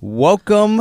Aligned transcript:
Welcome 0.00 0.80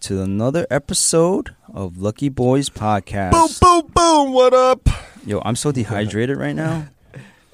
to 0.00 0.20
another 0.22 0.66
episode 0.70 1.54
of 1.72 1.96
Lucky 1.98 2.28
Boys 2.28 2.68
Podcast. 2.68 3.32
Boom, 3.32 3.48
boom, 3.60 3.90
boom. 3.94 4.32
What 4.34 4.52
up? 4.52 4.88
Yo, 5.24 5.40
I'm 5.44 5.56
so 5.56 5.72
dehydrated 5.72 6.36
right 6.36 6.56
now. 6.56 6.88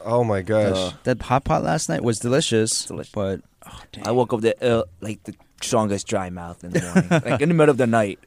Oh 0.04 0.22
my 0.24 0.40
gosh. 0.42 0.94
That 1.02 1.20
hot 1.20 1.44
pot 1.44 1.64
last 1.64 1.88
night 1.88 2.02
was 2.02 2.18
delicious, 2.20 2.84
Delicious. 2.86 3.12
but 3.12 3.40
oh, 3.66 3.80
dang. 3.92 4.06
I 4.06 4.12
woke 4.12 4.32
up 4.32 4.40
the 4.40 4.54
uh, 4.64 4.84
like 5.00 5.22
the 5.24 5.34
strongest 5.60 6.06
dry 6.06 6.30
mouth 6.30 6.62
in 6.64 6.70
the 6.70 6.80
morning, 6.80 7.10
like 7.30 7.40
in 7.42 7.48
the 7.50 7.54
middle 7.54 7.72
of 7.72 7.76
the 7.78 7.86
night. 7.86 8.18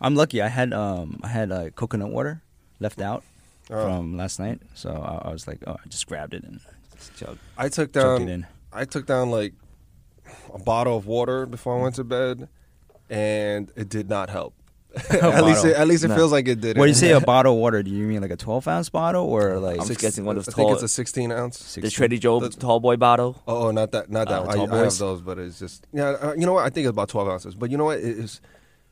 I'm 0.00 0.14
lucky. 0.14 0.40
I 0.40 0.46
had 0.48 0.72
um 0.72 1.20
I 1.24 1.28
had 1.28 1.50
uh, 1.52 1.70
coconut 1.70 2.10
water 2.10 2.40
left 2.80 3.00
out 3.02 3.22
Oh. 3.70 3.84
from 3.84 4.16
last 4.16 4.38
night, 4.38 4.60
so 4.74 4.90
I, 4.92 5.28
I 5.28 5.32
was 5.32 5.46
like, 5.48 5.58
oh, 5.66 5.72
I 5.84 5.88
just 5.88 6.06
grabbed 6.06 6.32
it 6.32 6.44
and 6.44 6.60
just 6.96 7.16
chugged, 7.18 7.38
I 7.58 7.64
took 7.68 7.92
chugged 7.92 7.96
it 7.96 8.00
down 8.00 8.28
in. 8.28 8.46
I 8.72 8.84
took 8.86 9.04
down 9.04 9.30
like 9.30 9.52
a 10.54 10.58
bottle 10.58 10.96
of 10.96 11.06
water 11.06 11.46
before 11.46 11.78
I 11.78 11.82
went 11.82 11.94
to 11.96 12.04
bed 12.04 12.48
and 13.10 13.70
it 13.76 13.88
did 13.88 14.08
not 14.08 14.30
help. 14.30 14.54
at 15.10 15.44
least 15.44 15.62
it, 15.66 15.76
at 15.76 15.86
least 15.86 16.04
it 16.04 16.08
No. 16.08 16.16
feels 16.16 16.32
like 16.32 16.48
it 16.48 16.60
did. 16.62 16.78
When 16.78 16.88
you 16.88 16.94
say 16.94 17.12
a 17.12 17.20
bottle 17.34 17.52
of 17.52 17.58
water, 17.58 17.82
do 17.82 17.90
you 17.90 18.06
mean 18.06 18.22
like 18.22 18.30
a 18.30 18.36
12 18.36 18.66
ounce 18.66 18.88
bottle 18.88 19.26
or 19.26 19.58
like 19.58 19.78
I'm 19.78 19.86
just 19.86 20.00
guessing 20.00 20.24
one 20.24 20.36
of 20.38 20.44
I 20.44 20.46
those 20.46 20.54
think 20.54 20.68
tall- 20.68 20.74
it's 20.74 20.82
a 20.82 20.88
16 20.88 21.32
ounce. 21.32 21.58
The 21.58 21.64
16? 21.82 21.90
Trader 21.90 22.16
Joe's 22.16 22.56
tall 22.56 22.80
boy 22.80 22.96
bottle. 22.96 23.42
Oh, 23.46 23.66
oh, 23.66 23.70
not 23.72 23.92
that, 23.92 24.10
not 24.10 24.28
that. 24.28 24.42
Uh, 24.42 24.46
one. 24.46 24.56
Tall 24.56 24.70
I, 24.70 24.72
I 24.72 24.76
have 24.78 24.84
Boys? 24.86 24.98
those, 24.98 25.20
but 25.20 25.38
it's 25.38 25.58
just 25.58 25.86
yeah. 25.92 26.08
Uh, 26.10 26.32
you 26.32 26.46
know 26.46 26.54
what? 26.54 26.64
I 26.64 26.70
think 26.70 26.86
it's 26.86 26.90
about 26.92 27.10
12 27.10 27.28
ounces. 27.28 27.54
But 27.54 27.70
you 27.70 27.76
know 27.76 27.84
what? 27.84 27.98
It 27.98 28.04
is. 28.18 28.40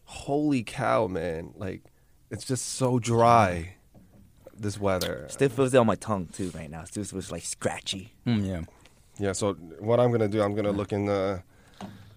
Holy 0.06 0.62
cow, 0.62 1.06
man! 1.06 1.54
Like, 1.56 1.82
it's 2.30 2.44
just 2.44 2.74
so 2.74 2.98
dry. 2.98 3.76
This 4.56 4.78
weather. 4.78 5.26
Still 5.30 5.48
feels 5.48 5.72
it 5.74 5.78
on 5.78 5.86
my 5.86 5.96
tongue 5.96 6.26
too 6.26 6.52
right 6.54 6.70
now. 6.70 6.84
Still 6.84 7.02
feels 7.04 7.32
like 7.32 7.42
scratchy. 7.44 8.12
Mm, 8.26 8.46
yeah. 8.46 8.60
Yeah. 9.18 9.32
So 9.32 9.54
what 9.80 10.00
I'm 10.00 10.10
gonna 10.10 10.28
do? 10.28 10.42
I'm 10.42 10.54
gonna 10.54 10.72
look 10.72 10.92
in 10.92 11.06
the 11.06 11.42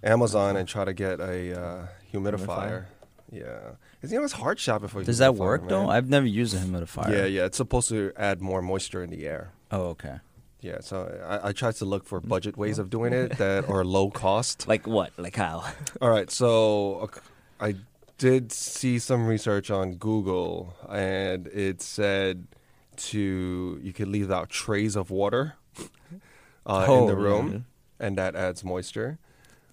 Amazon 0.04 0.58
and 0.58 0.68
try 0.68 0.86
to 0.86 0.94
get 0.94 1.20
a 1.20 1.60
uh, 1.60 1.88
humidifier. 2.14 2.86
Yeah. 3.32 3.60
'Cause, 4.02 4.12
you 4.12 4.20
know 4.20 4.24
it's 4.24 4.34
hard 4.34 4.60
shopping 4.60 4.88
for. 4.88 5.02
a 5.02 5.04
Does 5.04 5.18
that 5.18 5.32
humidifier, 5.34 5.38
work 5.40 5.68
though? 5.68 5.82
man. 5.88 5.90
I've 5.96 6.10
never 6.10 6.26
used 6.28 6.56
a 6.56 6.60
humidifier. 6.60 7.10
Yeah, 7.12 7.26
yeah. 7.26 7.46
It's 7.46 7.58
supposed 7.58 7.90
to 7.90 8.12
add 8.16 8.42
more 8.42 8.62
moisture 8.62 9.04
in 9.04 9.10
the 9.10 9.26
air. 9.28 9.52
Oh, 9.72 9.88
okay. 9.90 10.18
Yeah. 10.62 10.78
So 10.82 11.08
I, 11.28 11.50
I 11.50 11.52
tried 11.52 11.76
to 11.76 11.86
look 11.86 12.06
for 12.06 12.20
budget 12.20 12.58
ways 12.58 12.80
of 12.80 12.90
doing 12.90 13.14
it 13.14 13.38
that 13.38 13.68
are 13.70 13.84
low 13.84 14.10
cost. 14.12 14.68
Like 14.68 14.88
what? 14.88 15.12
Like 15.18 15.36
how? 15.36 15.64
All 16.02 16.10
right, 16.10 16.30
so 16.32 17.10
uh, 17.14 17.20
I 17.60 17.76
did 18.18 18.52
see 18.52 18.98
some 18.98 19.28
research 19.28 19.70
on 19.70 19.96
Google, 19.96 20.74
and 20.90 21.48
it 21.48 21.82
said 21.82 22.48
to 22.98 23.80
you 23.84 23.94
could 23.94 24.08
leave 24.08 24.32
out 24.32 24.50
trays 24.50 24.96
of 24.96 25.12
water 25.12 25.54
uh, 26.68 26.84
in 26.86 26.90
Oh, 26.92 27.08
the 27.08 27.16
yeah. 27.16 27.24
room, 27.28 27.66
and 28.00 28.18
that 28.18 28.36
adds 28.36 28.64
moisture. 28.64 29.18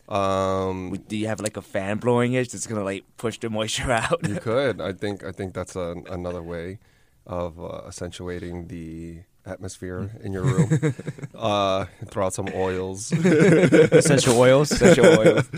Um, 0.08 0.94
Do 1.08 1.16
you 1.16 1.26
have 1.28 1.40
like 1.40 1.56
a 1.56 1.62
fan 1.62 1.98
blowing 1.98 2.34
it? 2.34 2.50
that's 2.52 2.66
gonna 2.66 2.84
like 2.84 3.04
push 3.16 3.38
the 3.38 3.48
moisture 3.50 3.90
out. 4.02 4.26
you 4.28 4.36
could. 4.36 4.80
I 4.80 4.92
think. 4.92 5.24
I 5.24 5.32
think 5.32 5.54
that's 5.54 5.76
a, 5.76 5.96
another 6.10 6.42
way 6.42 6.78
of 7.26 7.58
uh, 7.58 7.82
accentuating 7.86 8.68
the 8.68 9.20
atmosphere 9.46 10.10
in 10.22 10.32
your 10.32 10.42
room. 10.44 10.94
uh, 11.34 11.86
throw 12.06 12.26
out 12.26 12.34
some 12.34 12.48
oils. 12.54 13.12
Essential 13.12 14.38
oils. 14.38 14.70
Essential 14.72 15.06
oils. 15.06 15.48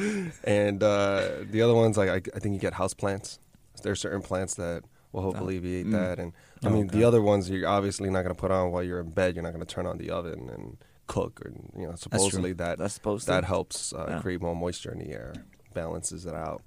and 0.44 0.82
uh, 0.82 1.28
the 1.50 1.62
other 1.62 1.74
ones, 1.74 1.96
like 1.96 2.08
I, 2.08 2.20
I 2.34 2.38
think 2.38 2.54
you 2.54 2.60
get 2.60 2.74
house 2.74 2.94
plants. 2.94 3.38
There's 3.82 4.00
certain 4.00 4.22
plants 4.22 4.54
that 4.54 4.84
will 5.12 5.22
help 5.22 5.36
Oh. 5.38 5.42
alleviate 5.44 5.86
Mm. 5.86 5.92
that, 5.92 6.18
and 6.20 6.32
I 6.64 6.68
Oh, 6.68 6.70
mean 6.70 6.86
okay. 6.86 6.98
the 6.98 7.04
other 7.04 7.20
ones 7.22 7.50
you're 7.50 7.68
obviously 7.68 8.10
not 8.10 8.22
going 8.22 8.34
to 8.34 8.40
put 8.40 8.50
on 8.52 8.70
while 8.70 8.82
you're 8.84 9.00
in 9.00 9.10
bed. 9.10 9.34
You're 9.34 9.42
not 9.42 9.52
going 9.52 9.64
to 9.66 9.72
turn 9.74 9.86
on 9.86 9.98
the 9.98 10.10
oven 10.10 10.48
and 10.52 10.76
cook, 11.06 11.40
or 11.44 11.52
you 11.78 11.86
know 11.86 11.94
supposedly 11.94 12.52
that 12.54 12.78
That's 12.78 12.94
supposed 12.94 13.26
to. 13.26 13.32
that 13.32 13.44
helps 13.44 13.92
uh, 13.92 14.06
Yeah. 14.08 14.20
create 14.20 14.40
more 14.40 14.54
moisture 14.56 14.90
in 14.92 14.98
the 14.98 15.10
air, 15.12 15.34
balances 15.74 16.26
it 16.26 16.34
out. 16.34 16.62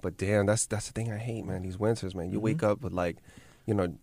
But 0.00 0.16
damn, 0.16 0.46
that's 0.46 0.66
that's 0.66 0.86
the 0.86 0.92
thing 0.92 1.12
I 1.12 1.18
hate, 1.18 1.44
man. 1.44 1.62
These 1.62 1.78
winters, 1.78 2.14
man. 2.14 2.30
You 2.30 2.38
Mhm. 2.38 2.42
wake 2.42 2.62
up 2.62 2.82
with 2.82 2.92
like, 2.92 3.18
you 3.66 3.74
know, 3.74 3.94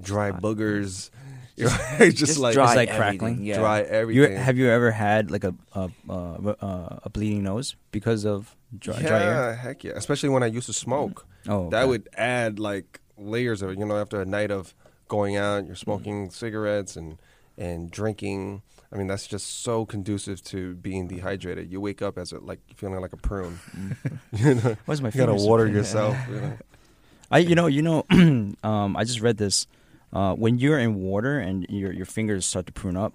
dry 0.00 0.30
Hot. 0.30 0.42
boogers. 0.42 1.10
You're 1.56 1.70
just, 1.70 2.16
Just 2.16 2.38
like 2.38 2.52
dry 2.52 2.66
It's 2.66 2.76
like 2.76 2.90
crackling. 2.90 3.42
Yeah. 3.42 3.58
dry 3.60 3.78
You, 3.80 3.86
everything. 3.86 4.36
have 4.36 4.58
you 4.58 4.68
ever 4.68 4.90
had 4.90 5.30
like 5.30 5.42
a 5.44 5.54
a, 5.74 5.88
uh, 6.08 6.52
uh, 6.60 6.98
a 7.04 7.08
bleeding 7.08 7.44
nose 7.44 7.76
because 7.92 8.26
of 8.26 8.54
dry, 8.78 9.00
yeah, 9.00 9.08
dry 9.08 9.22
air? 9.22 9.54
heck 9.54 9.82
yeah. 9.82 9.92
Especially 9.96 10.28
when 10.28 10.42
I 10.42 10.46
used 10.48 10.66
to 10.66 10.74
smoke. 10.74 11.24
Oh, 11.48 11.70
that 11.70 11.82
okay. 11.84 11.88
would 11.88 12.08
add 12.18 12.58
like 12.58 13.00
layers 13.16 13.62
of 13.62 13.70
you 13.78 13.86
know 13.86 13.96
after 13.96 14.20
a 14.20 14.26
night 14.26 14.50
of 14.50 14.74
going 15.08 15.36
out 15.36 15.64
you're 15.66 15.74
smoking 15.76 16.28
cigarettes 16.28 16.96
and 16.96 17.16
and 17.56 17.90
drinking 17.90 18.60
i 18.92 18.96
mean 18.96 19.06
that's 19.06 19.26
just 19.26 19.62
so 19.62 19.84
conducive 19.86 20.42
to 20.42 20.74
being 20.76 21.08
dehydrated 21.08 21.70
you 21.70 21.80
wake 21.80 22.02
up 22.02 22.16
as 22.18 22.32
a, 22.32 22.38
like 22.38 22.60
feeling 22.76 23.00
like 23.00 23.12
a 23.12 23.16
prune 23.16 23.60
you 24.32 24.54
know 24.54 24.76
What's 24.86 25.00
my 25.00 25.08
you 25.08 25.20
gotta 25.20 25.34
water 25.34 25.66
yourself 25.78 26.16
you 26.28 26.40
know? 26.40 26.58
I 27.30 27.38
you 27.38 27.54
know 27.54 27.66
you 27.66 27.82
know 27.82 28.04
um, 28.62 28.96
I 28.96 29.02
just 29.04 29.20
read 29.20 29.36
this. 29.36 29.66
Uh, 30.12 30.34
when 30.34 30.58
you're 30.58 30.78
in 30.78 30.94
water 30.94 31.38
and 31.40 31.66
your 31.68 31.92
your 31.92 32.06
fingers 32.06 32.46
start 32.46 32.66
to 32.66 32.72
prune 32.72 32.96
up, 32.96 33.12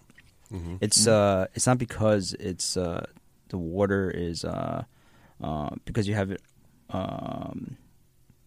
Mhm. 0.52 0.78
it's 0.82 1.08
uh 1.08 1.48
it's 1.56 1.66
not 1.66 1.78
because 1.78 2.34
it's 2.36 2.76
uh 2.76 3.06
the 3.48 3.58
water 3.58 4.12
is 4.12 4.44
uh 4.44 4.84
uh 5.42 5.70
because 5.86 6.08
you 6.10 6.16
have 6.16 6.30
it 6.32 6.42
um 6.92 7.78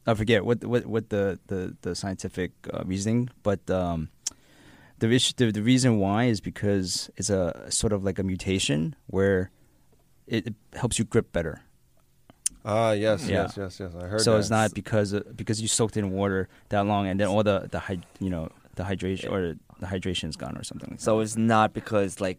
I 0.06 0.12
forget 0.12 0.44
what 0.44 0.62
what 0.64 0.84
what 0.84 1.08
the 1.08 1.38
the 1.48 1.74
the 1.80 1.94
scientific 1.96 2.52
uh, 2.72 2.84
reasoning, 2.84 3.30
but 3.42 3.64
um 3.70 4.10
the, 4.98 5.10
issue, 5.10 5.32
the 5.36 5.50
the 5.52 5.62
reason 5.62 5.98
why 5.98 6.24
is 6.24 6.40
because 6.40 7.10
it's 7.16 7.30
a 7.30 7.66
sort 7.70 7.92
of 7.92 8.04
like 8.04 8.18
a 8.18 8.22
mutation 8.22 8.94
where 9.06 9.50
it, 10.26 10.46
it 10.48 10.54
helps 10.74 10.98
you 10.98 11.04
grip 11.04 11.32
better. 11.32 11.60
ah 12.64 12.92
yes 12.92 13.28
Yeah. 13.28 13.42
yes 13.42 13.56
yes 13.56 13.80
yes 13.80 13.92
i 13.94 14.06
heard 14.06 14.20
so 14.22 14.32
that. 14.32 14.38
it's 14.40 14.50
not 14.50 14.72
because 14.74 15.12
of, 15.12 15.36
because 15.36 15.60
you 15.60 15.68
soaked 15.68 15.96
in 15.96 16.10
water 16.10 16.48
that 16.70 16.86
long 16.86 17.06
and 17.06 17.20
then 17.20 17.28
all 17.28 17.42
the 17.42 17.68
the 17.70 17.78
hy- 17.78 18.00
you 18.20 18.30
know 18.30 18.48
the 18.76 18.84
hydration 18.84 19.30
or 19.30 19.40
the 19.80 19.86
hydration's 19.86 20.36
gone 20.36 20.56
or 20.56 20.64
something 20.64 20.88
like 20.90 21.00
So 21.00 21.20
it's 21.20 21.36
not 21.36 21.74
because 21.74 22.20
like 22.26 22.38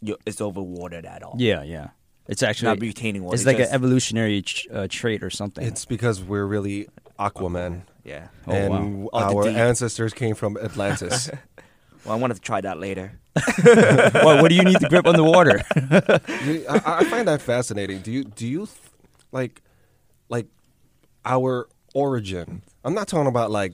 you 0.00 0.16
it's 0.26 0.40
overwatered 0.40 1.06
at 1.06 1.22
all. 1.22 1.36
yeah 1.38 1.62
yeah 1.62 1.88
it's 2.26 2.42
actually 2.42 2.68
not 2.72 2.80
retaining 2.80 3.22
water. 3.22 3.34
it's 3.36 3.46
like 3.46 3.58
just, 3.58 3.70
an 3.70 3.74
evolutionary 3.76 4.42
ch- 4.42 4.66
uh, 4.72 4.86
trait 4.90 5.22
or 5.22 5.30
something 5.30 5.64
it's 5.64 5.84
because 5.84 6.16
we're 6.22 6.46
really 6.46 6.88
aquaman 7.18 7.82
yeah. 8.04 8.28
Oh, 8.46 8.52
and 8.52 8.70
wow. 9.04 9.10
Oh, 9.12 9.36
our 9.38 9.44
deep. 9.44 9.56
ancestors 9.56 10.12
came 10.12 10.34
from 10.34 10.56
atlantis 10.58 11.30
Well, 12.04 12.14
I 12.16 12.20
wanted 12.20 12.34
to 12.34 12.40
try 12.40 12.60
that 12.60 12.78
later. 12.78 13.18
well, 13.64 14.40
what 14.42 14.48
do 14.48 14.54
you 14.54 14.62
need 14.62 14.78
to 14.80 14.88
grip 14.88 15.06
on 15.06 15.16
the 15.16 15.24
water 15.24 15.60
You- 16.44 16.64
I, 16.68 16.98
I 17.00 17.04
find 17.04 17.26
that 17.28 17.40
fascinating. 17.42 18.00
Do 18.00 18.12
you 18.12 18.24
do 18.24 18.46
you 18.46 18.66
th- 18.66 18.78
like 19.32 19.62
like 20.28 20.46
our 21.24 21.68
origin? 21.94 22.62
I'm 22.84 22.94
not 22.94 23.08
talking 23.08 23.26
about 23.26 23.50
like 23.50 23.72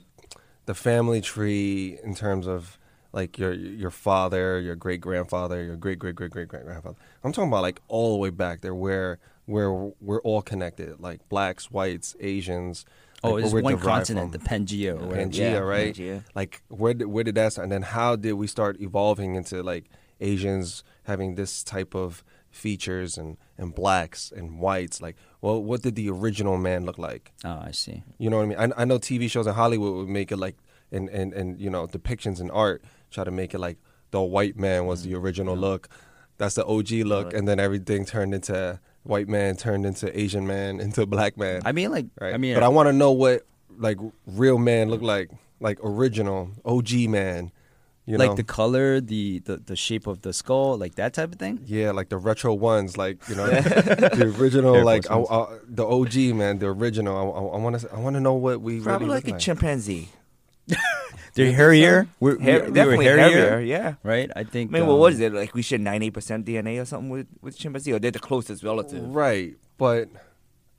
the 0.65 0.73
family 0.73 1.21
tree 1.21 1.99
in 2.03 2.15
terms 2.15 2.47
of 2.47 2.77
like 3.13 3.37
your 3.37 3.53
your 3.53 3.91
father, 3.91 4.59
your 4.59 4.75
great 4.75 5.01
grandfather, 5.01 5.63
your 5.63 5.75
great 5.75 5.99
great 5.99 6.15
great 6.15 6.31
great 6.31 6.47
great 6.47 6.65
grandfather. 6.65 6.97
I'm 7.23 7.31
talking 7.33 7.49
about 7.49 7.61
like 7.61 7.81
all 7.87 8.13
the 8.13 8.17
way 8.17 8.29
back 8.29 8.61
there 8.61 8.73
where 8.73 9.19
where 9.45 9.71
we're 9.99 10.21
all 10.21 10.41
connected, 10.41 10.99
like 10.99 11.27
blacks, 11.29 11.69
whites, 11.69 12.15
Asians. 12.19 12.85
Oh 13.23 13.33
like, 13.33 13.45
it's 13.45 13.53
one 13.53 13.77
continent 13.77 14.31
from. 14.31 14.41
the 14.41 14.49
pangea 14.49 14.91
or 14.91 15.07
whatever. 15.07 15.29
Pangea, 15.29 15.37
Yeah, 15.37 15.57
right? 15.57 15.95
Pangea. 15.95 16.23
Like 16.35 16.61
where 16.67 16.93
did, 16.93 17.05
where 17.05 17.23
did 17.23 17.35
that 17.35 17.53
start? 17.53 17.65
And 17.65 17.71
then 17.71 17.81
how 17.83 18.15
did 18.15 18.33
we 18.33 18.47
start 18.47 18.79
evolving 18.79 19.35
into 19.35 19.61
like 19.63 19.85
Asians 20.19 20.83
having 21.03 21.35
this 21.35 21.63
type 21.63 21.95
of 21.95 22.23
features 22.49 23.17
and 23.17 23.37
and 23.57 23.73
blacks 23.73 24.31
and 24.35 24.59
whites? 24.59 25.01
Like, 25.01 25.15
well, 25.41 25.61
what 25.63 25.81
did 25.81 25.95
the 25.95 26.09
original 26.09 26.57
man 26.57 26.85
look 26.85 26.97
like? 26.97 27.31
oh 27.43 27.61
i 27.63 27.71
see 27.71 28.03
You 28.17 28.29
know 28.29 28.37
what 28.37 28.43
I 28.43 28.45
mean? 28.47 28.73
I, 28.77 28.81
I 28.81 28.85
know 28.85 28.99
TV 28.99 29.29
shows 29.29 29.47
in 29.47 29.53
Hollywood 29.53 29.93
would 29.95 30.09
make 30.09 30.31
it 30.31 30.37
like 30.37 30.57
and 30.91 31.09
and 31.09 31.33
and 31.33 31.59
you 31.59 31.69
know 31.69 31.87
depictions 31.87 32.39
in 32.41 32.49
art 32.51 32.83
try 33.09 33.23
to 33.23 33.31
make 33.31 33.53
it 33.53 33.59
like 33.59 33.77
the 34.11 34.21
white 34.21 34.57
man 34.57 34.85
was 34.85 35.03
the 35.03 35.11
mm-hmm. 35.11 35.23
original 35.23 35.55
look. 35.55 35.89
That's 36.37 36.55
the 36.55 36.65
OG 36.65 36.91
look, 36.91 37.25
Look. 37.25 37.33
and 37.33 37.47
then 37.47 37.59
everything 37.59 38.05
turned 38.05 38.33
into 38.33 38.79
white 39.03 39.27
man, 39.27 39.55
turned 39.55 39.85
into 39.85 40.17
Asian 40.17 40.45
man, 40.45 40.79
into 40.85 41.05
black 41.05 41.37
man. 41.37 41.61
i 41.65 41.71
mean 41.71 41.91
like 41.91 42.07
right? 42.19 42.33
i 42.33 42.37
mean 42.37 42.53
but 42.53 42.63
I 42.63 42.67
uh, 42.67 42.71
want 42.71 42.87
to 42.87 42.93
know 42.93 43.11
what 43.11 43.45
like 43.77 43.97
real 44.25 44.57
man 44.57 44.89
look 44.89 45.01
like, 45.01 45.31
like 45.59 45.79
original 45.83 46.51
OG 46.65 46.91
man. 47.09 47.51
You 48.05 48.17
like 48.17 48.31
know? 48.31 48.35
the 48.35 48.43
color 48.43 48.99
the, 48.99 49.39
the 49.39 49.57
the 49.57 49.75
shape 49.75 50.07
of 50.07 50.23
the 50.23 50.33
skull 50.33 50.75
like 50.75 50.95
that 50.95 51.13
type 51.13 51.31
of 51.31 51.39
thing 51.39 51.61
yeah, 51.65 51.91
like 51.91 52.09
the 52.09 52.17
retro 52.17 52.53
ones, 52.53 52.97
like 52.97 53.17
you 53.29 53.35
know, 53.35 53.45
the 53.49 54.33
original, 54.37 54.75
Air 54.75 54.83
like 54.83 55.09
I, 55.09 55.19
I, 55.19 55.57
the 55.67 55.85
OG 55.85 56.15
man, 56.35 56.59
the 56.59 56.67
original. 56.67 57.15
I 57.15 57.57
want 57.57 57.79
to, 57.79 57.93
I 57.93 57.99
want 57.99 58.15
to 58.15 58.19
know 58.19 58.33
what 58.33 58.59
we 58.59 58.81
Probably 58.81 59.07
really 59.07 59.21
like 59.21 59.27
a 59.27 59.37
chimpanzee. 59.37 60.09
They're 61.33 61.51
hairier 61.53 62.07
we're, 62.19 62.37
Hair, 62.39 62.53
we- 62.55 62.61
we 62.61 62.67
were 62.69 62.73
definitely 62.75 63.05
hairier, 63.05 63.27
hairier. 63.27 63.59
Yeah. 63.59 63.93
right 64.03 64.29
i 64.35 64.43
think 64.43 64.71
I 64.71 64.79
mean, 64.79 64.87
what 64.87 64.93
um, 64.95 64.99
was 64.99 65.19
it? 65.19 65.33
Like 65.33 65.53
we 65.53 65.61
share 65.61 65.79
ninety 65.79 66.07
eight 66.07 66.13
percent 66.13 66.45
DNA 66.45 66.81
or 66.81 66.85
something 66.85 67.09
with 67.09 67.27
with 67.41 67.57
chimpanzee, 67.57 67.93
or 67.93 67.99
they're 67.99 68.11
the 68.11 68.19
closest 68.19 68.63
relative. 68.63 69.03
Right, 69.15 69.55
but 69.77 70.09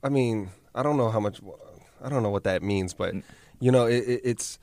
I 0.03 0.09
mean, 0.09 0.49
I 0.75 0.83
don't 0.83 0.97
know 0.97 1.09
how 1.09 1.19
much. 1.19 1.41
I 2.03 2.09
don't 2.09 2.23
know 2.23 2.29
what 2.29 2.43
that 2.43 2.61
means, 2.61 2.93
but 2.93 3.13
you 3.59 3.71
know, 3.71 3.85
it, 3.85 4.03
it, 4.07 4.21
it's. 4.23 4.59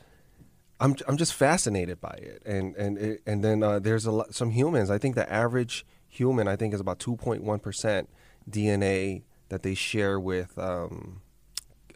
I'm 0.81 0.95
I'm 1.09 1.17
just 1.17 1.35
fascinated 1.35 2.01
by 2.01 2.17
it, 2.23 2.43
and 2.47 2.75
and 2.77 2.99
it, 2.99 3.23
and 3.27 3.45
then 3.45 3.63
uh, 3.63 3.79
there's 3.79 4.07
a 4.07 4.11
lot, 4.13 4.35
some 4.35 4.51
humans. 4.51 4.91
I 4.91 4.99
think 4.99 5.15
the 5.15 5.31
average 5.31 5.85
human, 6.09 6.49
I 6.49 6.57
think, 6.57 6.73
is 6.75 6.81
about 6.81 6.99
2.1 6.99 7.63
percent 7.63 8.09
DNA 8.51 9.23
that 9.49 9.63
they 9.63 9.75
share 9.75 10.19
with 10.21 10.59
um, 10.59 11.21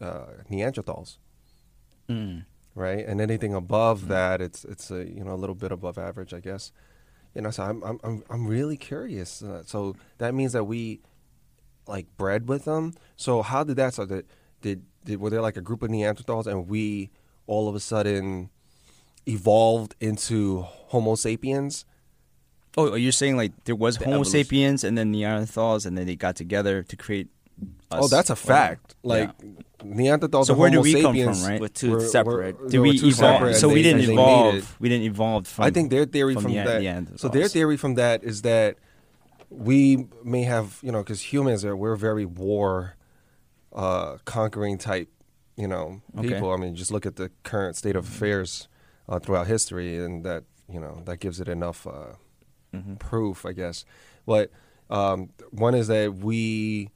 uh, 0.01 0.27
Neanderthals, 0.51 1.17
Mm. 2.09 2.45
Right? 2.75 3.05
And 3.07 3.21
anything 3.21 3.55
above 3.55 4.09
that, 4.09 4.41
it's 4.41 4.65
it's 4.65 4.91
a 4.91 5.09
you 5.09 5.25
know 5.25 5.33
a 5.33 5.41
little 5.41 5.55
bit 5.55 5.73
above 5.73 5.99
average, 5.99 6.33
I 6.35 6.41
guess. 6.41 6.73
You 7.35 7.43
know, 7.43 7.51
so 7.51 7.65
I'm 7.65 7.83
I'm 7.83 8.01
I'm, 8.05 8.25
I'm 8.31 8.47
really 8.47 8.77
curious. 8.77 9.43
Uh, 9.43 9.63
so 9.65 9.97
that 10.19 10.35
means 10.35 10.53
that 10.53 10.65
we 10.65 11.01
like 11.87 12.07
bred 12.17 12.49
with 12.49 12.65
them. 12.65 12.95
So 13.17 13.43
how 13.43 13.65
did 13.65 13.77
that? 13.77 13.93
start? 13.95 14.09
that 14.11 14.27
did 14.61 14.85
did 15.05 15.21
were 15.21 15.31
there 15.31 15.43
like 15.43 15.57
a 15.57 15.61
group 15.61 15.83
of 15.83 15.91
Neanderthals 15.91 16.47
and 16.47 16.69
we 16.69 17.11
all 17.47 17.69
of 17.69 17.75
a 17.75 17.81
sudden 17.81 18.51
evolved 19.27 19.95
into 20.01 20.63
Homo 20.63 21.15
sapiens? 21.15 21.85
Oh, 22.77 22.95
you're 22.97 23.13
saying 23.13 23.37
like 23.37 23.53
there 23.65 23.77
was 23.77 23.99
The 23.99 24.05
Homo 24.05 24.17
evolution. 24.17 24.45
sapiens 24.45 24.85
and 24.85 24.99
then 24.99 25.13
Neanderthals, 25.13 25.87
and 25.87 25.97
then 25.97 26.07
they 26.07 26.17
got 26.17 26.37
together 26.37 26.83
to 26.83 26.97
create. 26.97 27.29
Oh, 27.91 28.09
that's 28.09 28.31
a 28.31 28.37
fact. 28.37 28.95
Yeah. 29.05 29.09
Like 29.11 29.39
Neanderthals 29.79 30.47
So 30.47 30.55
and 30.55 30.61
where 30.61 30.71
do 30.71 30.79
Homo 30.79 30.83
we 30.83 30.93
come 30.95 31.03
sapiens 31.15 31.41
from, 31.43 31.51
right? 31.51 31.61
We're 31.61 31.69
two 31.69 31.91
were- 31.93 32.01
separate. 32.01 32.59
were- 32.61 32.69
Did 32.69 32.79
we 32.81 32.99
two 32.99 33.07
evolve? 33.09 33.35
separate 33.35 33.55
So 33.57 33.69
we 33.69 33.83
didn't 33.83 34.11
evolve. 34.11 34.77
We 34.81 34.89
didn't 34.89 35.05
evolve 35.05 35.47
from. 35.47 35.65
I 35.65 35.71
think 35.71 35.91
their 35.91 36.05
theory 36.05 36.35
from 36.35 36.45
from, 36.45 36.53
the- 36.55 36.59
that. 36.65 36.83
Neanderthals. 36.83 37.21
So 37.21 37.29
their 37.29 37.49
theory 37.49 37.77
from 37.77 37.95
that 37.95 38.25
is 38.25 38.43
that 38.43 38.77
we 39.51 40.07
may 40.25 40.43
have, 40.43 40.81
you 40.83 40.91
know, 40.91 40.99
because 41.03 41.21
humans 41.33 41.65
are 41.65 41.77
we're 41.77 41.97
very 41.97 42.25
war 42.25 42.97
uh, 43.73 44.19
conquering 44.25 44.79
type, 44.79 45.09
you 45.57 45.69
know, 45.69 46.01
Okay. 46.19 46.29
people. 46.31 46.53
I 46.53 46.57
mean, 46.57 46.75
just 46.75 46.91
look 46.91 47.07
at 47.07 47.17
the 47.17 47.31
current 47.43 47.77
state 47.77 47.95
of 47.97 48.07
affairs 48.09 48.69
uh, 49.09 49.19
throughout 49.19 49.47
history, 49.47 49.97
and 50.03 50.25
that 50.25 50.45
you 50.69 50.81
know 50.81 51.03
that 51.05 51.19
gives 51.21 51.41
it 51.41 51.49
enough 51.49 51.87
uh, 51.87 52.15
Mhm. 52.75 52.99
proof, 52.99 53.45
I 53.45 53.53
guess. 53.53 53.85
But 54.27 54.51
um, 54.91 55.31
one 55.51 55.75
is 55.75 55.89
that 55.89 56.15
we 56.15 56.91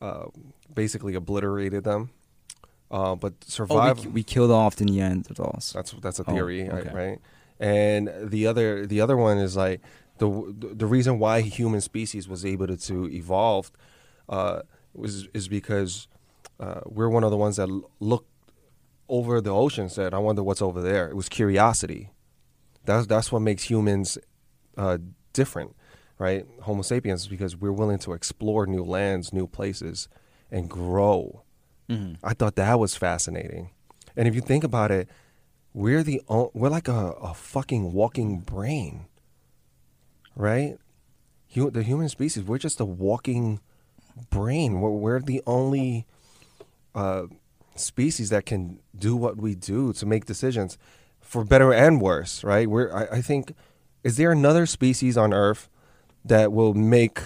uh, 0.00 0.26
basically 0.74 1.14
obliterated 1.14 1.84
them, 1.84 2.10
uh, 2.90 3.14
but 3.14 3.32
Oh, 3.32 3.44
survive. 3.48 4.04
we, 4.06 4.10
we 4.12 4.22
killed 4.22 4.50
off 4.50 4.76
the 4.76 4.84
Neanderthals. 4.84 5.72
That's 5.72 5.92
that's 6.00 6.20
a 6.20 6.24
Oh, 6.26 6.32
theory, 6.32 6.68
right- 6.68 6.86
okay. 6.86 6.94
right? 6.94 7.18
And 7.60 8.10
the 8.22 8.46
other 8.46 8.86
the 8.86 9.00
other 9.00 9.16
one 9.16 9.38
is 9.38 9.56
like 9.56 9.80
the 10.18 10.28
the 10.58 10.86
reason 10.86 11.18
why 11.18 11.40
human 11.40 11.80
species 11.80 12.28
was 12.28 12.44
able 12.44 12.66
to, 12.66 12.76
to 12.76 13.08
evolve 13.10 13.70
uh, 14.28 14.62
was 14.92 15.28
is 15.34 15.48
because 15.48 16.08
uh, 16.60 16.80
we're 16.86 17.08
one 17.08 17.24
of 17.24 17.30
the 17.30 17.36
ones 17.36 17.56
that 17.56 17.68
l- 17.68 17.90
looked 18.00 18.28
over 19.08 19.40
the 19.40 19.50
ocean 19.54 19.82
and 19.84 19.92
said, 19.92 20.12
"I 20.14 20.18
wonder 20.18 20.42
what's 20.42 20.62
over 20.62 20.80
there." 20.82 21.08
It 21.08 21.16
was 21.16 21.28
curiosity. 21.28 22.10
That's 22.84 23.06
that's 23.06 23.30
what 23.32 23.40
makes 23.40 23.64
humans 23.64 24.18
uh, 24.76 24.98
different, 25.32 25.74
right? 26.18 26.46
Homo 26.62 26.82
sapiens, 26.82 27.22
is 27.22 27.28
because 27.28 27.56
we're 27.56 27.72
willing 27.72 27.98
to 28.00 28.12
explore 28.12 28.66
new 28.66 28.82
lands, 28.84 29.32
new 29.32 29.46
places, 29.46 30.08
and 30.50 30.68
grow. 30.70 31.42
Mhm. 31.88 32.16
I 32.22 32.34
thought 32.34 32.54
that 32.56 32.78
was 32.78 32.94
fascinating. 32.96 33.70
And 34.16 34.28
if 34.28 34.34
you 34.34 34.40
think 34.40 34.64
about 34.64 34.90
it, 34.90 35.08
we're 35.72 36.02
the 36.02 36.22
o- 36.28 36.50
we're 36.54 36.68
like 36.68 36.88
a, 36.88 37.10
a 37.20 37.34
fucking 37.34 37.92
walking 37.92 38.38
brain, 38.40 39.06
right? 40.36 40.76
Hu- 41.54 41.70
the 41.70 41.82
human 41.82 42.08
species, 42.08 42.44
we're 42.44 42.58
just 42.58 42.80
a 42.80 42.84
walking 42.84 43.60
brain. 44.30 44.80
We're, 44.80 44.90
we're 44.90 45.20
the 45.20 45.42
only 45.46 46.06
uh, 46.94 47.24
species 47.74 48.30
that 48.30 48.46
can 48.46 48.78
do 48.96 49.16
what 49.16 49.36
we 49.36 49.54
do 49.54 49.92
to 49.94 50.06
make 50.06 50.26
decisions, 50.26 50.78
for 51.20 51.44
better 51.44 51.72
and 51.72 52.00
worse, 52.00 52.44
right? 52.44 52.68
We're 52.68 52.92
I, 52.94 53.16
I 53.16 53.20
think 53.22 53.52
is 54.04 54.16
there 54.16 54.30
another 54.30 54.66
species 54.66 55.16
on 55.16 55.32
Earth 55.32 55.68
that 56.24 56.52
will 56.52 56.74
make 56.74 57.20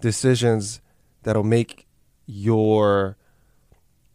decisions 0.00 0.80
that'll 1.22 1.42
make 1.44 1.86
your 2.26 3.16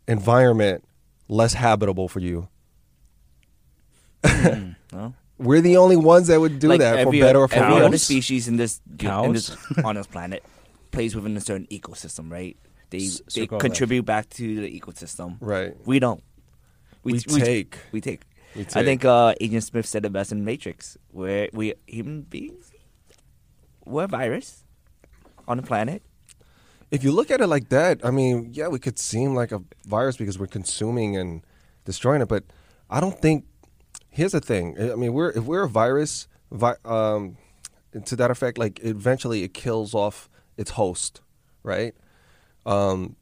environment 0.08 0.84
less 1.28 1.54
habitable 1.54 2.08
for 2.08 2.20
you. 2.20 2.48
Mm. 4.26 4.76
No? 4.92 5.14
We're 5.38 5.62
the 5.62 5.78
only 5.78 5.98
ones 5.98 6.28
that 6.28 6.40
would 6.40 6.60
do 6.60 6.70
Like 6.70 6.80
that 6.80 6.94
for 6.94 7.00
every, 7.00 7.20
better 7.20 7.40
or 7.40 7.48
for 7.48 7.60
worse. 7.60 7.70
every 7.72 7.86
other 7.86 7.98
species 7.98 8.48
in 8.48 8.56
this 8.58 8.80
in 9.00 9.34
this 9.34 9.56
on 9.84 9.96
this 9.96 10.08
planet 10.08 10.44
plays 10.92 11.14
within 11.16 11.36
a 11.36 11.42
certain 11.42 11.68
ecosystem, 11.68 12.32
right? 12.32 12.56
They 12.90 13.00
S- 13.06 13.22
they 13.34 13.42
circle 13.42 13.58
of 13.58 13.62
contribute 13.62 14.06
back 14.06 14.30
to 14.32 14.62
the 14.62 14.80
ecosystem. 14.80 15.38
Right. 15.42 15.76
We 15.86 16.00
don't. 16.00 16.24
We, 17.04 17.20
take. 17.20 17.78
We 17.92 18.02
take. 18.02 18.22
We 18.56 18.62
I 18.74 18.84
think 18.84 19.04
uh, 19.04 19.36
Agent 19.42 19.64
Smith 19.64 19.86
said 19.86 20.06
it 20.06 20.14
best 20.14 20.32
in 20.32 20.46
Matrix, 20.46 20.98
where 21.12 21.50
we 21.52 21.74
human 21.86 22.22
beings, 22.22 22.65
we're 23.86 24.04
a 24.04 24.08
virus 24.08 24.64
on 25.48 25.58
the 25.58 25.64
planet. 25.64 26.02
if 26.92 27.04
you 27.04 27.12
look 27.12 27.30
at 27.32 27.42
it 27.42 27.48
like 27.48 27.70
that, 27.70 28.00
I 28.04 28.12
mean, 28.12 28.50
yeah, 28.54 28.68
we 28.68 28.80
could 28.80 28.98
seem 29.00 29.34
like 29.36 29.52
a 29.52 29.62
virus 29.86 30.18
because 30.18 30.38
we're 30.40 30.48
consuming 30.48 31.18
and 31.18 31.42
destroying 31.84 32.22
it, 32.22 32.28
but 32.28 32.44
I 32.90 33.00
don't 33.00 33.20
think. 33.22 33.46
Here's 34.10 34.32
the 34.32 34.40
thing. 34.40 34.80
I 34.80 34.96
mean, 34.96 35.12
we're 35.14 35.30
if 35.32 35.44
we're 35.44 35.64
a 35.64 35.70
virus, 35.70 36.28
vi- 36.52 36.78
um, 36.86 37.38
to 38.06 38.16
that 38.16 38.32
effect, 38.32 38.58
like 38.58 38.80
eventually 38.84 39.44
it 39.44 39.54
kills 39.54 39.94
off 39.94 40.30
its 40.58 40.72
host, 40.72 41.22
right? 41.64 41.94
Um, 42.66 43.16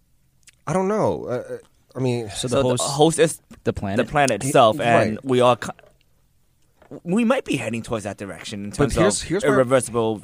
I 0.68 0.74
don't 0.74 0.88
know. 0.88 1.25
Uh, 1.25 1.57
I 1.95 2.00
mean, 2.00 2.30
So 2.30 2.48
So 2.48 2.56
the 2.57 2.62
the 2.63 2.69
host, 2.69 2.83
host 2.83 3.19
is 3.19 3.42
the 3.63 3.74
planet. 3.74 4.06
the 4.06 4.12
planet 4.12 4.44
itself, 4.44 4.77
Right. 4.80 5.07
and 5.07 5.19
we 5.24 5.42
are. 5.42 5.56
co- 5.56 5.71
We 7.04 7.24
might 7.25 7.44
be 7.45 7.56
heading 7.57 7.81
towards 7.81 8.04
that 8.04 8.18
direction 8.18 8.65
in 8.65 8.69
But 8.69 8.77
terms 8.77 8.95
here's- 8.95 9.21
of 9.24 9.27
here's 9.30 9.44
my- 9.44 9.50
irreversible. 9.50 10.21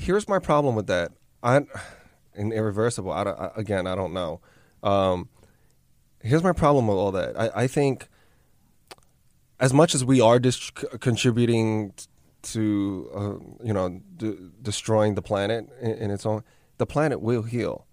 Here's 0.00 0.28
my 0.28 0.38
problem 0.38 0.74
with 0.74 0.86
that. 0.86 1.12
I, 1.42 1.60
in 2.34 2.52
irreversible. 2.52 3.12
I, 3.12 3.22
I, 3.22 3.50
again, 3.56 3.86
I 3.86 3.94
don't 3.94 4.12
know. 4.12 4.40
Um, 4.82 5.28
here's 6.22 6.42
my 6.42 6.52
problem 6.52 6.86
with 6.86 6.96
all 6.96 7.12
that. 7.12 7.38
I, 7.38 7.50
I 7.62 7.66
think, 7.66 8.08
as 9.58 9.72
much 9.74 9.94
as 9.94 10.04
we 10.04 10.20
are 10.20 10.38
dis- 10.38 10.70
contributing 10.70 11.92
t- 11.96 12.06
to, 12.42 13.10
uh, 13.14 13.64
you 13.64 13.74
know, 13.74 14.00
d- 14.16 14.38
destroying 14.62 15.14
the 15.14 15.22
planet 15.22 15.68
in, 15.82 15.90
in 15.92 16.10
its 16.10 16.24
own, 16.24 16.42
the 16.78 16.86
planet 16.86 17.20
will 17.20 17.42
heal. 17.42 17.86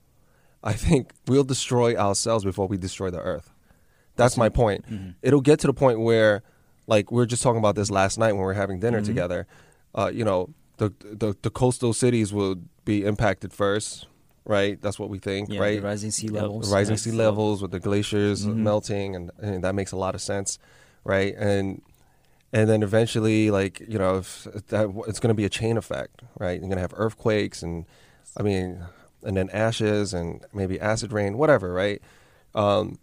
I 0.63 0.73
think 0.73 1.11
we'll 1.27 1.43
destroy 1.43 1.95
ourselves 1.95 2.45
before 2.45 2.67
we 2.67 2.77
destroy 2.77 3.09
the 3.09 3.19
Earth. 3.19 3.51
That's 4.15 4.37
my 4.37 4.49
point. 4.49 4.85
It'll 5.21 5.41
get 5.41 5.59
to 5.59 5.67
the 5.67 5.73
point 5.73 5.99
where, 5.99 6.41
like 6.87 7.11
we 7.11 7.17
were 7.17 7.25
just 7.25 7.43
talking 7.43 7.59
about 7.59 7.75
this 7.75 7.91
last 7.91 8.17
night 8.17 8.31
when 8.33 8.41
we 8.43 8.49
are 8.49 8.53
having 8.53 8.79
dinner 8.79 9.01
together. 9.01 9.45
Uh, 9.93 10.09
you 10.13 10.23
know, 10.23 10.49
the, 10.77 10.93
the 11.01 11.35
the 11.41 11.49
coastal 11.49 11.93
cities 11.93 12.33
will 12.33 12.55
be 12.85 13.03
impacted 13.05 13.51
first, 13.53 14.07
right? 14.45 14.81
That's 14.81 14.97
what 14.99 15.09
we 15.09 15.19
think, 15.19 15.49
yeah, 15.49 15.59
right? 15.59 15.75
the 15.81 15.87
rising 15.87 16.11
sea 16.11 16.29
levels. 16.29 16.69
The 16.69 16.75
rising 16.75 16.93
Yes. 16.93 17.01
sea 17.03 17.11
levels 17.11 17.61
with 17.61 17.71
the 17.71 17.79
glaciers 17.79 18.45
Mhm. 18.45 18.55
melting, 18.57 19.15
and, 19.15 19.31
and 19.39 19.63
that 19.63 19.75
makes 19.75 19.91
a 19.91 19.97
lot 19.97 20.15
of 20.15 20.21
sense, 20.21 20.59
right? 21.03 21.33
And 21.37 21.81
and 22.53 22.69
then 22.69 22.81
eventually, 22.81 23.51
like 23.51 23.79
you 23.87 23.97
know, 23.99 24.17
if 24.17 24.43
that 24.69 24.89
it's 25.07 25.19
going 25.19 25.29
to 25.29 25.33
be 25.35 25.45
a 25.45 25.49
chain 25.49 25.77
effect, 25.77 26.21
right? 26.39 26.53
You're 26.59 26.69
going 26.69 26.77
to 26.77 26.81
have 26.81 26.93
earthquakes, 26.95 27.61
and 27.63 27.85
I 28.37 28.43
mean, 28.43 28.85
and 29.23 29.35
then 29.35 29.49
ashes, 29.49 30.13
and 30.13 30.45
maybe 30.53 30.79
acid 30.79 31.11
rain, 31.11 31.37
whatever, 31.37 31.73
right? 31.73 32.01
Um, 32.55 32.99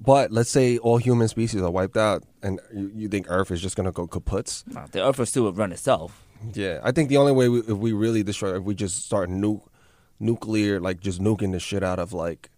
but 0.00 0.32
let's 0.32 0.50
say 0.50 0.78
all 0.78 0.96
human 0.98 1.28
species 1.28 1.60
are 1.62 1.70
wiped 1.70 1.96
out, 1.96 2.24
and 2.42 2.60
you, 2.74 2.90
you 2.94 3.08
think 3.08 3.26
Earth 3.28 3.50
is 3.50 3.60
just 3.62 3.76
going 3.76 3.86
to 3.86 3.92
go 3.92 4.06
kaputs? 4.06 4.64
No, 4.72 4.84
the 4.90 5.04
Earth 5.06 5.18
will 5.18 5.26
still 5.26 5.52
run 5.52 5.72
itself. 5.72 6.24
Yeah, 6.54 6.80
I 6.82 6.90
think 6.92 7.08
the 7.08 7.16
only 7.18 7.32
way 7.32 7.48
we, 7.48 7.60
if 7.60 7.68
we 7.78 7.92
really 7.92 8.22
destroy, 8.22 8.56
if 8.56 8.64
we 8.64 8.74
just 8.74 9.04
start 9.06 9.30
nuke, 9.30 9.62
nuclear, 10.18 10.80
like 10.80 11.00
just 11.00 11.20
nuking 11.20 11.52
the 11.52 11.60
shit 11.60 11.82
out 11.82 11.98
of 11.98 12.12
like 12.12 12.50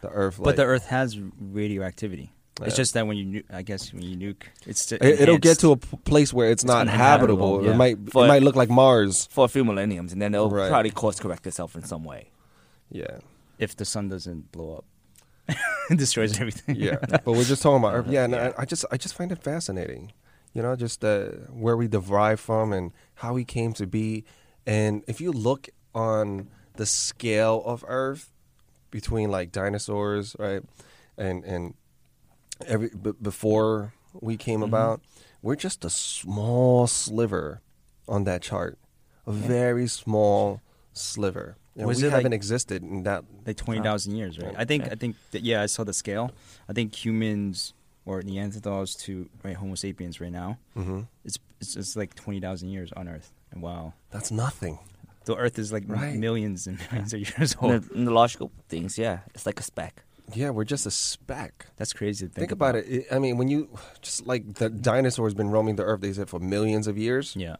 the 0.00 0.08
Earth. 0.08 0.38
But 0.42 0.56
the 0.56 0.64
Earth 0.64 0.86
has 0.86 1.18
radioactivity. 1.38 2.32
It's 2.62 2.76
just 2.76 2.92
that 2.92 3.06
when 3.06 3.16
you, 3.16 3.24
nu- 3.24 3.42
I 3.50 3.62
guess, 3.62 3.90
when 3.90 4.02
you 4.02 4.16
nuke, 4.16 4.42
it's 4.66 4.92
it, 4.92 5.02
it'll 5.02 5.38
get 5.38 5.58
to 5.60 5.72
a 5.72 5.76
p- 5.78 5.96
place 6.04 6.30
where 6.30 6.50
it's, 6.50 6.62
not 6.62 6.88
habitable. 6.88 7.64
yeah. 7.64 7.70
It 7.70 7.76
might 7.76 7.96
For- 8.10 8.26
it 8.26 8.28
might 8.28 8.42
look 8.42 8.54
like 8.54 8.68
Mars. 8.68 9.26
for 9.30 9.46
a 9.46 9.48
few 9.48 9.64
millenniums, 9.64 10.12
and 10.12 10.20
then 10.20 10.34
it'll 10.34 10.50
Right. 10.50 10.68
probably 10.68 10.90
course 10.90 11.18
correct 11.18 11.46
itself 11.46 11.74
in 11.74 11.84
some 11.84 12.04
way. 12.04 12.30
Yeah, 12.90 13.20
if 13.58 13.76
the 13.76 13.86
sun 13.86 14.08
doesn't 14.10 14.52
blow 14.52 14.76
up. 14.76 14.84
It 15.48 15.96
destroys 15.98 16.38
everything. 16.40 16.76
yeah. 16.76 16.96
but 17.00 17.26
we're 17.26 17.44
just 17.44 17.62
talking 17.62 17.78
about 17.78 17.94
Earth. 17.94 18.06
Yeah, 18.10 18.24
and 18.24 18.32
Yeah. 18.32 18.52
I, 18.58 18.62
I 18.62 18.64
just 18.64 18.84
I 18.90 18.96
just 18.96 19.14
find 19.14 19.32
it 19.32 19.42
fascinating. 19.42 20.12
You 20.54 20.62
know, 20.62 20.74
just 20.76 21.04
uh, 21.04 21.26
where 21.50 21.76
we 21.76 21.86
derive 21.88 22.40
from 22.40 22.72
and 22.72 22.92
how 23.14 23.34
we 23.34 23.44
came 23.44 23.72
to 23.74 23.86
be. 23.86 24.24
And 24.66 25.04
if 25.06 25.20
you 25.20 25.30
look 25.32 25.68
on 25.94 26.48
the 26.74 26.86
scale 26.86 27.62
of 27.64 27.84
Earth 27.88 28.32
between 28.90 29.30
like 29.30 29.52
dinosaurs, 29.52 30.34
right, 30.38 30.62
and 31.16 31.44
and 31.44 31.74
every 32.66 32.90
b- 32.90 33.12
before 33.22 33.92
we 34.20 34.36
came 34.36 34.62
about, 34.62 35.00
we're 35.40 35.54
just 35.56 35.84
a 35.84 35.90
small 35.90 36.86
sliver 36.88 37.60
on 38.08 38.24
that 38.24 38.42
chart, 38.42 38.76
a 39.26 39.32
very 39.32 39.86
small 39.86 40.60
sliver. 40.92 41.56
You 41.80 41.84
know, 41.84 41.88
Was 41.88 42.02
we 42.02 42.08
it 42.08 42.10
like- 42.10 42.16
haven't 42.16 42.32
existed 42.34 42.82
in 42.82 43.04
that. 43.04 43.24
like 43.46 43.56
twenty 43.56 43.80
thousand 43.80 44.16
years, 44.16 44.38
right? 44.38 44.54
I 44.56 44.64
think 44.66 44.84
Yeah. 44.86 44.92
I 44.92 44.94
think 44.96 45.16
that, 45.30 45.42
yeah, 45.42 45.62
I 45.62 45.66
saw 45.66 45.82
the 45.84 45.94
scale. 45.94 46.30
I 46.68 46.72
think 46.74 46.94
humans 46.94 47.72
or 48.04 48.20
Neanderthals 48.22 48.98
to 49.04 49.28
right 49.42 49.56
Homo 49.56 49.74
sapiens 49.76 50.20
right 50.20 50.32
now, 50.32 50.58
hmm 50.74 51.00
it's 51.24 51.38
it's, 51.60 51.76
it's 51.76 51.96
like 51.96 52.14
twenty 52.14 52.40
thousand 52.40 52.68
years 52.70 52.92
on 52.96 53.08
Earth. 53.08 53.32
And 53.52 53.62
wow, 53.62 53.94
That's 54.10 54.30
nothing. 54.30 54.78
the 55.24 55.36
Earth 55.36 55.58
is 55.58 55.72
like 55.72 55.84
Right. 55.86 56.16
millions 56.16 56.66
and 56.66 56.78
millions 56.90 57.12
of 57.14 57.20
years 57.20 57.56
In 57.62 57.70
old. 57.70 57.82
the, 57.82 57.94
in 57.94 58.04
the 58.04 58.10
logical 58.12 58.50
things, 58.68 58.98
yeah, 58.98 59.20
it's 59.34 59.46
like 59.46 59.58
a 59.58 59.62
speck. 59.62 60.02
Yeah, 60.34 60.50
we're 60.50 60.64
just 60.64 60.84
a 60.86 60.90
speck. 60.92 61.66
That's 61.76 61.92
crazy 61.92 62.26
to 62.26 62.32
think, 62.32 62.40
Think, 62.42 62.52
about, 62.52 62.76
it. 62.76 62.86
it. 62.88 63.06
I 63.10 63.18
mean, 63.18 63.36
when 63.38 63.48
you 63.48 63.68
just 64.02 64.26
like 64.26 64.54
the 64.54 64.68
dinosaurs 64.70 65.32
been 65.34 65.50
roaming 65.50 65.76
the 65.76 65.82
earth, 65.84 66.00
they 66.02 66.12
said 66.12 66.28
for 66.28 66.38
millions 66.38 66.86
of 66.86 66.96
years, 66.98 67.34
Yeah, 67.34 67.56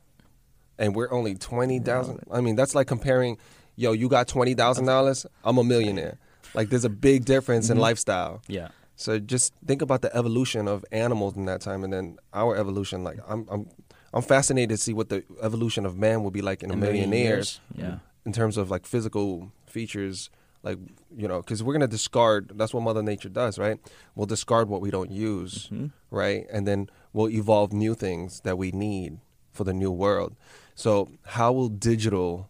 and 0.78 0.94
we're 0.94 1.10
only 1.12 1.34
twenty 1.34 1.78
thousand. 1.80 2.20
I 2.30 2.40
mean, 2.40 2.54
that's 2.56 2.74
like 2.74 2.86
comparing, 2.86 3.38
yo, 3.80 3.92
you 3.92 4.08
got 4.08 4.28
twenty 4.28 4.54
thousand 4.54 4.84
dollars, 4.87 5.26
I'm 5.44 5.58
a 5.58 5.64
millionaire. 5.64 6.18
Like, 6.54 6.68
there's 6.70 6.84
a 6.84 6.90
big 7.08 7.25
difference 7.25 7.70
in 7.70 7.76
Mhm. 7.78 7.80
lifestyle. 7.88 8.42
yeah. 8.49 8.68
So 8.96 9.18
just 9.18 9.54
think 9.66 9.80
about 9.80 10.02
the 10.02 10.14
evolution 10.14 10.68
of 10.68 10.84
animals 10.92 11.34
in 11.34 11.46
that 11.46 11.60
time, 11.62 11.84
and 11.84 11.92
then 11.92 12.18
our 12.34 12.54
evolution. 12.56 13.02
Like, 13.02 13.18
I'm, 13.26 13.46
I'm, 13.50 13.66
I'm 14.12 14.20
fascinated 14.22 14.70
to 14.70 14.76
see 14.76 14.92
what 14.92 15.08
the 15.08 15.25
evolution 15.40 15.87
of 15.87 15.96
man 15.96 16.22
will 16.22 16.30
be 16.30 16.42
like 16.42 16.62
in 16.62 16.70
a, 16.70 16.76
million, 16.76 17.10
years. 17.12 17.60
Yeah. 17.75 18.00
in 18.26 18.32
terms 18.34 18.58
of 18.58 18.70
like 18.70 18.84
physical 18.87 19.50
features 19.66 20.28
like 20.62 20.76
you 21.16 21.26
know 21.26 21.40
because 21.40 21.62
we're 21.62 21.72
gonna 21.72 21.88
discard 21.88 22.52
that's 22.56 22.75
what 22.75 22.82
mother 22.82 23.02
nature 23.02 23.30
does 23.30 23.56
right 23.58 23.78
we'll 24.14 24.26
discard 24.26 24.68
what 24.68 24.82
we 24.82 24.90
don't 24.90 25.10
use 25.10 25.68
hmm 25.68 25.87
right 26.10 26.44
and 26.52 26.66
then 26.68 26.90
we'll 27.14 27.30
evolve 27.30 27.72
new 27.72 27.94
things 27.94 28.40
that 28.42 28.58
we 28.58 28.70
need 28.72 29.16
for 29.52 29.64
the 29.64 29.72
new 29.72 29.90
world 29.90 30.37
so 30.75 31.08
how 31.25 31.50
will 31.50 31.70
digital 31.70 32.50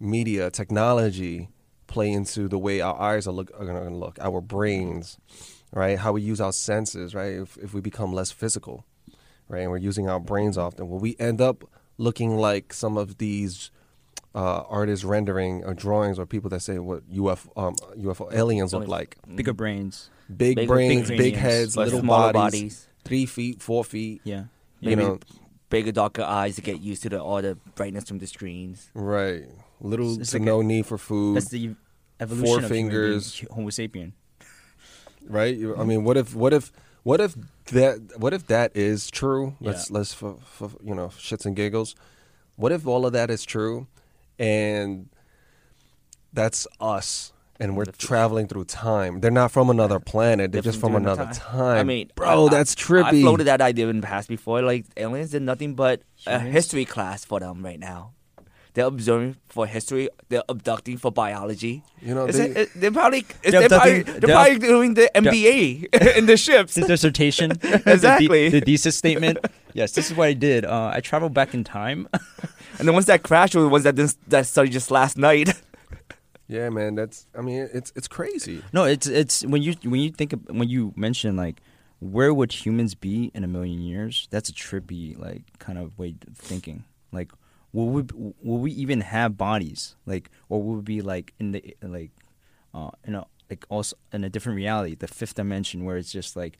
media 0.00 0.50
technology 0.50 1.48
play 1.86 2.10
into 2.10 2.48
the 2.48 2.58
way 2.58 2.80
our 2.80 2.98
eyes 3.00 3.26
are, 3.26 3.32
look, 3.32 3.50
are 3.58 3.66
gonna 3.66 3.90
look 3.90 4.18
our 4.20 4.40
brains 4.40 5.18
right 5.72 5.98
how 5.98 6.12
we 6.12 6.22
use 6.22 6.40
our 6.40 6.52
senses 6.52 7.14
right 7.14 7.34
if, 7.34 7.56
if 7.58 7.74
we 7.74 7.80
become 7.80 8.12
less 8.12 8.30
physical 8.30 8.84
right 9.48 9.60
and 9.62 9.70
we're 9.70 9.76
using 9.76 10.08
our 10.08 10.20
brains 10.20 10.56
often 10.56 10.88
will 10.88 10.98
we 10.98 11.14
end 11.18 11.40
up 11.40 11.64
looking 11.98 12.36
like 12.36 12.72
some 12.72 12.96
of 12.96 13.18
these 13.18 13.70
uh, 14.34 14.62
artists 14.68 15.04
rendering 15.04 15.64
or 15.64 15.74
drawings 15.74 16.18
or 16.18 16.24
people 16.24 16.48
that 16.50 16.60
say 16.60 16.78
what 16.78 17.08
UFO, 17.12 17.50
um, 17.56 17.74
UFO 17.98 18.32
aliens 18.32 18.72
look 18.72 18.86
like. 18.86 19.16
Bigger 19.34 19.52
brains. 19.52 20.08
Big 20.34 20.56
Big- 20.56 20.68
brains, 20.68 21.08
big 21.08 21.18
big, 21.18 21.34
heads, 21.34 21.76
little 21.76 22.00
bodies, 22.02 22.32
bodies, 22.32 22.88
three 23.04 23.26
feet, 23.26 23.60
four 23.60 23.84
feet. 23.84 24.20
Yeah. 24.22 24.44
You 24.78 24.90
maybe 24.90 25.02
know, 25.02 25.18
bigger, 25.68 25.90
darker 25.92 26.22
eyes 26.22 26.54
to 26.56 26.62
get 26.62 26.80
used 26.80 27.02
to 27.02 27.08
the 27.08 27.20
all 27.20 27.42
the 27.42 27.56
brightness 27.74 28.04
from 28.04 28.18
the 28.18 28.26
screens. 28.26 28.88
right? 28.94 29.46
Little 29.80 30.20
It's 30.20 30.30
to 30.32 30.36
like 30.38 30.44
no 30.44 30.62
need 30.62 30.86
for 30.86 30.98
food, 30.98 31.36
That's 31.36 31.48
the 31.48 31.74
evolution 32.20 32.64
of 32.64 32.70
human 32.70 32.70
being, 32.70 32.84
fingers. 32.90 33.44
Homo 33.50 33.68
sapien. 33.70 34.12
right? 35.26 35.56
I 35.78 35.84
mean, 35.84 36.04
what 36.04 36.16
if, 36.16 36.34
what 36.34 36.52
if, 36.52 36.70
what 37.02 37.20
if 37.20 37.34
that, 37.72 37.98
what 38.18 38.34
if 38.34 38.46
that 38.48 38.76
is 38.76 39.10
true? 39.10 39.56
Let's 39.60 39.90
Yeah. 39.90 39.96
let's 39.98 40.12
for, 40.12 40.36
for 40.44 40.70
you 40.84 40.94
know 40.94 41.08
shits 41.08 41.46
and 41.46 41.56
giggles. 41.56 41.94
What 42.56 42.72
if 42.72 42.86
all 42.86 43.06
of 43.06 43.12
that 43.14 43.30
is 43.30 43.44
true, 43.44 43.86
and 44.38 45.08
that's 46.32 46.66
us, 46.78 47.32
and 47.58 47.76
we're 47.76 47.86
traveling 47.86 48.48
through 48.48 48.64
time? 48.66 49.20
They're 49.20 49.30
not 49.30 49.50
from 49.50 49.70
another 49.70 49.98
planet. 49.98 50.52
They're 50.52 50.60
just 50.62 50.78
from 50.78 50.92
Different 50.92 51.06
another 51.18 51.32
time. 51.32 51.52
time. 51.52 51.78
I 51.78 51.84
mean, 51.84 52.10
bro, 52.14 52.46
I- 52.46 52.50
that's 52.50 52.74
trippy. 52.74 53.04
I 53.04 53.22
floated 53.22 53.44
that 53.44 53.62
idea 53.62 53.88
in 53.88 54.00
the 54.02 54.06
past 54.06 54.28
before. 54.28 54.60
Like 54.60 54.84
aliens 54.96 55.30
did 55.30 55.40
nothing 55.42 55.74
but 55.74 56.02
a 56.26 56.38
history 56.38 56.84
class 56.84 57.24
for 57.24 57.40
them 57.40 57.64
right 57.64 57.80
now. 57.80 58.12
They're 58.74 58.86
observing 58.86 59.36
for 59.48 59.66
history. 59.66 60.08
They're 60.28 60.44
abducting 60.48 60.96
for 60.98 61.10
biology. 61.10 61.82
You 62.00 62.14
know, 62.14 62.26
they- 62.26 62.50
it- 62.50 62.56
it- 62.56 62.68
they're 62.76 62.92
probably 62.92 63.26
They're 63.42 63.52
they're, 63.60 63.68
probably, 63.68 64.02
they're 64.02 64.20
they're- 64.20 64.30
probably 64.34 64.58
doing 64.58 64.94
the 64.94 65.10
MBA 65.14 66.16
in 66.18 66.26
the 66.26 66.36
ships. 66.36 66.74
The 66.74 66.86
dissertation. 66.86 67.50
the 67.60 67.82
the, 67.84 67.92
Exactly. 67.92 68.48
The, 68.48 68.60
thesis 68.60 68.96
statement. 68.96 69.38
Yes, 69.74 69.92
this 69.92 70.10
is 70.10 70.16
what 70.16 70.28
I 70.28 70.32
did. 70.34 70.64
Uh, 70.64 70.90
I 70.94 71.00
traveled 71.00 71.34
back 71.34 71.54
in 71.54 71.64
time. 71.64 72.08
And 72.78 72.88
the 72.88 72.94
ones 72.94 73.04
that 73.06 73.22
crashed 73.22 73.54
were 73.54 73.60
the 73.60 73.68
ones 73.68 73.84
that 73.84 73.94
didn't, 73.94 74.16
that 74.30 74.46
studied 74.46 74.72
just 74.72 74.90
last 74.90 75.18
night. 75.18 75.52
Yeah, 76.48 76.70
man, 76.70 76.94
that's. 76.94 77.26
I 77.36 77.42
mean, 77.42 77.68
it's 77.74 77.92
it's 77.94 78.08
crazy. 78.08 78.62
No, 78.72 78.84
it's 78.84 79.06
it's 79.06 79.44
when 79.44 79.60
you 79.60 79.74
when 79.84 80.00
you 80.00 80.10
think 80.10 80.32
of, 80.32 80.40
when 80.48 80.68
you 80.70 80.94
mention 80.96 81.36
like 81.36 81.60
where 82.00 82.32
would 82.32 82.52
humans 82.52 82.94
be 82.94 83.30
in 83.34 83.44
a 83.44 83.46
million 83.46 83.82
years? 83.82 84.28
That's 84.30 84.48
a 84.48 84.52
trippy 84.54 85.18
like 85.18 85.42
kind 85.58 85.78
of 85.78 85.98
way 85.98 86.14
of 86.26 86.36
thinking. 86.38 86.84
Like, 87.12 87.30
will 87.72 87.88
we 87.88 88.02
will 88.42 88.58
we 88.58 88.72
even 88.72 89.00
have 89.02 89.36
bodies? 89.36 89.96
Like, 90.06 90.30
or 90.48 90.62
will 90.62 90.76
we 90.76 90.82
be 90.82 91.00
like 91.02 91.32
in 91.38 91.52
the 91.52 91.76
like 91.82 92.10
uh 92.74 92.90
in 93.04 93.14
a 93.14 93.26
like 93.48 93.64
also 93.68 93.96
in 94.12 94.24
a 94.24 94.28
different 94.30 94.56
reality, 94.56 94.94
the 94.94 95.08
fifth 95.08 95.34
dimension, 95.34 95.84
where 95.84 95.96
it's 95.96 96.12
just 96.12 96.36
like 96.36 96.58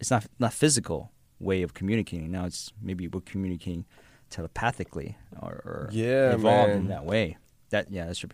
it's 0.00 0.10
not 0.10 0.26
not 0.38 0.52
physical 0.52 1.12
way 1.40 1.62
of 1.62 1.74
communicating. 1.74 2.30
Now 2.30 2.46
it's 2.46 2.72
maybe 2.82 3.06
we're 3.08 3.20
communicating 3.20 3.84
telepathically 4.30 5.16
or, 5.40 5.52
or 5.64 5.88
Yeah, 5.92 6.34
evolved 6.34 6.70
man. 6.70 6.78
in 6.82 6.88
that 6.88 7.04
way. 7.04 7.36
That 7.70 7.90
yeah, 7.90 8.06
that's 8.06 8.20
trippy. 8.20 8.32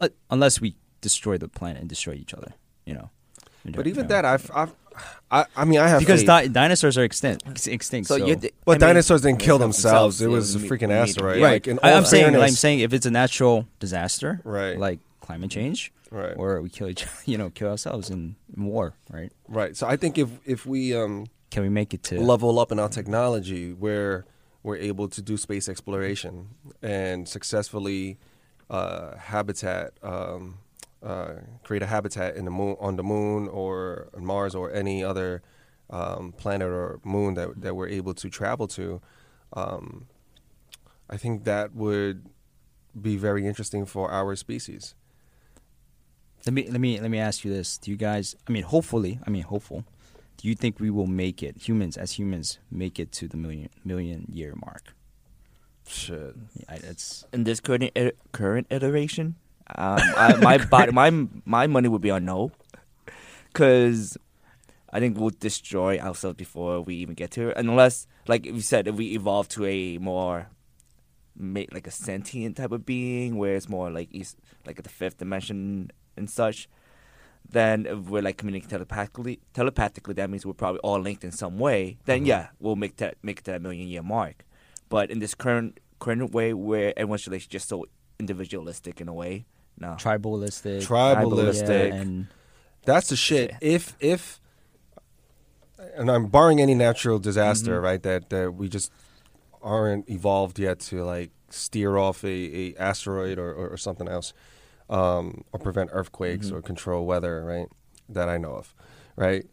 Uh, 0.00 0.08
unless 0.30 0.60
we 0.60 0.76
destroy 1.00 1.38
the 1.38 1.48
planet 1.48 1.80
and 1.80 1.88
destroy 1.88 2.14
each 2.14 2.34
other, 2.34 2.52
you 2.86 2.94
know. 2.94 3.10
But 3.64 3.86
You 3.86 3.90
even 3.90 4.04
know. 4.04 4.08
that, 4.08 4.24
I've, 4.24 4.50
I've 4.54 4.74
I, 5.30 5.46
I 5.56 5.64
mean, 5.64 5.78
I 5.80 5.88
have 5.88 6.00
because 6.00 6.24
di- 6.24 6.48
dinosaurs 6.48 6.98
are 6.98 7.04
extinct. 7.04 7.66
Extinct. 7.66 8.08
So, 8.08 8.18
So, 8.18 8.26
you, 8.26 8.36
th- 8.36 8.52
but 8.64 8.72
I 8.72 8.74
mean, 8.74 8.80
dinosaurs 8.88 9.22
didn't 9.22 9.40
kill 9.40 9.58
themselves. 9.58 10.20
It 10.20 10.28
was 10.28 10.54
a 10.54 10.58
freaking 10.58 10.88
me- 10.88 10.94
asteroid. 10.94 11.38
yeah. 11.40 11.46
right. 11.46 11.66
Like 11.66 11.82
I, 11.82 11.90
all 11.92 11.96
am 11.98 12.04
saying, 12.04 12.24
fairness- 12.24 12.42
I'm 12.42 12.56
saying, 12.56 12.80
if 12.80 12.92
it's 12.92 13.06
a 13.06 13.10
natural 13.10 13.66
disaster, 13.80 14.40
Right. 14.44 14.78
like 14.78 15.00
climate 15.20 15.50
change, 15.50 15.92
Right. 16.10 16.34
or 16.36 16.60
we 16.60 16.68
kill 16.68 16.88
each, 16.88 17.06
you 17.24 17.38
know, 17.38 17.48
kill 17.50 17.68
ourselves 17.70 18.10
in, 18.10 18.36
in 18.56 18.64
war, 18.66 18.92
right? 19.10 19.32
right. 19.48 19.76
So 19.76 19.86
I 19.86 19.96
think 19.96 20.18
if 20.18 20.28
if 20.44 20.66
we 20.66 20.94
um, 20.94 21.26
Can 21.50 21.62
we 21.62 21.68
make 21.70 21.94
it 21.94 22.02
to 22.04 22.20
level 22.20 22.58
up 22.58 22.70
in 22.72 22.78
our 22.78 22.88
technology, 22.90 23.72
where 23.72 24.24
we're 24.62 24.76
able 24.76 25.08
to 25.08 25.20
do 25.22 25.36
space 25.36 25.68
exploration 25.68 26.48
and 26.82 27.26
successfully 27.28 28.18
uh, 28.70 29.16
habitat, 29.16 29.92
um, 30.02 30.58
uh, 31.02 31.34
create 31.64 31.82
a 31.82 31.86
habitat 31.86 32.36
in 32.36 32.44
the 32.44 32.50
moon, 32.50 32.76
on 32.80 32.96
the 32.96 33.02
moon, 33.02 33.48
or 33.48 34.08
Mars, 34.16 34.54
or 34.54 34.72
any 34.72 35.02
other 35.02 35.42
um, 35.90 36.32
planet 36.32 36.68
or 36.68 37.00
moon 37.04 37.34
that 37.34 37.60
that 37.60 37.74
we're 37.74 37.88
able 37.88 38.14
to 38.14 38.30
travel 38.30 38.66
to. 38.68 39.00
Um, 39.52 40.06
I 41.10 41.16
think 41.16 41.44
that 41.44 41.74
would 41.74 42.26
be 43.00 43.16
very 43.16 43.46
interesting 43.46 43.84
for 43.84 44.10
our 44.10 44.34
species. 44.36 44.94
Let 46.46 46.54
me 46.54 46.68
let 46.70 46.80
me 46.80 47.00
let 47.00 47.10
me 47.10 47.18
ask 47.18 47.44
you 47.44 47.52
this: 47.52 47.78
Do 47.78 47.90
you 47.90 47.96
guys? 47.96 48.34
I 48.48 48.52
mean, 48.52 48.64
hopefully, 48.64 49.20
I 49.26 49.30
mean, 49.30 49.42
hopeful. 49.42 49.84
Do 50.38 50.48
you 50.48 50.54
think 50.54 50.80
we 50.80 50.90
will 50.90 51.06
make 51.06 51.42
it? 51.42 51.68
Humans, 51.68 51.96
as 51.96 52.12
humans, 52.12 52.58
make 52.70 52.98
it 52.98 53.12
to 53.12 53.28
the 53.28 53.36
million 53.36 53.68
million 53.84 54.26
year 54.28 54.54
mark? 54.56 54.94
Shit. 55.86 56.34
Yeah, 56.56 56.78
it's 56.82 57.24
in 57.32 57.44
this 57.44 57.60
current 57.60 57.92
current 58.32 58.66
iteration, 58.70 59.36
um, 59.76 59.98
I, 60.16 60.36
my 60.36 60.58
body, 60.70 60.92
my 60.92 61.10
my 61.44 61.66
money 61.66 61.88
would 61.88 62.02
be 62.02 62.10
on 62.10 62.24
no, 62.24 62.52
because 63.52 64.16
I 64.90 65.00
think 65.00 65.18
we'll 65.18 65.30
destroy 65.30 65.98
ourselves 65.98 66.36
before 66.36 66.80
we 66.82 66.96
even 66.96 67.14
get 67.14 67.30
to 67.32 67.48
it. 67.50 67.56
Unless, 67.56 68.06
like 68.28 68.44
you 68.46 68.60
said, 68.60 68.86
if 68.88 68.94
we 68.96 69.12
evolve 69.12 69.48
to 69.50 69.64
a 69.66 69.98
more 69.98 70.48
like 71.36 71.86
a 71.86 71.90
sentient 71.90 72.56
type 72.58 72.72
of 72.72 72.84
being, 72.84 73.36
where 73.36 73.54
it's 73.56 73.68
more 73.68 73.90
like 73.90 74.08
east, 74.12 74.36
like 74.66 74.82
the 74.82 74.88
fifth 74.88 75.18
dimension 75.18 75.90
and 76.16 76.28
such. 76.30 76.68
Then 77.48 77.86
if 77.86 77.98
we're 78.08 78.22
like 78.22 78.36
communicating 78.36 78.70
telepathically, 78.70 79.40
telepathically, 79.52 80.14
that 80.14 80.30
means 80.30 80.46
we're 80.46 80.52
probably 80.52 80.78
all 80.80 81.00
linked 81.00 81.24
in 81.24 81.32
some 81.32 81.58
way. 81.58 81.98
Then 82.04 82.22
Mhm. 82.22 82.26
yeah, 82.26 82.48
we'll 82.60 82.76
make 82.76 82.96
that 82.98 83.16
make 83.22 83.42
that 83.44 83.60
million 83.60 83.88
year 83.88 84.02
mark. 84.02 84.44
But 84.88 85.10
in 85.10 85.18
this 85.18 85.34
current 85.34 85.80
current 85.98 86.32
way, 86.32 86.52
where 86.54 86.92
everyone's 86.96 87.26
relationship 87.26 87.50
just 87.50 87.68
so 87.68 87.86
individualistic 88.20 89.00
in 89.00 89.08
a 89.08 89.12
way, 89.12 89.46
no. 89.78 89.88
tribalistic, 89.98 90.86
Tribalistic. 90.86 91.88
yeah, 91.90 91.94
and 91.96 92.26
That's 92.84 93.08
the 93.08 93.16
shit. 93.16 93.50
Yeah. 93.52 93.58
If 93.60 93.96
if 94.00 94.40
and 95.94 96.10
I'm 96.10 96.26
barring 96.28 96.60
any 96.60 96.74
natural 96.74 97.18
disaster, 97.18 97.80
Mhm. 97.80 97.82
right? 97.84 98.02
That 98.02 98.30
that 98.30 98.54
we 98.54 98.68
just 98.68 98.90
aren't 99.62 100.08
evolved 100.08 100.58
yet 100.58 100.80
to 100.80 101.04
like 101.04 101.30
steer 101.50 101.96
off 101.96 102.24
a, 102.24 102.28
a 102.28 102.74
asteroid 102.76 103.38
or, 103.38 103.52
or, 103.52 103.68
or 103.68 103.76
something 103.76 104.08
else, 104.08 104.32
um, 104.88 105.44
or 105.52 105.60
prevent 105.60 105.90
earthquakes 105.92 106.48
Mhm. 106.48 106.52
or 106.56 106.62
control 106.62 107.06
weather, 107.06 107.44
right? 107.44 107.68
That 108.08 108.28
I 108.28 108.38
know 108.38 108.52
of, 108.54 108.74
right? 109.16 109.44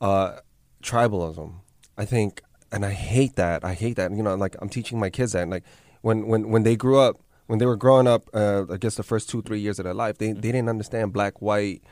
Uh, 0.00 0.36
tribalism. 0.82 1.54
I 1.98 2.04
think, 2.04 2.42
and 2.70 2.84
I 2.84 2.92
hate 2.92 3.36
that. 3.36 3.64
I 3.64 3.74
hate 3.74 3.96
that. 3.96 4.12
You 4.12 4.22
know, 4.22 4.34
like 4.34 4.56
I'm 4.60 4.68
teaching 4.68 4.98
my 4.98 5.10
kids 5.10 5.32
that. 5.32 5.48
Like 5.48 5.64
when 6.02 6.26
when 6.26 6.50
when 6.50 6.62
they 6.62 6.76
grew 6.76 6.98
up, 6.98 7.20
when 7.46 7.58
they 7.58 7.66
were 7.66 7.76
growing 7.76 8.06
up, 8.06 8.28
uh, 8.34 8.64
I 8.70 8.76
guess 8.76 8.96
the 8.96 9.02
first 9.02 9.28
two 9.28 9.42
three 9.42 9.60
years 9.60 9.78
of 9.78 9.84
their 9.84 9.94
life, 9.94 10.18
they 10.18 10.32
they 10.32 10.52
didn't 10.52 10.68
understand 10.68 11.12
black 11.12 11.40
white. 11.40 11.82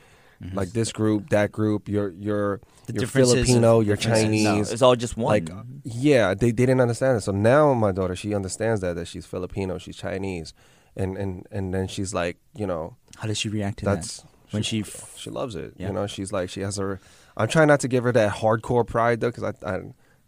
Mhm. 0.43 0.53
Like 0.53 0.71
this 0.73 0.91
group, 0.91 1.29
that 1.29 1.53
group, 1.53 1.87
you're 1.87 2.11
you're 2.11 2.59
you're 2.91 3.07
Filipino, 3.07 3.79
you're. 3.79 3.95
Chinese. 3.95 4.43
No, 4.43 4.57
it's 4.59 4.81
all 4.81 4.95
just 4.97 5.15
one. 5.15 5.31
like 5.31 5.49
yeah, 5.85 6.33
they, 6.33 6.47
they 6.47 6.65
didn't 6.65 6.81
understand 6.81 7.17
it. 7.17 7.21
So 7.21 7.31
now 7.31 7.73
my 7.73 7.93
daughter, 7.93 8.17
she 8.17 8.35
understands 8.35 8.81
that 8.81 8.95
that 8.95 9.07
she's 9.07 9.25
Filipino, 9.25 9.77
she's 9.77 9.95
Chinese, 9.95 10.53
and 10.97 11.17
and 11.17 11.47
and 11.51 11.73
then 11.73 11.87
she's 11.87 12.13
like, 12.13 12.35
you 12.53 12.67
know, 12.67 12.97
how 13.15 13.27
does 13.27 13.37
she 13.37 13.47
react 13.47 13.79
to 13.79 13.85
that's 13.85 14.17
that 14.17 14.27
when 14.51 14.61
she? 14.61 14.81
f- 14.81 15.13
she 15.17 15.29
loves 15.29 15.55
it. 15.55 15.73
Yeah. 15.77 15.87
You 15.87 15.93
know, 15.93 16.05
she's 16.05 16.33
like 16.33 16.49
she 16.49 16.59
has 16.61 16.75
her. 16.75 16.99
I'm 17.37 17.47
trying 17.47 17.69
not 17.69 17.79
to 17.79 17.87
give 17.87 18.03
her 18.03 18.11
that 18.11 18.33
hardcore 18.33 18.85
pride 18.85 19.21
though, 19.21 19.31
because 19.31 19.43
I, 19.43 19.53
I, 19.65 19.79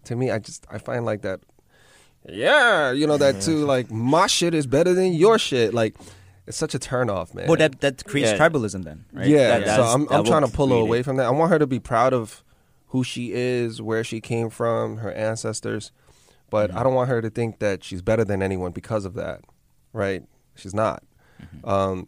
to 0.06 0.16
me, 0.16 0.32
I 0.32 0.40
just 0.40 0.66
I 0.72 0.78
find 0.78 1.04
like 1.06 1.22
that. 1.24 1.42
Yeah, 2.28 2.92
you 2.92 3.08
know 3.08 3.18
that 3.18 3.42
too. 3.42 3.66
Like 3.66 3.90
my 3.92 4.28
shit 4.28 4.54
is 4.54 4.68
better 4.68 4.94
than 4.94 5.14
your 5.14 5.38
shit. 5.40 5.74
Like 5.74 5.96
it's 6.46 6.58
such 6.58 6.76
a 6.76 6.80
turnoff, 6.80 7.34
man. 7.34 7.48
Well, 7.48 7.58
that 7.58 7.82
that 7.82 8.06
creates 8.06 8.32
Yeah. 8.32 8.38
tribalism 8.38 8.84
then, 8.84 9.06
right? 9.14 9.28
yeah, 9.28 9.60
That- 9.60 9.60
so 9.62 9.66
that's- 9.68 9.94
I'm 9.96 10.06
that 10.06 10.14
I'm 10.14 10.24
trying 10.26 10.46
to 10.46 10.52
pull 10.52 10.68
her 10.68 10.76
breed 10.76 10.82
away 10.82 11.00
it. 11.00 11.04
from 11.04 11.18
that. 11.18 11.26
I 11.26 11.30
want 11.32 11.52
her 11.52 11.60
to 11.60 11.68
be 11.68 11.80
proud 11.80 12.14
of 12.14 12.44
who 12.88 13.04
she 13.04 13.32
is, 13.34 13.82
where 13.82 14.04
she 14.04 14.22
came 14.22 14.50
from, 14.50 14.98
her 14.98 15.12
ancestors. 15.12 15.92
But 16.50 16.70
Mm-hmm. 16.70 16.80
I 16.80 16.84
don't 16.84 16.94
want 16.94 17.10
her 17.10 17.22
to 17.22 17.30
think 17.30 17.60
that 17.60 17.84
she's 17.84 18.02
better 18.02 18.24
than 18.24 18.42
anyone 18.42 18.72
because 18.72 19.04
of 19.04 19.14
that, 19.16 19.42
right? 19.92 20.24
She's 20.56 20.74
not. 20.74 21.04
Mm-hmm. 21.42 21.70
Um, 21.70 22.08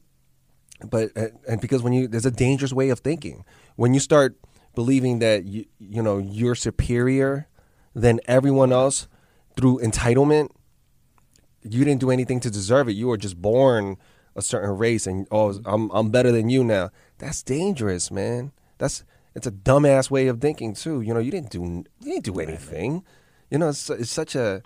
but 0.89 1.11
and- 1.15 1.31
and 1.47 1.61
because 1.61 1.81
when 1.83 1.91
you 1.93 2.07
there's 2.07 2.25
a 2.25 2.31
dangerous 2.31 2.71
way 2.71 2.89
of 2.89 2.99
thinking 2.99 3.43
when 3.75 3.93
you 3.93 3.99
start 3.99 4.37
believing 4.75 5.19
that 5.19 5.43
you 5.45 5.65
you 5.79 6.01
know 6.01 6.17
you're 6.19 6.55
superior 6.55 7.47
than 7.93 8.21
everyone 8.27 8.71
else 8.71 9.07
through 9.59 9.79
entitlement 9.79 10.49
you 11.63 11.83
didn't 11.83 11.99
do 11.99 12.09
anything 12.09 12.39
to 12.39 12.49
deserve 12.49 12.87
it. 12.87 12.93
You 12.93 13.07
were 13.07 13.17
just 13.17 13.41
born 13.41 13.97
a 14.35 14.41
certain 14.41 14.77
race 14.77 15.05
and 15.05 15.27
oh 15.31 15.59
I'm 15.65 15.89
I'm 15.91 16.09
better 16.09 16.31
than 16.31 16.49
you 16.49 16.63
now. 16.63 16.91
That's 17.17 17.43
dangerous 17.43 18.09
man. 18.11 18.51
That's 18.77 19.03
it's 19.35 19.45
a 19.45 19.51
dumbass 19.51 20.09
way 20.09 20.27
of 20.27 20.39
thinking 20.39 20.73
too. 20.73 21.01
You 21.01 21.13
know 21.13 21.19
you 21.19 21.31
didn't 21.31 21.49
do 21.49 21.83
you 21.99 22.13
didn't 22.13 22.23
do 22.23 22.39
anything. 22.39 23.03
You 23.49 23.57
know 23.57 23.69
it's, 23.69 23.89
it's 23.89 24.11
such 24.11 24.35
a 24.35 24.61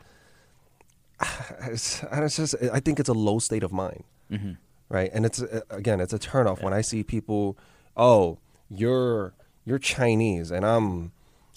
it's, 1.62 2.04
it's 2.12 2.36
just 2.36 2.56
I 2.72 2.80
think 2.80 3.00
it's 3.00 3.10
a 3.10 3.14
low 3.14 3.40
state 3.40 3.64
of 3.64 3.72
mind. 3.72 4.04
Mm-hmm. 4.32 4.52
right? 4.90 5.12
And 5.14 5.26
it's 5.26 5.42
uh, 5.42 5.62
again, 5.70 6.00
it's 6.00 6.14
a 6.14 6.20
turnoff. 6.20 6.62
When 6.62 6.74
I 6.74 6.82
see 6.82 7.04
people, 7.04 7.58
oh, 7.98 8.40
you're 8.70 9.34
you're 9.66 9.80
Chinese 9.80 10.52
and 10.52 10.66
I'm 10.66 11.12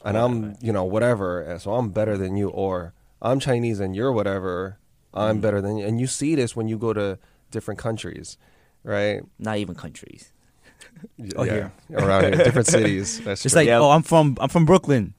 and 0.05 0.16
I'm 0.16 0.57
you 0.61 0.73
know 0.73 0.85
whatever, 0.85 1.57
so 1.61 1.75
I'm 1.75 1.90
better 1.90 2.16
than 2.16 2.37
you, 2.37 2.49
or 2.49 2.95
I'm 3.23 3.40
Chinese 3.40 3.80
and 3.80 3.96
you're 3.96 4.12
whatever, 4.12 4.78
I'm 5.14 5.40
better 5.40 5.61
than 5.61 5.78
you, 5.78 5.87
and 5.87 6.00
you 6.00 6.06
see 6.06 6.35
this 6.35 6.54
when 6.54 6.68
you 6.68 6.76
go 6.78 6.92
to 6.92 7.18
different 7.50 7.78
countries, 7.80 8.37
right? 8.85 9.23
Not 9.38 9.58
even 9.58 9.75
countries. 9.75 10.32
Oh, 11.37 11.44
yeah, 11.44 11.70
here. 11.88 11.99
around 11.99 12.35
here, 12.35 12.44
different 12.44 12.66
cities. 12.76 13.20
That's 13.20 13.44
It's 13.44 13.52
true. 13.54 13.61
like, 13.61 13.66
Yeah. 13.68 13.80
oh, 13.80 13.90
I'm 13.90 14.02
from 14.02 14.37
I'm 14.40 14.49
from 14.50 14.64
Brooklyn. 14.66 15.14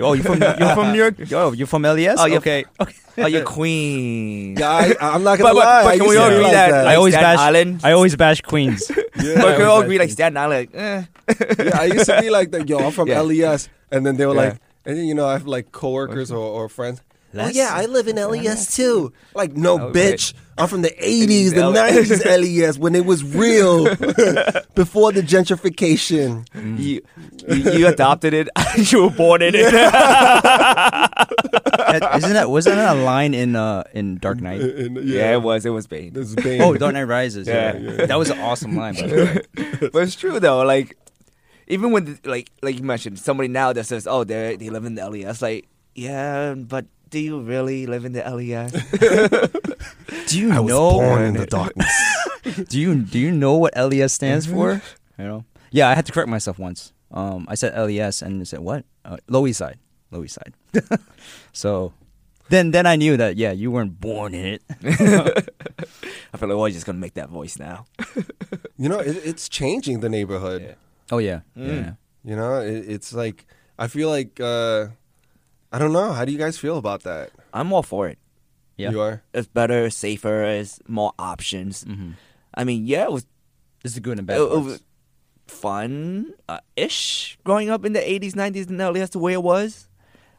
oh, 0.00 0.12
you 0.14 0.22
from 0.22 0.40
you're 0.40 0.74
from 0.74 0.92
New 0.92 0.98
York? 0.98 1.14
Yo, 1.30 1.52
you 1.52 1.66
from 1.66 1.82
LES? 1.82 2.16
Oh, 2.18 2.26
you're- 2.26 2.38
okay. 2.38 2.64
Okay. 2.80 2.94
Oh, 3.18 3.26
you're 3.26 3.44
Queen. 3.44 4.56
yeah, 4.58 4.70
I, 4.70 4.94
I'm 5.14 5.22
not 5.24 5.38
gonna 5.38 5.50
But- 5.52 5.60
but- 5.60 5.66
lie. 5.66 5.82
but 5.82 5.88
I 5.94 5.98
can 5.98 6.08
we 6.08 6.16
all 6.16 6.30
agree 6.30 6.42
like 6.44 6.52
that, 6.52 6.70
that. 6.70 6.86
I 6.86 6.94
always 6.94 7.14
Staten 7.14 7.36
bash 7.36 7.38
Island? 7.40 7.80
I 7.84 7.92
always 7.92 8.16
bash 8.16 8.40
Queens. 8.42 8.90
Yeah, 9.20 9.34
but 9.34 9.48
can 9.52 9.58
we 9.58 9.64
all 9.64 9.70
always 9.72 9.84
agree 9.84 9.98
like 9.98 10.10
Staten 10.10 10.36
Island? 10.38 10.68
Eh. 10.72 11.02
yeah, 11.58 11.78
I 11.78 11.84
used 11.86 12.06
to 12.06 12.20
be 12.22 12.30
like 12.30 12.50
that. 12.52 12.66
Yo, 12.68 12.78
I'm 12.78 12.92
from 12.92 13.08
Yeah. 13.08 13.20
LES, 13.20 13.68
and 13.90 14.06
then 14.06 14.16
they 14.16 14.24
were 14.24 14.34
Yeah. 14.34 14.40
like, 14.40 14.56
and 14.86 14.96
then 14.96 15.04
you 15.04 15.14
know, 15.14 15.26
I 15.26 15.32
have 15.32 15.46
like 15.46 15.72
coworkers 15.72 16.30
or, 16.32 16.38
or 16.38 16.68
friends. 16.70 17.02
Oh 17.32 17.46
yeah, 17.48 17.70
I 17.72 17.86
live 17.86 18.08
in 18.08 18.16
LES 18.16 18.74
too. 18.74 19.12
Like, 19.34 19.52
no, 19.56 19.80
Okay. 19.80 20.14
bitch, 20.14 20.34
I'm 20.58 20.66
from 20.68 20.82
the 20.82 20.90
'80s, 20.90 21.54
the 21.54 21.60
'90s 21.62 22.24
LES 22.24 22.76
when 22.78 22.94
it 22.96 23.04
was 23.06 23.22
real, 23.22 23.84
before 24.74 25.12
the 25.12 25.22
gentrification. 25.22 26.44
You, 26.78 27.00
you 27.48 27.72
you 27.72 27.86
adopted 27.86 28.34
it. 28.34 28.48
you 28.92 29.04
were 29.04 29.10
born 29.10 29.42
in 29.42 29.54
it. 29.54 29.70
That- 29.70 31.30
Isn't 32.16 32.32
that 32.34 32.50
wasn't 32.50 32.76
that 32.76 32.96
a 32.96 33.00
line 33.00 33.34
in 33.34 33.56
uh 33.56 33.82
in 33.94 34.18
Dark 34.18 34.40
Knight? 34.40 34.60
And, 34.60 34.96
yeah. 35.04 35.32
it 35.34 35.42
was. 35.42 35.64
It 35.66 35.70
was 35.70 35.86
Bane. 35.86 36.12
This 36.12 36.28
is 36.28 36.36
Bane. 36.36 36.60
Oh, 36.62 36.74
Dark 36.74 36.94
Knight 36.94 37.04
Rises. 37.04 37.46
Yeah, 37.48 37.76
Yeah. 37.76 38.06
that 38.06 38.18
was 38.18 38.30
an 38.30 38.38
awesome 38.40 38.76
line. 38.76 38.94
By 38.94 39.06
the 39.06 39.16
way. 39.16 39.42
but 39.92 40.02
it's 40.02 40.16
true 40.16 40.40
though. 40.40 40.62
Like 40.62 40.96
even 41.68 41.92
when 41.92 42.04
the, 42.06 42.18
like 42.24 42.50
like 42.62 42.76
you 42.76 42.82
mentioned, 42.82 43.18
somebody 43.18 43.48
now 43.48 43.72
that 43.72 43.84
says, 43.86 44.06
"Oh, 44.06 44.24
they 44.24 44.56
they 44.56 44.70
live 44.70 44.84
in 44.84 44.94
the 44.94 45.08
LES," 45.08 45.42
like 45.42 45.68
yeah, 45.94 46.54
but 46.54 46.86
do 47.10 47.18
you 47.18 47.40
really 47.40 47.86
live 47.86 48.04
in 48.04 48.12
the 48.12 48.22
LES? 48.22 48.70
Do 50.28 50.38
you 50.38 50.52
I 50.52 50.60
was 50.60 50.70
know? 50.72 50.90
born 50.92 51.22
in 51.22 51.34
the 51.34 51.46
darkness. 51.46 51.92
Do 52.68 52.80
you 52.80 52.94
do 53.02 53.18
you 53.18 53.30
know 53.30 53.56
what 53.56 53.76
LES 53.76 54.12
stands 54.12 54.46
for? 54.46 54.80
You 55.18 55.24
know? 55.24 55.44
Yeah, 55.70 55.88
I 55.88 55.94
had 55.94 56.06
to 56.06 56.12
correct 56.12 56.28
myself 56.28 56.58
once. 56.58 56.92
Um, 57.10 57.46
I 57.48 57.54
said 57.54 57.76
LES 57.76 58.22
and 58.22 58.40
I 58.40 58.44
said 58.44 58.60
what? 58.60 58.84
Uh, 59.04 59.18
Low 59.28 59.46
East 59.46 59.58
Side. 59.58 59.78
Low 60.10 60.24
East 60.24 60.36
Side. 60.36 60.54
so 61.52 61.92
then 62.48 62.70
then 62.70 62.86
I 62.86 62.96
knew 62.96 63.16
that 63.16 63.36
yeah, 63.36 63.52
you 63.52 63.70
weren't 63.70 64.00
born 64.00 64.34
in 64.34 64.46
it. 64.46 64.62
I 64.82 66.36
feel 66.38 66.48
like 66.48 66.58
we're 66.58 66.70
just 66.70 66.86
gonna 66.86 66.98
make 66.98 67.14
that 67.14 67.28
voice 67.28 67.58
now. 67.58 67.86
you 68.78 68.88
know, 68.88 69.00
it, 69.00 69.16
it's 69.24 69.48
changing 69.48 70.00
the 70.00 70.08
neighborhood. 70.08 70.62
Yeah. 70.62 70.74
Oh 71.12 71.18
yeah. 71.18 71.40
Mm. 71.56 71.66
Yeah. 71.66 71.92
You 72.24 72.36
know, 72.36 72.60
it, 72.60 72.88
it's 72.88 73.12
like 73.12 73.46
I 73.78 73.88
feel 73.88 74.08
like 74.08 74.38
uh, 74.40 74.88
I 75.72 75.78
don't 75.78 75.92
know. 75.92 76.12
How 76.12 76.24
do 76.24 76.32
you 76.32 76.38
guys 76.38 76.58
feel 76.58 76.78
about 76.78 77.02
that? 77.04 77.30
I'm 77.54 77.72
all 77.72 77.82
for 77.82 78.08
it. 78.08 78.18
Yeah. 78.76 78.90
You 78.90 79.00
are. 79.00 79.22
It's 79.34 79.46
better, 79.46 79.90
safer, 79.90 80.42
it's 80.44 80.80
more 80.88 81.12
options. 81.18 81.84
Mm-hmm. 81.84 82.12
I 82.54 82.64
mean, 82.64 82.86
yeah, 82.86 83.04
it 83.04 83.12
was 83.12 83.26
This 83.82 83.92
is 83.92 83.98
good 84.00 84.18
and 84.18 84.26
bad. 84.26 84.40
it 84.40 84.48
parts. 84.48 84.64
was 84.64 84.82
fun 85.46 86.32
uh, 86.48 86.58
ish 86.76 87.38
growing 87.44 87.70
up 87.70 87.84
in 87.84 87.92
the 87.92 88.00
80s, 88.00 88.32
90s 88.32 88.68
and 88.68 88.78
LA. 88.78 88.92
That's 88.92 89.10
the 89.10 89.18
way 89.18 89.32
it 89.34 89.42
was. 89.42 89.86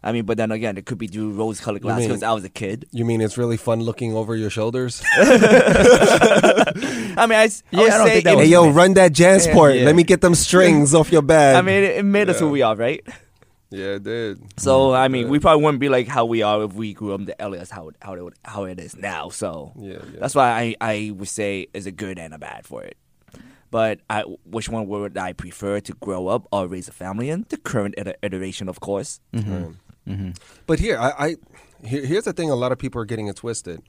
I 0.03 0.11
mean, 0.11 0.25
but 0.25 0.37
then 0.37 0.51
again, 0.51 0.77
it 0.77 0.87
could 0.87 0.97
be 0.97 1.05
through 1.05 1.33
rose 1.33 1.59
colored 1.59 1.83
glasses 1.83 2.07
because 2.07 2.23
I 2.23 2.31
was 2.33 2.43
a 2.43 2.49
kid. 2.49 2.87
You 2.91 3.05
mean 3.05 3.21
it's 3.21 3.37
really 3.37 3.57
fun 3.57 3.81
looking 3.81 4.15
over 4.15 4.35
your 4.35 4.49
shoulders? 4.49 5.03
I 5.15 5.25
mean, 7.29 7.37
I, 7.37 7.43
s- 7.45 7.61
I 7.71 7.75
Yeah, 7.77 7.81
would 7.83 7.91
I 7.91 7.97
don't 7.97 8.07
say 8.07 8.13
think 8.13 8.23
that 8.25 8.33
it- 8.33 8.37
was- 8.37 8.45
hey, 8.45 8.51
yo, 8.51 8.69
run 8.71 8.95
that 8.95 9.11
Jansport. 9.13 9.79
Yeah. 9.79 9.85
Let 9.85 9.95
me 9.95 10.01
get 10.03 10.21
them 10.21 10.33
strings 10.33 10.95
off 10.95 11.11
your 11.11 11.21
bag. 11.21 11.55
I 11.55 11.61
mean, 11.61 11.83
it, 11.83 11.97
it 11.97 12.03
made 12.03 12.29
us 12.29 12.39
who 12.39 12.49
we 12.49 12.63
are, 12.63 12.75
right? 12.75 13.05
Yeah, 13.71 13.95
it 13.95 14.03
did. 14.03 14.41
So 14.59 14.93
I 14.93 15.07
mean, 15.07 15.23
Yeah. 15.25 15.29
we 15.31 15.39
probably 15.39 15.63
wouldn't 15.63 15.79
be 15.81 15.89
like 15.89 16.07
how 16.07 16.25
we 16.25 16.41
are 16.43 16.63
if 16.63 16.73
we 16.73 16.93
grew 16.93 17.13
up 17.13 17.21
in 17.21 17.25
the 17.25 17.35
LA 17.39 17.57
as 17.57 17.71
how 17.71 17.87
it- 17.89 17.95
how 18.01 18.13
it, 18.13 18.33
how 18.45 18.63
it 18.65 18.79
is 18.79 18.95
now. 18.95 19.29
So 19.29 19.71
Yeah, 19.79 19.93
yeah. 20.13 20.19
that's 20.19 20.35
why 20.35 20.49
I 20.51 20.75
I 20.93 21.11
would 21.17 21.27
say 21.29 21.67
is 21.73 21.85
a 21.87 21.91
good 21.91 22.19
and 22.19 22.33
a 22.33 22.37
bad 22.37 22.65
for 22.67 22.83
it. 22.83 22.97
But 23.71 24.01
I, 24.09 24.23
which 24.43 24.67
one 24.67 24.85
would 24.89 25.17
I 25.17 25.31
prefer 25.31 25.79
to 25.79 25.93
grow 25.93 26.27
up 26.27 26.45
or 26.51 26.67
raise 26.67 26.89
a 26.89 26.91
family 26.91 27.29
in? 27.29 27.45
The 27.47 27.55
current 27.55 27.95
iteration, 28.21 28.67
of 28.67 28.81
course. 28.81 29.21
Right. 29.33 29.71
Mm-hmm. 30.07 30.31
But 30.67 30.79
here, 30.79 30.97
I, 30.99 31.09
I 31.27 31.35
here, 31.87 32.05
here's 32.05 32.25
the 32.25 32.33
thing: 32.33 32.49
a 32.49 32.55
lot 32.55 32.73
of 32.73 32.77
people 32.79 32.99
are 33.01 33.05
getting 33.05 33.27
it 33.27 33.37
twisted. 33.37 33.81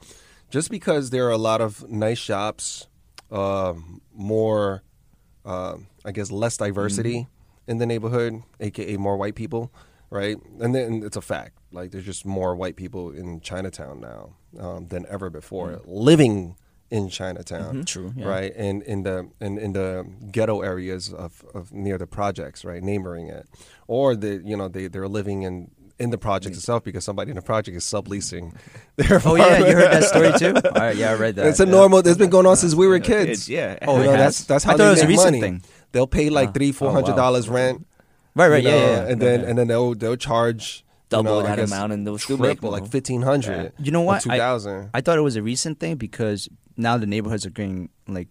Just 0.51 0.71
because 0.71 1.11
there 1.11 1.27
are 1.27 1.33
a 1.33 1.39
lot 1.51 1.61
of 1.61 1.89
nice 1.91 2.19
shops, 2.19 2.87
um, 3.33 4.01
more, 4.15 4.83
uh, 5.45 5.79
I 6.05 6.13
guess, 6.13 6.31
less 6.31 6.57
diversity 6.59 7.27
in 7.67 7.79
the 7.79 7.87
neighborhood, 7.87 8.43
aka 8.61 8.97
more 8.97 9.17
white 9.17 9.35
people, 9.35 9.73
right? 10.11 10.37
And 10.61 10.75
then 10.75 11.03
it's 11.05 11.17
a 11.17 11.23
fact. 11.23 11.59
Like 11.73 11.91
there's 11.91 12.05
just 12.05 12.27
more 12.27 12.55
white 12.55 12.77
people 12.77 13.11
in 13.11 13.41
Chinatown 13.41 14.01
now 14.01 14.35
um, 14.59 14.89
than 14.89 15.07
ever 15.09 15.31
before, 15.31 15.71
mm. 15.73 15.83
living 15.87 16.57
in 16.91 17.09
Chinatown. 17.09 17.75
Mm-hmm. 17.75 17.83
True. 17.85 18.13
Yeah. 18.15 18.27
right? 18.27 18.53
And 18.55 18.83
in 18.83 19.03
the 19.03 19.31
in, 19.41 19.59
in 19.59 19.73
the 19.73 20.07
ghetto 20.31 20.61
areas 20.61 21.13
of, 21.13 21.43
of 21.55 21.73
near 21.73 21.97
the 21.99 22.07
projects, 22.07 22.65
right? 22.65 22.83
Neighboring 22.83 23.29
it, 23.29 23.49
or 23.89 24.15
the 24.15 24.43
you 24.45 24.57
know 24.57 24.69
they 24.69 24.89
they're 24.89 25.09
living 25.09 25.43
in 25.43 25.71
in 25.99 26.11
the 26.11 26.19
project 26.19 26.55
mm. 26.55 26.59
itself 26.59 26.85
because 26.85 27.05
somebody 27.05 27.31
in 27.31 27.37
the 27.37 27.43
project 27.43 27.77
is 27.77 27.85
subleasing. 27.85 28.55
Their 28.97 29.23
Oh 29.25 29.37
yeah, 29.37 29.59
you 29.59 29.73
heard 29.75 29.93
that 29.93 30.05
story 30.05 30.33
too. 30.39 30.55
All 30.69 30.81
right, 30.81 30.97
yeah, 30.97 31.13
I 31.13 31.15
read 31.15 31.37
that. 31.37 31.47
It's 31.47 31.61
a 31.61 31.65
Yeah. 31.65 31.71
normal. 31.71 32.01
It's 32.01 32.19
been 32.19 32.31
going 32.31 32.47
on 32.47 32.57
since 32.57 32.75
we 32.75 32.87
were 32.87 32.99
kids. 32.99 33.49
yeah. 33.49 33.79
Oh, 33.83 33.97
you 33.97 34.03
it 34.03 34.07
know, 34.07 34.13
has? 34.17 34.19
that's 34.19 34.45
that's 34.45 34.65
how 34.65 34.75
I 34.75 34.77
thought 34.77 34.87
it 34.89 34.91
was 34.91 35.03
a 35.03 35.07
recent 35.07 35.27
money. 35.27 35.41
thing. 35.41 35.63
They'll 35.93 36.07
pay 36.07 36.31
like 36.31 36.55
three 36.55 36.73
four 36.73 36.89
Oh, 36.89 36.93
hundred 36.93 37.11
wow. 37.13 37.17
dollars 37.17 37.49
rent, 37.49 37.87
Right, 38.35 38.49
right, 38.49 38.63
you 38.63 38.69
yeah, 38.71 38.75
know, 38.77 38.87
yeah, 38.87 38.91
yeah. 39.05 39.09
and 39.13 39.23
then 39.23 39.41
Okay. 39.41 39.51
and 39.51 39.59
then 39.59 39.69
they'll 39.69 39.95
they'll 39.95 40.17
charge 40.17 40.85
you 40.87 41.09
double 41.11 41.25
know, 41.25 41.41
I 41.41 41.43
that 41.51 41.57
guess 41.57 41.71
amount, 41.71 41.93
and 41.93 42.07
they'll 42.07 42.19
still 42.19 42.39
make 42.39 42.53
triple 42.61 42.71
like 42.71 42.87
fifteen 42.87 43.23
hundred. 43.23 43.73
You 43.79 43.91
know 43.93 44.01
what? 44.01 44.23
Two 44.23 44.31
thousand. 44.31 44.91
I. 44.95 44.99
I 44.99 45.01
thought 45.03 45.19
it 45.19 45.23
was 45.23 45.37
a 45.37 45.43
recent 45.43 45.79
thing 45.81 45.97
because 45.97 46.49
now 46.77 46.97
the 46.97 47.07
neighborhoods 47.07 47.45
are 47.45 47.51
getting 47.51 47.91
like 48.09 48.29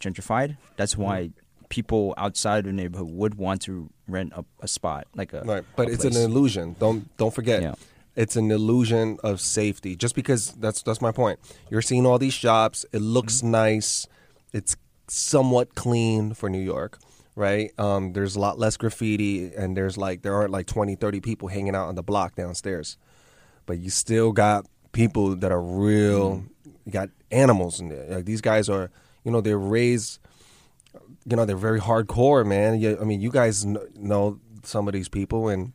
gentrified. 0.00 0.56
That's 0.76 0.96
why 0.96 1.30
people 1.68 2.14
outside 2.16 2.58
of 2.60 2.64
the 2.66 2.72
neighborhood 2.72 3.08
would 3.10 3.34
want 3.36 3.62
to 3.62 3.90
rent 4.06 4.32
a, 4.36 4.44
a 4.60 4.68
spot, 4.68 5.06
like 5.14 5.32
a 5.32 5.42
Right, 5.42 5.64
but 5.76 5.88
a 5.88 5.92
it's 5.92 6.04
an 6.04 6.16
illusion. 6.16 6.76
Don't 6.78 7.16
don't 7.16 7.32
forget. 7.34 7.62
Yeah. 7.62 7.74
It's 8.16 8.36
an 8.36 8.50
illusion 8.50 9.18
of 9.24 9.40
safety. 9.40 9.96
Just 9.96 10.14
because 10.14 10.52
that's 10.52 10.82
that's 10.82 11.00
my 11.00 11.10
point. 11.12 11.38
You're 11.70 11.82
seeing 11.82 12.06
all 12.06 12.18
these 12.18 12.34
shops. 12.34 12.84
It 12.92 13.00
looks 13.00 13.38
Mm-hmm. 13.38 13.50
nice. 13.52 14.06
It's 14.52 14.76
somewhat 15.14 15.74
clean 15.74 16.34
for 16.34 16.48
New 16.48 16.60
York, 16.60 16.98
right? 17.36 17.70
Um, 17.78 18.12
there's 18.12 18.36
a 18.36 18.40
lot 18.40 18.58
less 18.58 18.76
graffiti, 18.76 19.52
and 19.54 19.76
there's 19.76 19.96
like 19.96 20.22
there 20.22 20.34
aren't 20.34 20.50
like 20.50 20.66
20, 20.66 20.96
30 20.96 21.20
people 21.20 21.48
hanging 21.48 21.74
out 21.74 21.88
on 21.88 21.94
the 21.94 22.02
block 22.02 22.36
downstairs. 22.36 22.96
But 23.66 23.78
you 23.78 23.90
still 23.90 24.32
got 24.32 24.66
people 24.92 25.36
that 25.36 25.50
are 25.50 25.62
real. 25.62 26.36
Mm-hmm. 26.36 26.70
You 26.84 26.92
got 26.92 27.08
animals 27.30 27.80
in 27.80 27.88
there. 27.88 28.06
Like 28.16 28.24
these 28.26 28.40
guys 28.40 28.68
are, 28.68 28.90
you 29.24 29.30
know, 29.30 29.40
they're 29.40 29.58
raised 29.58 30.18
you 31.26 31.36
know 31.36 31.44
they're 31.44 31.56
very 31.56 31.80
hardcore, 31.80 32.46
man. 32.46 32.80
You, 32.80 32.98
I 33.00 33.04
mean, 33.04 33.20
you 33.20 33.30
guys 33.30 33.64
know 33.64 34.40
some 34.62 34.88
of 34.88 34.94
these 34.94 35.08
people, 35.08 35.48
and 35.48 35.72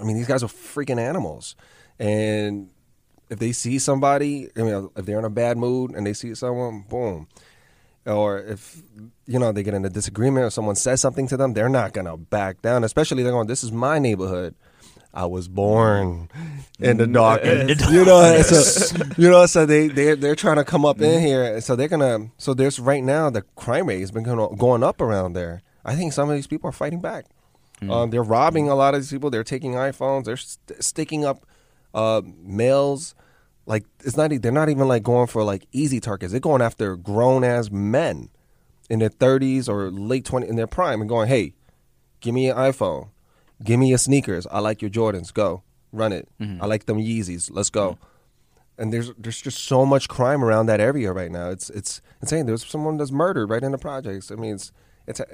I 0.00 0.04
mean, 0.04 0.16
these 0.16 0.28
guys 0.28 0.42
are 0.42 0.48
freaking 0.48 0.98
animals. 0.98 1.56
And 1.98 2.70
if 3.28 3.38
they 3.38 3.52
see 3.52 3.78
somebody, 3.78 4.48
I 4.56 4.62
mean, 4.62 4.90
if 4.96 5.04
they're 5.04 5.18
in 5.18 5.24
a 5.24 5.30
bad 5.30 5.56
mood 5.56 5.92
and 5.92 6.06
they 6.06 6.12
see 6.12 6.34
someone, 6.34 6.84
boom. 6.88 7.28
Or 8.06 8.38
if 8.38 8.82
you 9.26 9.38
know 9.38 9.52
they 9.52 9.62
get 9.62 9.74
in 9.74 9.84
a 9.84 9.88
disagreement 9.90 10.44
or 10.46 10.50
someone 10.50 10.74
says 10.74 11.00
something 11.00 11.28
to 11.28 11.36
them, 11.36 11.52
they're 11.54 11.68
not 11.68 11.92
gonna 11.92 12.16
back 12.16 12.60
down. 12.62 12.82
Especially 12.84 13.22
they're 13.22 13.32
going, 13.32 13.46
"This 13.46 13.62
is 13.62 13.70
my 13.72 13.98
neighborhood. 13.98 14.54
I 15.14 15.26
was 15.26 15.46
born 15.46 16.30
in 16.80 16.96
the 16.96 17.04
Mm, 17.04 17.12
dark. 17.12 17.44
you 17.92 18.04
know, 18.04 18.40
so 18.42 18.96
you 19.18 19.30
know, 19.30 19.46
so 19.46 19.66
they 19.66 19.86
they 19.88 20.14
they're 20.16 20.34
trying 20.34 20.56
to 20.56 20.64
come 20.64 20.84
up 20.84 21.00
in 21.00 21.20
here. 21.20 21.60
So 21.60 21.76
they're 21.76 21.88
gonna. 21.88 22.30
So 22.38 22.54
there's 22.54 22.80
right 22.80 23.04
now 23.04 23.30
the 23.30 23.42
crime 23.54 23.86
rate 23.86 24.00
has 24.00 24.10
been 24.10 24.24
going 24.24 24.56
going 24.56 24.82
up 24.82 25.00
around 25.00 25.34
there. 25.34 25.62
I 25.84 25.94
think 25.94 26.12
some 26.12 26.28
of 26.30 26.34
these 26.34 26.46
people 26.46 26.68
are 26.68 26.72
fighting 26.72 27.00
back. 27.00 27.26
Um, 27.88 28.10
they're 28.10 28.22
robbing 28.22 28.68
a 28.68 28.74
lot 28.76 28.94
of 28.94 29.00
these 29.00 29.10
people. 29.10 29.28
They're 29.28 29.42
taking 29.44 29.72
iPhones. 29.74 30.24
They're 30.24 30.36
st- 30.36 30.82
sticking 30.82 31.24
up 31.24 31.44
uh, 31.92 32.22
males. 32.42 33.14
Like 33.72 33.86
it's 34.04 34.18
not. 34.18 34.30
They're 34.42 34.52
not 34.52 34.68
even 34.68 34.86
like 34.86 35.02
going 35.02 35.28
for 35.28 35.42
like 35.42 35.66
easy 35.72 35.98
targets. 35.98 36.30
They're 36.30 36.40
going 36.40 36.60
after 36.60 36.94
grown 36.94 37.42
ass 37.42 37.70
men 37.70 38.28
in 38.90 38.98
their 38.98 39.08
30s 39.08 39.66
or 39.66 39.90
late 39.90 40.26
20s 40.26 40.46
in 40.46 40.56
their 40.56 40.66
prime 40.66 41.00
and 41.00 41.08
going, 41.08 41.26
"Hey, 41.26 41.54
give 42.20 42.34
me 42.34 42.50
an 42.50 42.56
iPhone. 42.58 43.08
Give 43.64 43.80
me 43.80 43.88
your 43.88 43.96
sneakers. 43.96 44.46
I 44.50 44.58
like 44.58 44.82
your 44.82 44.90
Jordans. 44.90 45.32
Go 45.32 45.62
run 45.90 46.12
it. 46.12 46.28
Mm-hmm. 46.38 46.62
I 46.62 46.66
like 46.66 46.84
them 46.84 46.98
Yeezys. 46.98 47.48
Let's 47.50 47.70
go." 47.70 47.92
Mm-hmm. 47.92 48.82
And 48.82 48.92
there's 48.92 49.10
there's 49.16 49.40
just 49.40 49.64
so 49.64 49.86
much 49.86 50.06
crime 50.06 50.44
around 50.44 50.66
that 50.66 50.78
area 50.78 51.10
right 51.10 51.30
now. 51.30 51.48
It's 51.48 51.70
it's 51.70 52.02
insane. 52.20 52.44
There's 52.44 52.66
someone 52.66 52.98
that's 52.98 53.10
murdered 53.10 53.48
right 53.48 53.62
in 53.62 53.72
the 53.72 53.78
projects. 53.78 54.30
I 54.30 54.34
mean, 54.34 54.56
it's 54.56 54.70
it's. 55.06 55.20
Uh, 55.20 55.24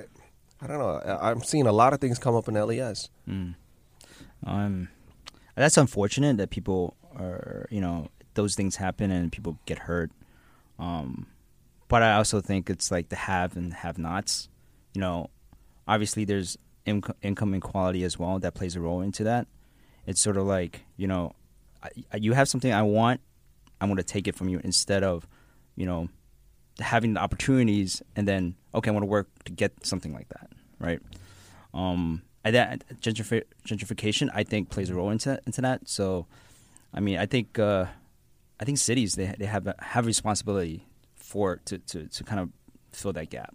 I 0.62 0.68
don't 0.68 0.78
know. 0.78 1.18
I'm 1.20 1.42
seeing 1.42 1.66
a 1.66 1.72
lot 1.72 1.92
of 1.92 2.00
things 2.00 2.20
come 2.20 2.36
up 2.36 2.46
in 2.46 2.54
LES. 2.54 3.10
Mm. 3.28 3.56
Um, 4.46 4.88
that's 5.56 5.76
unfortunate 5.76 6.36
that 6.36 6.50
people 6.50 6.96
are, 7.16 7.66
you 7.70 7.80
know, 7.80 8.08
those 8.38 8.54
things 8.54 8.76
happen 8.76 9.10
and 9.10 9.32
people 9.32 9.58
get 9.66 9.78
hurt. 9.80 10.12
Um, 10.78 11.26
but 11.88 12.04
I 12.04 12.14
also 12.14 12.40
think 12.40 12.70
it's 12.70 12.90
like 12.90 13.08
the 13.08 13.16
have 13.16 13.56
and 13.56 13.74
have-nots. 13.74 14.48
You 14.94 15.00
know, 15.00 15.30
obviously 15.88 16.24
there's 16.24 16.56
inco- 16.86 17.16
income 17.20 17.52
inequality 17.52 18.04
as 18.04 18.16
well 18.16 18.38
that 18.38 18.54
plays 18.54 18.76
a 18.76 18.80
role 18.80 19.00
into 19.00 19.24
that. 19.24 19.48
It's 20.06 20.20
sort 20.20 20.36
of 20.36 20.44
like, 20.44 20.84
you 20.96 21.08
know, 21.08 21.32
I, 21.82 22.16
you 22.16 22.32
have 22.32 22.48
something 22.48 22.72
I 22.72 22.82
want, 22.82 23.20
I'm 23.80 23.88
going 23.88 23.96
to 23.96 24.12
take 24.14 24.28
it 24.28 24.36
from 24.36 24.48
you 24.48 24.60
instead 24.62 25.02
of, 25.02 25.26
you 25.74 25.86
know, 25.86 26.08
having 26.78 27.14
the 27.14 27.20
opportunities 27.20 28.02
and 28.14 28.26
then 28.28 28.54
okay, 28.72 28.90
I 28.90 28.92
want 28.92 29.02
to 29.02 29.10
work 29.10 29.28
to 29.46 29.52
get 29.52 29.84
something 29.84 30.14
like 30.14 30.28
that, 30.28 30.48
right? 30.78 31.00
Um, 31.74 32.22
and 32.44 32.54
that 32.54 32.84
gentrifi- 33.00 33.44
gentrification, 33.66 34.30
I 34.32 34.44
think, 34.44 34.70
plays 34.70 34.90
a 34.90 34.94
role 34.94 35.10
into 35.10 35.40
into 35.46 35.60
that. 35.62 35.88
So, 35.88 36.26
I 36.94 37.00
mean, 37.00 37.18
I 37.18 37.26
think 37.26 37.58
uh, 37.58 37.86
I 38.60 38.64
think 38.64 38.78
cities 38.78 39.14
they 39.14 39.34
they 39.38 39.46
have 39.46 39.66
a, 39.66 39.74
have 39.80 40.06
responsibility 40.06 40.86
for 41.14 41.56
to, 41.66 41.78
to 41.78 42.08
to 42.08 42.24
kind 42.24 42.40
of 42.40 42.50
fill 42.92 43.12
that 43.12 43.30
gap. 43.30 43.54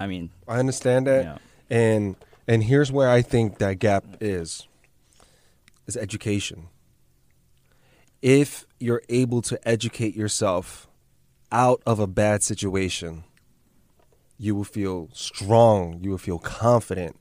I 0.00 0.06
mean, 0.06 0.30
I 0.48 0.58
understand 0.58 1.06
that, 1.06 1.24
Yeah. 1.24 1.38
and 1.70 2.16
and 2.48 2.64
here's 2.64 2.90
where 2.90 3.08
I 3.08 3.22
think 3.22 3.58
that 3.58 3.78
gap 3.78 4.04
is: 4.20 4.66
is 5.86 5.96
education. 5.96 6.68
If 8.20 8.66
you're 8.78 9.02
able 9.08 9.42
to 9.42 9.68
educate 9.68 10.14
yourself 10.14 10.88
out 11.50 11.82
of 11.86 11.98
a 11.98 12.06
bad 12.06 12.42
situation, 12.42 13.24
you 14.38 14.54
will 14.54 14.64
feel 14.64 15.08
strong. 15.12 15.98
You 16.02 16.10
will 16.10 16.18
feel 16.18 16.38
confident. 16.38 17.16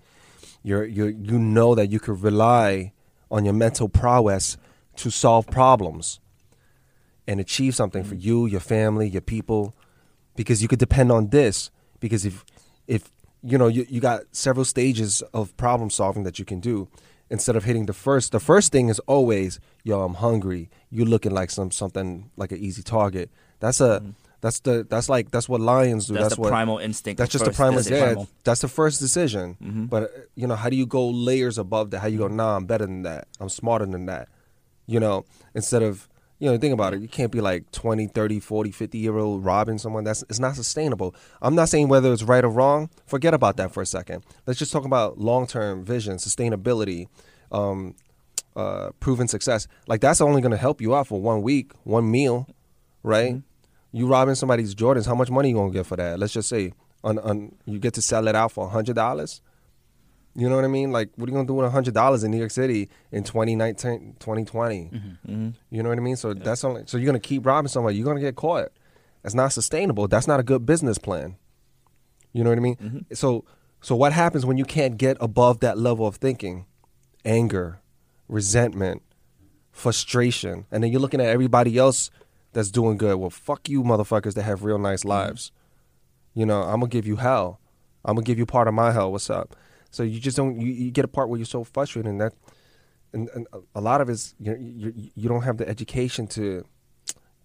You're 0.63 0.86
you 0.86 1.06
you 1.08 1.38
know 1.39 1.76
that 1.76 1.91
you 1.91 2.00
could 2.00 2.22
rely 2.24 2.94
on 3.30 3.46
your 3.46 3.54
mental 3.54 3.89
prowess 3.89 4.58
to 4.98 5.10
solve 5.10 5.48
problems 5.48 6.20
and 7.27 7.39
achieve 7.39 7.75
something 7.75 8.03
for 8.03 8.15
mm-hmm. 8.15 8.27
you, 8.27 8.45
your 8.47 8.60
family, 8.60 9.07
your 9.07 9.21
people, 9.21 9.75
because 10.36 10.62
you 10.62 10.67
could 10.67 10.79
depend 10.79 11.12
on 11.12 11.29
this. 11.29 11.69
Because 11.99 12.25
if 12.25 12.45
if 12.88 13.12
you 13.43 13.57
know 13.57 13.67
you, 13.67 13.86
you 13.89 13.99
got 14.01 14.21
several 14.31 14.65
stages 14.65 15.21
of 15.34 15.55
problem 15.57 15.89
solving 15.89 16.23
that 16.23 16.39
you 16.39 16.45
can 16.45 16.60
do 16.60 16.88
instead 17.29 17.55
of 17.55 17.63
hitting 17.63 17.86
the 17.86 17.93
first 17.93 18.31
the 18.31 18.39
first 18.39 18.71
thing 18.71 18.89
is 18.89 18.99
always 19.07 19.60
yo 19.84 20.01
i'm 20.01 20.15
hungry 20.15 20.69
you 20.89 21.05
looking 21.05 21.31
like 21.31 21.49
some 21.49 21.71
something 21.71 22.29
like 22.36 22.51
an 22.51 22.57
easy 22.60 22.84
target 22.84 23.31
that's 23.60 23.79
a 23.81 23.99
mm-hmm. 23.99 24.10
that's 24.41 24.60
the 24.60 24.86
that's 24.89 25.10
like 25.10 25.31
that's 25.31 25.47
what 25.49 25.62
lions 25.62 26.07
do 26.07 26.13
That's, 26.13 26.25
that's, 26.25 26.36
the 26.36 26.41
what 26.41 26.49
primal 26.49 26.77
instinct. 26.77 27.17
that's 27.17 27.31
just 27.31 27.45
the 27.45 27.51
primal 27.51 27.77
decision. 27.79 27.97
yeah, 27.97 28.05
Primal. 28.05 28.29
that's 28.43 28.62
the 28.62 28.67
first 28.67 28.99
decision 28.99 29.57
Mhm. 29.63 29.89
but 29.89 30.12
you 30.36 30.45
know 30.45 30.55
how 30.55 30.69
do 30.69 30.75
you 30.75 30.86
go 30.86 31.07
layers 31.10 31.57
above 31.57 31.91
that 31.91 31.99
how 31.99 32.07
you 32.07 32.17
go 32.17 32.25
mm-hmm. 32.25 32.36
nah 32.36 32.57
i'm 32.57 32.65
better 32.65 32.86
than 32.86 33.03
that 33.03 33.27
i'm 33.39 33.49
smarter 33.49 33.86
than 33.86 34.05
that 34.07 34.27
you 34.86 34.99
know 34.99 35.25
instead 35.55 35.81
of 35.81 36.07
you 36.41 36.51
know 36.51 36.58
think 36.58 36.73
about 36.73 36.93
it 36.93 37.01
you 37.01 37.08
can't 37.08 37.32
be 37.32 37.39
like 37.39 37.71
20 37.71 38.08
30 38.08 38.39
40 38.39 38.71
50 38.71 38.97
year 38.97 39.17
old 39.17 39.45
robbing 39.45 39.77
someone. 39.77 40.04
That's 40.04 40.23
it's 40.23 40.39
not 40.39 40.56
sustainable. 40.56 41.15
I'm 41.41 41.56
not 41.56 41.69
saying 41.69 41.88
whether 41.88 42.12
it's 42.12 42.23
right 42.23 42.43
or 42.43 42.49
wrong. 42.49 42.89
Forget 43.06 43.34
about 43.34 43.58
that 43.58 43.71
for 43.71 43.82
a 43.82 43.86
second. 43.86 44.23
Let's 44.47 44.58
just 44.58 44.73
talk 44.73 44.84
about 44.84 45.19
long-term 45.19 45.86
vision 45.86 46.17
sustainability 46.17 47.08
um, 47.51 47.95
uh, 48.56 48.89
proven 48.99 49.27
success. 49.27 49.67
Like 49.88 50.01
that's 50.01 50.19
only 50.19 50.41
going 50.41 50.51
to 50.51 50.58
help 50.58 50.82
you 50.82 50.95
out 50.95 51.08
for 51.08 51.21
one 51.21 51.43
week 51.43 51.71
one 51.84 52.10
meal 52.10 52.47
right? 53.04 53.41
You 53.91 54.08
robbing 54.08 54.36
somebody's 54.36 54.73
jordans 54.73 55.06
how 55.06 55.15
much 55.15 55.30
money 55.30 55.49
you 55.49 55.56
going 55.56 55.71
to 55.71 55.77
get 55.77 55.86
for 55.86 55.97
that? 55.97 56.19
Let's 56.19 56.34
just 56.34 56.49
say 56.49 56.73
on, 57.04 57.19
on 57.19 57.56
you 57.65 57.80
get 57.80 57.93
to 57.95 58.01
sell 58.01 58.27
it 58.27 58.36
out 58.36 58.51
for 58.51 58.65
a 58.65 58.69
hundred 58.69 58.95
dollars 58.95 59.41
you 60.36 60.50
know 60.50 60.56
what 60.56 60.65
I 60.65 60.70
mean? 60.70 60.91
Like, 60.91 61.10
what 61.15 61.28
are 61.28 61.32
you 61.32 61.36
gonna 61.36 61.48
do 61.48 61.54
with 61.56 61.72
hundred 61.72 61.94
dollars 61.94 62.24
in 62.24 62.32
New 62.32 62.38
York 62.38 62.52
City 62.52 62.89
in 63.12 63.24
2019, 63.24 64.15
2020? 64.20 64.89
Mhm. 65.28 65.54
You 65.70 65.84
know 65.84 65.89
what 65.89 65.98
I 65.98 66.02
mean? 66.02 66.15
So 66.15 66.34
that's 66.34 66.63
only 66.63 66.84
so 66.86 66.98
you're 66.98 67.06
gonna 67.06 67.20
keep 67.20 67.46
robbing 67.46 67.67
somebody. 67.70 67.96
You're 67.98 68.06
gonna 68.06 68.20
get 68.22 68.36
caught. 68.36 68.70
That's 69.24 69.36
not 69.36 69.52
sustainable. 69.54 70.08
That's 70.08 70.28
not 70.28 70.39
a 70.39 70.44
good 70.44 70.65
business 70.65 70.98
plan. 70.98 71.36
You 72.34 72.44
know 72.44 72.50
what 72.50 72.58
I 72.58 72.62
mean? 72.62 72.76
Mhm. 72.78 73.15
So 73.17 73.44
so 73.82 73.96
what 73.96 74.13
happens 74.13 74.46
when 74.46 74.58
you 74.58 74.65
can't 74.65 74.98
get 74.98 75.17
above 75.20 75.60
that 75.60 75.78
level 75.78 76.06
of 76.08 76.15
thinking? 76.17 76.65
Anger, 77.26 77.80
resentment, 78.28 79.02
frustration, 79.72 80.65
and 80.72 80.84
then 80.84 80.91
you're 80.91 81.02
looking 81.02 81.22
at 81.22 81.28
everybody 81.28 81.78
else 81.78 82.10
that's 82.54 82.72
doing 82.72 82.98
good. 82.98 83.15
Well, 83.17 83.30
fuck 83.30 83.70
you, 83.70 83.84
motherfuckers 83.84 84.34
that 84.36 84.44
have 84.44 84.63
real 84.63 84.78
nice 84.80 85.04
lives. 85.06 85.52
You 86.34 86.46
know, 86.46 86.62
I'm 86.63 86.80
gonna 86.80 86.88
give 86.88 87.06
you 87.08 87.17
hell. 87.17 87.60
I'm 88.06 88.15
gonna 88.15 88.26
give 88.26 88.38
you 88.38 88.46
part 88.46 88.67
of 88.67 88.74
my 88.74 88.91
hell. 88.91 89.12
What's 89.12 89.30
up? 89.30 89.56
So 89.91 90.04
you 90.04 90.19
just 90.19 90.38
don't. 90.38 90.60
You, 90.60 90.71
you 90.71 90.91
get 90.91 91.06
a 91.06 91.10
part 91.10 91.30
where 91.30 91.38
you're 91.38 91.45
so 91.45 91.63
frustrated, 91.63 92.10
and 92.10 92.21
that, 92.21 92.34
and, 93.13 93.30
and 93.36 93.47
a- 93.75 93.82
lot 93.82 94.01
of 94.01 94.10
it's 94.10 94.34
you, 94.39 94.56
you 94.58 95.12
you 95.15 95.30
don't 95.30 95.43
have 95.43 95.58
the 95.58 95.67
education 95.67 96.27
to 96.27 96.65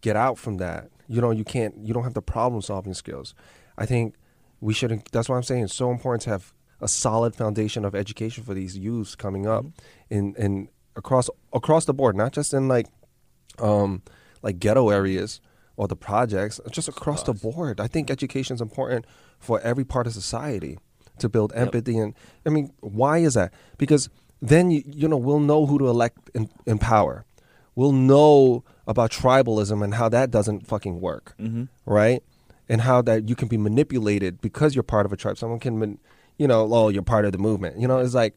get 0.00 0.16
out 0.16 0.38
from 0.38 0.56
that. 0.58 0.88
You 1.08 1.20
know, 1.20 1.32
you 1.32 1.44
can't. 1.44 1.74
You 1.84 1.92
don't 1.92 2.04
have 2.04 2.14
the 2.14 2.22
problem 2.22 2.62
solving 2.62 2.94
skills. 2.94 3.34
I 3.76 3.84
think 3.84 4.14
we 4.60 4.72
should. 4.72 5.02
That's 5.12 5.28
why 5.28 5.36
I'm 5.36 5.42
saying 5.42 5.64
it's 5.64 5.74
so 5.74 5.90
important 5.90 6.22
to 6.22 6.30
have 6.30 6.54
a 6.80 6.88
solid 6.88 7.34
foundation 7.34 7.84
of 7.84 7.94
education 7.94 8.44
for 8.44 8.54
these 8.54 8.78
youths 8.78 9.16
coming 9.16 9.46
up, 9.46 9.66
in 10.08 10.34
in 10.36 10.68
across 10.94 11.28
across 11.52 11.84
the 11.84 11.94
board, 11.94 12.16
not 12.16 12.32
just 12.32 12.54
in 12.54 12.68
like, 12.68 12.86
um, 13.58 14.02
like 14.42 14.60
ghetto 14.60 14.88
areas 14.90 15.40
or 15.76 15.88
the 15.88 15.96
projects, 15.96 16.60
just 16.70 16.88
across 16.88 17.22
the 17.24 17.34
board. 17.34 17.80
I 17.80 17.86
think 17.86 18.10
education 18.10 18.54
is 18.54 18.60
important 18.60 19.04
for 19.38 19.60
every 19.60 19.84
part 19.84 20.06
of 20.06 20.14
society 20.14 20.78
to 21.18 21.28
build 21.28 21.52
empathy 21.54 21.98
and 21.98 22.14
I 22.44 22.50
mean, 22.50 22.72
why 22.80 23.18
is 23.18 23.34
that? 23.34 23.52
Because 23.78 24.08
then 24.42 24.70
you 24.70 24.82
you 24.86 25.08
know 25.08 25.16
we'll 25.16 25.40
know 25.40 25.66
who 25.66 25.78
to 25.78 25.88
elect 25.88 26.30
in, 26.34 26.48
in 26.66 26.78
power. 26.78 27.24
We'll 27.74 27.92
know 27.92 28.64
about 28.86 29.10
tribalism 29.10 29.82
and 29.84 29.94
how 29.94 30.08
that 30.10 30.30
doesn't 30.30 30.66
fucking 30.66 31.00
work, 31.00 31.34
Mhm. 31.38 31.68
right? 31.84 32.22
And 32.68 32.80
how 32.82 33.02
that 33.02 33.28
you 33.28 33.34
can 33.36 33.48
be 33.48 33.56
manipulated 33.58 34.40
because 34.40 34.74
you're 34.74 34.82
part 34.82 35.06
of 35.06 35.12
a 35.12 35.16
tribe. 35.16 35.36
Someone 35.38 35.60
can, 35.60 35.78
man, 35.78 35.98
you 36.38 36.46
know, 36.48 36.68
oh, 36.72 36.88
you're 36.88 37.02
part 37.02 37.24
of 37.24 37.32
the 37.32 37.38
movement. 37.38 37.78
You 37.80 37.86
know, 37.88 37.98
it's 37.98 38.14
like 38.14 38.34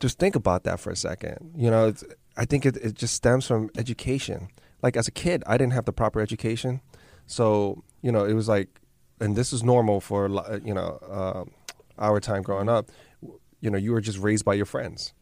just 0.00 0.18
think 0.18 0.34
about 0.34 0.64
that 0.64 0.80
for 0.80 0.90
a 0.90 0.96
second. 0.96 1.52
You 1.56 1.70
know, 1.70 1.88
it's, 1.88 2.04
I 2.36 2.44
think 2.44 2.66
it, 2.66 2.76
it 2.78 2.94
just 2.94 3.14
stems 3.14 3.46
from 3.46 3.70
education. 3.76 4.48
Like 4.82 4.96
as 4.96 5.06
a 5.06 5.12
kid, 5.12 5.44
I 5.46 5.56
didn't 5.56 5.72
have 5.74 5.84
the 5.84 5.92
proper 5.92 6.20
education, 6.20 6.80
so 7.26 7.84
you 8.02 8.10
know, 8.10 8.24
it 8.24 8.34
was 8.34 8.48
like, 8.48 8.68
and 9.20 9.36
this 9.36 9.52
is 9.52 9.62
normal 9.62 10.00
for 10.00 10.28
you 10.64 10.74
know 10.74 10.98
um 11.08 11.50
our 11.98 12.20
time 12.20 12.42
growing 12.42 12.68
up. 12.68 12.90
You 13.60 13.70
know, 13.70 13.78
you 13.78 13.92
were 13.92 14.00
just 14.00 14.18
raised 14.18 14.44
by 14.44 14.54
your 14.54 14.66
friends. 14.66 15.12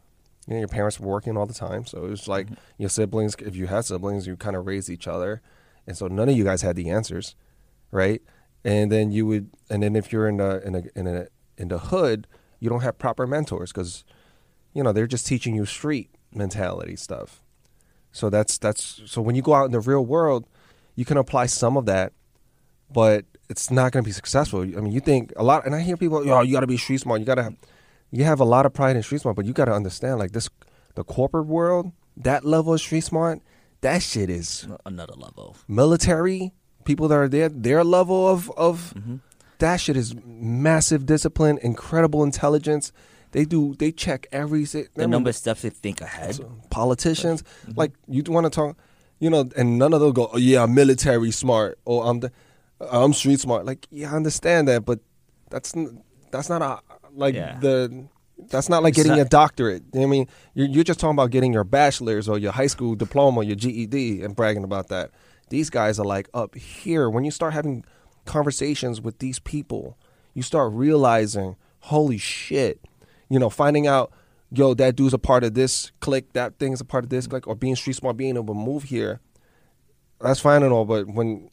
You 0.46 0.54
know, 0.54 0.60
your 0.60 0.68
parents 0.68 0.98
were 0.98 1.08
working 1.08 1.36
all 1.36 1.46
the 1.46 1.54
time, 1.54 1.86
so 1.86 2.04
it 2.04 2.10
was 2.10 2.26
like 2.26 2.46
mm-hmm. 2.46 2.54
your 2.78 2.88
siblings. 2.88 3.36
If 3.38 3.54
you 3.54 3.66
had 3.66 3.84
siblings, 3.84 4.26
you 4.26 4.36
kind 4.36 4.56
of 4.56 4.66
raised 4.66 4.88
each 4.88 5.06
other, 5.06 5.42
and 5.86 5.96
so 5.96 6.08
none 6.08 6.28
of 6.28 6.36
you 6.36 6.44
guys 6.44 6.62
had 6.62 6.76
the 6.76 6.88
answers, 6.88 7.34
right? 7.90 8.22
And 8.64 8.90
then 8.90 9.10
you 9.10 9.26
would, 9.26 9.50
and 9.68 9.82
then 9.82 9.96
if 9.96 10.12
you're 10.12 10.28
in 10.28 10.40
a 10.40 10.58
in 10.58 10.74
a 10.74 10.82
in 10.94 11.06
a 11.06 11.26
in 11.58 11.68
the 11.68 11.78
hood, 11.78 12.26
you 12.60 12.68
don't 12.68 12.82
have 12.82 12.98
proper 12.98 13.26
mentors 13.26 13.72
because 13.72 14.04
you 14.72 14.82
know 14.82 14.92
they're 14.92 15.06
just 15.06 15.26
teaching 15.26 15.54
you 15.54 15.66
street 15.66 16.10
mentality 16.32 16.94
stuff 16.94 17.42
so 18.12 18.30
that's 18.30 18.58
that's 18.58 19.02
so 19.06 19.20
when 19.20 19.34
you 19.34 19.42
go 19.42 19.54
out 19.54 19.64
in 19.64 19.72
the 19.72 19.80
real 19.80 20.04
world 20.04 20.46
you 20.94 21.04
can 21.04 21.16
apply 21.16 21.46
some 21.46 21.76
of 21.76 21.86
that 21.86 22.12
but 22.92 23.24
it's 23.50 23.70
not 23.70 23.92
going 23.92 24.02
to 24.04 24.08
be 24.08 24.12
successful 24.12 24.60
i 24.62 24.80
mean 24.84 24.92
you 24.92 25.00
think 25.00 25.32
a 25.36 25.44
lot 25.50 25.66
and 25.66 25.74
i 25.74 25.80
hear 25.80 25.96
people 25.96 26.18
oh 26.18 26.40
you 26.42 26.52
got 26.52 26.60
to 26.60 26.66
be 26.66 26.76
street 26.76 27.00
smart 27.00 27.20
you 27.20 27.26
got 27.26 27.34
to 27.34 27.42
have 27.42 27.56
you 28.10 28.24
have 28.24 28.40
a 28.40 28.44
lot 28.54 28.64
of 28.66 28.72
pride 28.72 28.96
in 28.96 29.02
street 29.02 29.20
smart 29.20 29.36
but 29.36 29.44
you 29.44 29.52
got 29.52 29.66
to 29.66 29.72
understand 29.72 30.18
like 30.18 30.32
this 30.32 30.48
the 30.94 31.04
corporate 31.04 31.46
world 31.46 31.92
that 32.16 32.44
level 32.44 32.72
of 32.74 32.80
street 32.80 33.02
smart 33.12 33.40
that 33.82 34.02
shit 34.02 34.28
is 34.30 34.66
Another 34.86 35.14
level. 35.14 35.56
military 35.68 36.52
people 36.84 37.08
that 37.08 37.16
are 37.16 37.28
there 37.28 37.48
their 37.48 37.82
level 37.84 38.28
of 38.28 38.50
of 38.56 38.92
Mm-hmm. 38.96 39.16
that 39.58 39.76
shit 39.78 39.96
is 39.96 40.14
massive 40.24 41.04
discipline 41.06 41.58
incredible 41.62 42.22
intelligence 42.24 42.92
They 43.32 43.44
do. 43.44 43.60
They 43.78 43.92
check 43.92 44.26
every. 44.32 44.64
si- 44.64 44.80
I 44.80 44.86
The 44.94 45.02
mean, 45.02 45.10
number 45.14 45.30
of 45.30 45.36
steps 45.36 45.62
they 45.62 45.70
think 45.70 46.00
ahead. 46.00 46.34
politicians 46.70 47.42
like 47.80 47.92
you 48.08 48.22
want 48.36 48.44
to 48.46 48.50
talk 48.60 48.76
you 49.22 49.30
know 49.30 49.42
and 49.56 49.78
none 49.78 49.92
of 49.96 50.00
them 50.00 50.12
go 50.12 50.24
oh, 50.32 50.38
yeah 50.38 50.62
i'm 50.64 50.74
military 50.74 51.30
smart 51.30 51.78
or 51.84 51.98
i'm 52.08 52.18
the, 52.20 52.30
i'm 52.90 53.12
street 53.12 53.40
smart 53.40 53.66
like 53.66 53.86
yeah 53.90 54.12
i 54.12 54.16
understand 54.16 54.68
that 54.68 54.84
but 54.84 55.00
that's 55.50 55.76
n- 55.76 56.02
that's 56.30 56.48
not 56.48 56.62
a 56.62 56.80
like 57.14 57.34
Yeah. 57.34 57.58
the 57.60 58.06
that's 58.48 58.68
not 58.68 58.82
like 58.82 58.92
It's 58.92 58.98
getting 59.02 59.18
not- 59.18 59.26
a 59.26 59.28
doctorate 59.28 59.82
You 59.92 60.00
know 60.00 60.06
what 60.06 60.06
i 60.06 60.10
mean 60.18 60.26
you're, 60.54 60.66
you're 60.68 60.84
just 60.84 60.98
talking 61.00 61.14
about 61.16 61.30
getting 61.30 61.52
your 61.52 61.64
bachelor's 61.64 62.28
or 62.28 62.38
your 62.38 62.52
high 62.52 62.68
school 62.68 62.94
diploma 62.94 63.42
your 63.44 63.56
ged 63.56 63.94
and 64.24 64.34
bragging 64.34 64.64
about 64.64 64.88
that 64.88 65.10
these 65.50 65.68
guys 65.70 65.98
are 65.98 66.06
like 66.06 66.28
up 66.32 66.54
here 66.54 67.10
when 67.10 67.24
you 67.24 67.30
start 67.30 67.52
having 67.52 67.84
conversations 68.24 69.00
with 69.00 69.18
these 69.18 69.38
people 69.40 69.98
you 70.34 70.42
start 70.42 70.72
realizing 70.72 71.56
holy 71.80 72.16
shit 72.18 72.80
you 73.28 73.38
know 73.38 73.50
finding 73.50 73.86
out 73.86 74.12
yo, 74.52 74.74
that 74.74 74.96
dude's 74.96 75.14
a 75.14 75.18
part 75.18 75.44
of 75.44 75.54
this 75.54 75.92
clique, 76.00 76.32
that 76.32 76.58
thing's 76.58 76.80
a 76.80 76.84
part 76.84 77.04
of 77.04 77.10
this 77.10 77.28
clique, 77.28 77.46
or 77.46 77.54
being 77.54 77.76
street 77.76 77.92
smart, 77.94 78.16
being 78.16 78.34
able 78.36 78.52
to 78.52 78.60
move 78.60 78.82
here, 78.82 79.20
that's 80.20 80.40
fine 80.40 80.64
and 80.64 80.72
all. 80.72 80.84
But 80.84 81.06
when 81.06 81.48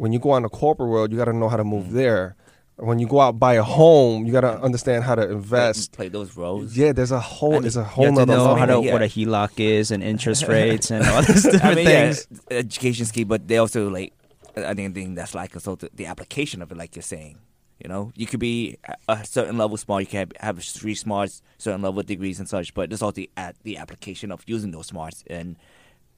when 0.00 0.12
you 0.14 0.18
go 0.18 0.32
out 0.32 0.38
in 0.38 0.44
the 0.44 0.48
corporate 0.48 0.88
world, 0.88 1.12
you 1.12 1.18
got 1.18 1.26
to 1.26 1.32
know 1.34 1.50
how 1.50 1.58
to 1.58 1.64
move 1.64 1.88
mm. 1.88 1.92
there. 1.92 2.34
When 2.76 2.98
you 2.98 3.06
go 3.06 3.20
out 3.20 3.38
buy 3.38 3.54
a 3.54 3.62
home, 3.62 4.24
you 4.24 4.32
got 4.32 4.40
to 4.40 4.58
understand 4.58 5.04
how 5.04 5.14
to 5.14 5.30
invest. 5.30 5.92
Play 5.92 6.08
those 6.08 6.34
roles. 6.38 6.74
Yeah, 6.74 6.92
there's 6.92 7.12
a 7.12 7.20
whole, 7.20 7.52
mean, 7.52 7.62
there's 7.62 7.76
a 7.76 7.80
You 7.80 7.84
whole 7.84 8.04
have 8.06 8.14
to 8.14 8.24
know 8.26 8.54
how 8.54 8.64
to, 8.64 8.80
Yeah. 8.82 8.94
what 8.94 9.02
a 9.02 9.04
HELOC 9.04 9.60
is 9.60 9.90
and 9.90 10.02
interest 10.02 10.48
rates 10.48 10.90
and 10.90 11.06
all 11.06 11.20
these 11.20 11.42
different 11.52 11.64
I 11.64 11.74
mean, 11.74 11.86
yeah, 11.86 12.12
things. 12.12 12.26
education's 12.50 13.12
key, 13.12 13.24
but 13.24 13.46
they 13.46 13.58
also 13.58 13.90
like. 13.90 14.14
I 14.56 14.72
think, 14.72 14.94
think 14.94 15.16
that's 15.16 15.34
like 15.34 15.54
also 15.54 15.76
the, 15.76 15.90
the 15.94 16.06
application 16.06 16.62
of 16.62 16.72
it, 16.72 16.78
like 16.78 16.96
you're 16.96 17.02
saying. 17.02 17.38
You 17.78 17.88
know, 17.90 18.10
you 18.16 18.26
could 18.26 18.40
be 18.40 18.78
a- 18.88 19.12
a 19.12 19.24
certain 19.26 19.58
level 19.58 19.76
smart, 19.76 20.00
you 20.00 20.06
can 20.06 20.18
have, 20.20 20.32
have 20.56 20.64
street 20.64 20.94
smarts, 20.94 21.42
certain 21.58 21.82
level 21.82 22.02
degrees 22.02 22.38
and 22.38 22.48
such, 22.48 22.72
but 22.72 22.88
there's 22.88 23.02
also 23.02 23.16
the, 23.16 23.30
at 23.36 23.56
the 23.64 23.76
application 23.76 24.32
of 24.32 24.42
using 24.46 24.70
those 24.70 24.86
smarts 24.86 25.24
and 25.28 25.56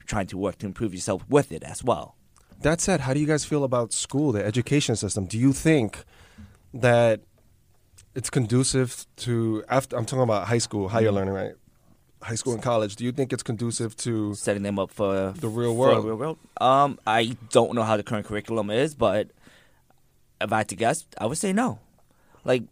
trying 0.07 0.29
to 0.29 0.39
work 0.39 0.59
to 0.59 0.67
improve 0.67 0.95
yourself 0.95 1.25
with 1.29 1.51
it 1.51 1.65
as 1.65 1.83
well. 1.83 2.15
That 2.63 2.81
said, 2.81 3.01
how 3.01 3.13
do 3.13 3.21
you 3.21 3.27
guys 3.27 3.45
feel 3.45 3.65
about 3.65 3.93
school, 3.93 4.33
the 4.33 4.45
education 4.45 4.97
system? 4.97 5.27
Do 5.27 5.39
you 5.39 5.53
think 5.53 6.05
that 6.73 7.21
it's 8.15 8.31
conducive 8.31 9.07
to 9.17 9.65
after 9.69 9.97
I'm 9.97 10.05
talking 10.05 10.23
about 10.23 10.47
high 10.47 10.59
school, 10.59 10.89
higher 10.89 11.11
learning, 11.11 11.35
right? 11.35 11.53
High 12.23 12.37
school 12.37 12.53
and 12.53 12.63
college. 12.63 12.95
Do 12.95 13.05
you 13.05 13.11
think 13.11 13.33
it's 13.33 13.43
conducive 13.43 13.97
to 13.99 14.35
setting 14.35 14.63
them 14.63 14.79
up 14.79 14.93
for 14.93 15.33
The 15.33 15.49
real 15.49 15.75
world. 15.75 16.05
real 16.05 16.15
world. 16.15 16.39
Um, 16.61 16.99
I 17.05 17.37
don't 17.51 17.75
know 17.75 17.83
how 17.83 17.97
the 17.97 18.05
current 18.05 18.27
curriculum 18.27 18.71
is, 18.71 18.95
but 18.95 19.31
if 20.41 20.53
I 20.53 20.59
had 20.59 20.69
to 20.69 20.77
guess, 20.77 21.05
I 21.19 21.27
would 21.27 21.39
say 21.39 21.53
no. 21.53 21.81
Like 22.45 22.63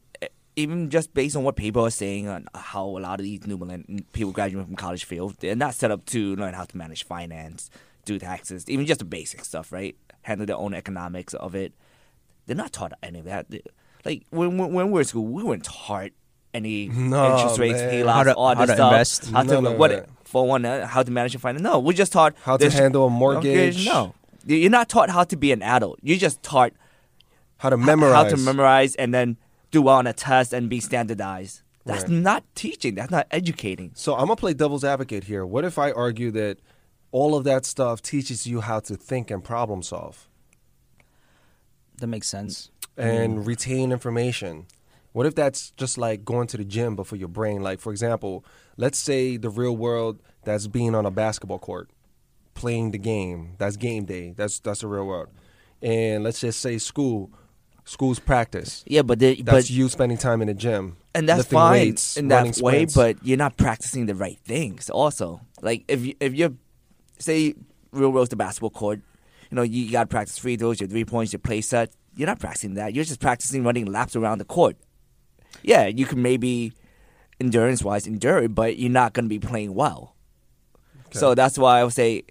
even 0.56 0.90
just 0.90 1.14
based 1.14 1.36
on 1.36 1.42
what 1.42 1.56
people 1.56 1.84
are 1.84 1.90
saying 1.90 2.28
on 2.28 2.46
how 2.54 2.84
a 2.84 3.00
lot 3.00 3.18
of 3.18 3.24
these 3.24 3.46
new 3.46 3.58
people 4.12 4.30
graduating 4.32 4.66
from 4.66 4.76
college 4.76 5.04
feel, 5.04 5.32
they're 5.40 5.56
not 5.56 5.74
set 5.74 5.90
up 5.90 6.04
to 6.06 6.36
learn 6.36 6.54
how 6.54 6.64
to 6.64 6.76
manage 6.76 7.04
finance, 7.04 7.70
do 8.04 8.18
taxes, 8.18 8.68
even 8.68 8.86
just 8.86 8.98
the 9.00 9.04
basic 9.04 9.44
stuff, 9.44 9.72
right? 9.72 9.96
Handle 10.22 10.46
their 10.46 10.56
own 10.56 10.74
economics 10.74 11.34
of 11.34 11.54
it. 11.54 11.72
They're 12.46 12.56
not 12.56 12.72
taught 12.72 12.92
any 13.02 13.20
of 13.20 13.24
that. 13.26 13.46
Like 14.04 14.24
when 14.30 14.58
when, 14.58 14.72
when 14.72 14.86
we 14.86 14.92
were 14.92 15.00
in 15.00 15.06
school, 15.06 15.26
we 15.26 15.42
weren't 15.42 15.64
taught 15.64 16.10
any 16.52 16.88
No, 16.88 17.36
interest 17.36 17.58
rates, 17.60 17.78
man. 17.80 17.92
HELOCs, 18.04 18.12
How 18.12 18.22
to- 18.24 18.34
all 18.34 18.48
how 18.54 18.54
this 18.66 18.70
to 18.70 18.74
stuff. 18.76 18.92
invest. 18.92 19.30
How 19.30 19.42
to 19.42 19.48
None 19.62 19.66
of 19.66 19.78
what 19.78 20.08
for 20.24 20.46
one, 20.46 20.64
uh, 20.64 20.86
how 20.86 21.02
to 21.02 21.10
manage 21.10 21.32
your 21.34 21.40
finance. 21.40 21.62
No, 21.62 21.78
we 21.78 21.94
just 21.94 22.12
taught 22.12 22.34
how 22.42 22.56
to 22.56 22.70
handle 22.70 23.06
a 23.06 23.10
mortgage, 23.10 23.84
No, 23.86 24.14
You- 24.46 24.56
you're 24.56 24.70
not 24.70 24.88
taught 24.88 25.10
how 25.10 25.24
to 25.24 25.36
be 25.36 25.52
an 25.52 25.62
adult. 25.62 25.98
You're 26.02 26.18
just 26.18 26.42
taught 26.42 26.72
how 27.58 27.68
to 27.70 27.76
memorize, 27.76 28.14
how 28.14 28.24
to 28.30 28.36
memorize 28.36 28.94
and 28.96 29.12
then 29.14 29.36
do 29.70 29.82
well 29.82 29.96
on 29.96 30.06
a 30.06 30.12
test 30.12 30.52
and 30.52 30.68
be 30.68 30.80
standardized. 30.80 31.62
That's 31.86 32.02
Right. 32.04 32.10
not 32.12 32.44
teaching. 32.54 32.94
That's 32.96 33.10
not 33.10 33.26
educating. 33.30 33.92
So 33.94 34.14
I'm 34.14 34.22
gonna 34.26 34.36
play 34.36 34.52
devil's 34.54 34.82
advocate 34.84 35.24
here. 35.24 35.46
What 35.46 35.64
if 35.64 35.78
I 35.78 35.92
argue 35.92 36.30
that 36.32 36.58
all 37.12 37.34
of 37.34 37.44
that 37.44 37.64
stuff 37.66 38.00
teaches 38.02 38.46
you 38.46 38.60
how 38.60 38.80
to 38.80 38.96
think 38.96 39.30
and 39.30 39.42
problem 39.42 39.82
solve 39.82 40.28
That 41.98 42.06
makes 42.06 42.28
sense. 42.28 42.70
and 42.96 43.46
retain 43.46 43.92
information? 43.92 44.66
What 45.12 45.26
if 45.26 45.34
that's 45.34 45.72
just 45.72 45.98
like 45.98 46.24
going 46.24 46.46
to 46.48 46.56
the 46.56 46.64
gym 46.64 46.94
but 46.96 47.06
for 47.06 47.16
your 47.16 47.28
brain? 47.28 47.62
Like 47.62 47.80
for 47.80 47.90
example, 47.90 48.44
let's 48.76 48.98
say 48.98 49.36
the 49.36 49.50
real 49.50 49.76
world 49.76 50.20
that's 50.44 50.66
being 50.68 50.94
on 50.94 51.04
a 51.04 51.10
basketball 51.10 51.58
court, 51.58 51.90
playing 52.54 52.92
the 52.92 52.98
game. 52.98 53.54
That's 53.58 53.76
game 53.76 54.04
day. 54.04 54.34
That's 54.36 54.60
that's 54.60 54.80
the 54.80 54.86
real 54.86 55.06
world. 55.06 55.28
And 55.82 56.22
let's 56.22 56.40
just 56.40 56.60
say 56.60 56.78
school, 56.78 57.32
school's 57.84 58.20
practice. 58.20 58.84
Yeah, 58.86 59.02
but 59.02 59.18
the, 59.18 59.42
That's 59.42 59.66
but 59.68 59.70
you 59.70 59.88
spending 59.88 60.18
time 60.18 60.42
in 60.42 60.48
the 60.48 60.54
gym. 60.54 60.96
and 61.14 61.26
that's 61.28 61.46
fine 61.46 61.72
weights, 61.72 62.16
in 62.18 62.28
that 62.28 62.44
way. 62.44 62.52
sprints. 62.52 62.94
But 62.94 63.16
you're 63.26 63.38
not 63.38 63.56
practicing 63.56 64.06
the 64.06 64.14
right 64.14 64.38
things. 64.44 64.90
Also, 64.90 65.40
like 65.62 65.84
if 65.88 66.04
you, 66.04 66.14
if 66.20 66.34
you're 66.34 66.52
say 67.20 67.54
real 67.92 68.10
world's 68.10 68.30
the 68.30 68.36
basketball 68.36 68.70
court, 68.70 69.00
you 69.50 69.56
know 69.56 69.62
you 69.62 69.90
got 69.90 70.02
to 70.02 70.06
practice 70.08 70.38
free 70.38 70.56
throws, 70.56 70.80
your 70.80 70.88
three 70.88 71.04
points, 71.04 71.32
your 71.32 71.40
play 71.40 71.60
set. 71.60 71.92
You're 72.16 72.26
not 72.26 72.40
practicing 72.40 72.74
that. 72.74 72.94
You're 72.94 73.04
just 73.04 73.20
practicing 73.20 73.62
running 73.62 73.86
laps 73.86 74.16
around 74.16 74.38
the 74.38 74.44
court. 74.44 74.76
Yeah, 75.62 75.86
you 75.86 76.06
can 76.06 76.22
maybe 76.22 76.72
endurance 77.40 77.82
wise 77.82 78.06
endure 78.06 78.38
it, 78.42 78.54
but 78.54 78.78
you're 78.78 78.90
not 78.90 79.12
going 79.12 79.24
to 79.24 79.28
be 79.28 79.38
playing 79.38 79.74
well. 79.74 80.14
So 81.12 81.34
that's 81.34 81.58
why 81.58 81.80
I 81.80 81.84
would 81.84 81.92
say, 81.92 82.22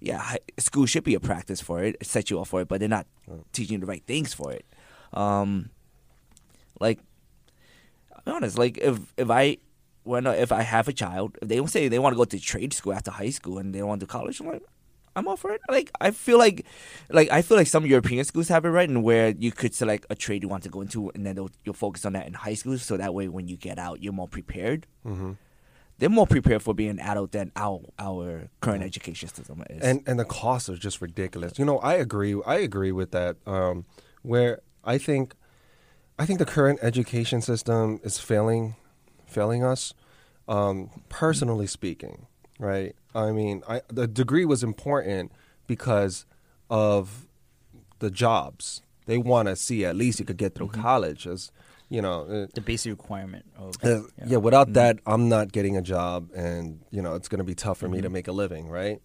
yeah, 0.00 0.36
school 0.58 0.86
should 0.86 1.02
be 1.02 1.14
a 1.14 1.20
practice 1.20 1.60
for 1.60 1.82
it, 1.82 1.96
set 2.06 2.30
you 2.30 2.40
up 2.40 2.46
for 2.46 2.60
it, 2.60 2.68
but 2.68 2.78
they're 2.78 2.88
not 2.88 3.06
teaching 3.52 3.74
you 3.74 3.80
the 3.80 3.86
right 3.86 4.04
things 4.06 4.32
for 4.32 4.52
it. 4.52 4.64
Um, 5.12 5.70
like, 6.78 7.00
I'll 8.14 8.22
be 8.24 8.30
honest, 8.30 8.58
like 8.58 8.78
if 8.78 8.98
if 9.16 9.30
I 9.30 9.56
when 10.08 10.26
if 10.26 10.50
I 10.52 10.62
have 10.62 10.86
a 10.88 10.92
child, 10.92 11.36
if 11.42 11.48
they 11.48 11.56
don't 11.60 11.68
say 11.76 11.88
they 11.88 11.98
want 11.98 12.14
to 12.14 12.16
go 12.22 12.24
to 12.24 12.38
trade 12.40 12.72
school 12.72 12.92
after 12.98 13.10
high 13.10 13.30
school 13.38 13.58
and 13.58 13.66
they 13.74 13.80
don't 13.80 13.88
want 13.92 14.00
to 14.00 14.06
college, 14.06 14.40
I'm 14.40 14.46
like, 14.54 14.62
I'm 15.16 15.26
all 15.28 15.36
for 15.36 15.50
it. 15.56 15.60
Like 15.68 15.90
I 16.00 16.10
feel 16.12 16.38
like, 16.38 16.64
like 17.10 17.28
I 17.30 17.42
feel 17.42 17.56
like 17.56 17.66
some 17.66 17.84
European 17.86 18.24
schools 18.24 18.48
have 18.48 18.64
it 18.64 18.70
right, 18.78 18.88
and 18.88 19.02
where 19.02 19.28
you 19.44 19.52
could 19.60 19.74
select 19.74 20.06
a 20.10 20.14
trade 20.14 20.42
you 20.44 20.48
want 20.48 20.62
to 20.64 20.70
go 20.70 20.80
into, 20.80 21.10
and 21.14 21.24
then 21.26 21.34
they'll, 21.36 21.50
you'll 21.64 21.74
focus 21.86 22.04
on 22.04 22.12
that 22.14 22.26
in 22.26 22.34
high 22.34 22.54
school, 22.54 22.78
so 22.78 22.96
that 22.96 23.12
way 23.14 23.26
when 23.28 23.48
you 23.48 23.56
get 23.56 23.78
out, 23.78 24.02
you're 24.02 24.12
more 24.22 24.28
prepared. 24.28 24.86
hmm 25.02 25.32
They're 25.98 26.08
more 26.20 26.26
prepared 26.36 26.62
for 26.62 26.72
being 26.74 26.90
an 26.90 27.00
adult 27.00 27.32
than 27.32 27.50
our 27.56 27.80
our 27.98 28.48
current 28.64 28.84
education 28.90 29.28
system 29.28 29.64
is. 29.68 29.82
and 29.88 29.98
and 30.08 30.16
the 30.22 30.24
costs 30.24 30.68
are 30.70 30.76
just 30.88 31.00
ridiculous. 31.02 31.58
You 31.58 31.64
know, 31.64 31.78
I 31.92 31.94
agree. 32.06 32.34
I 32.46 32.56
agree 32.68 32.92
with 33.00 33.10
that. 33.10 33.34
Um, 33.46 33.84
where 34.22 34.60
I 34.94 34.98
think, 34.98 35.34
I 36.18 36.24
think 36.26 36.38
the 36.38 36.50
current 36.56 36.78
education 36.90 37.40
system 37.42 37.98
is 38.08 38.18
failing, 38.30 38.76
failing 39.28 39.62
us. 39.64 39.94
Um, 40.48 40.90
personally 41.10 41.66
speaking, 41.66 42.26
right? 42.58 42.96
I 43.14 43.32
mean, 43.32 43.62
I, 43.68 43.82
the 43.88 44.06
degree 44.06 44.46
was 44.46 44.62
important 44.62 45.30
because 45.66 46.24
of 46.70 47.26
the 47.98 48.10
jobs. 48.10 48.82
They 49.06 49.18
want 49.18 49.48
to 49.48 49.56
see 49.56 49.84
at 49.84 49.96
least 49.96 50.20
you 50.20 50.24
could 50.24 50.38
get 50.38 50.54
through 50.54 50.68
college, 50.68 51.26
as 51.26 51.50
you 51.90 52.00
know. 52.00 52.22
uh, 52.24 52.46
The 52.54 52.60
basic 52.60 52.90
requirement 52.92 53.44
of 53.56 53.74
uh, 53.84 54.02
yeah. 54.26 54.38
without 54.38 54.72
that, 54.74 54.98
I'm 55.06 55.28
not 55.28 55.52
getting 55.52 55.76
a 55.76 55.82
job, 55.82 56.30
and 56.34 56.80
you 56.90 57.02
know 57.02 57.14
it's 57.14 57.28
going 57.28 57.38
to 57.38 57.44
be 57.44 57.54
tough 57.54 57.78
for 57.78 57.88
me 57.88 58.00
to 58.00 58.08
make 58.10 58.28
a 58.28 58.32
living, 58.32 58.68
right? 58.68 59.00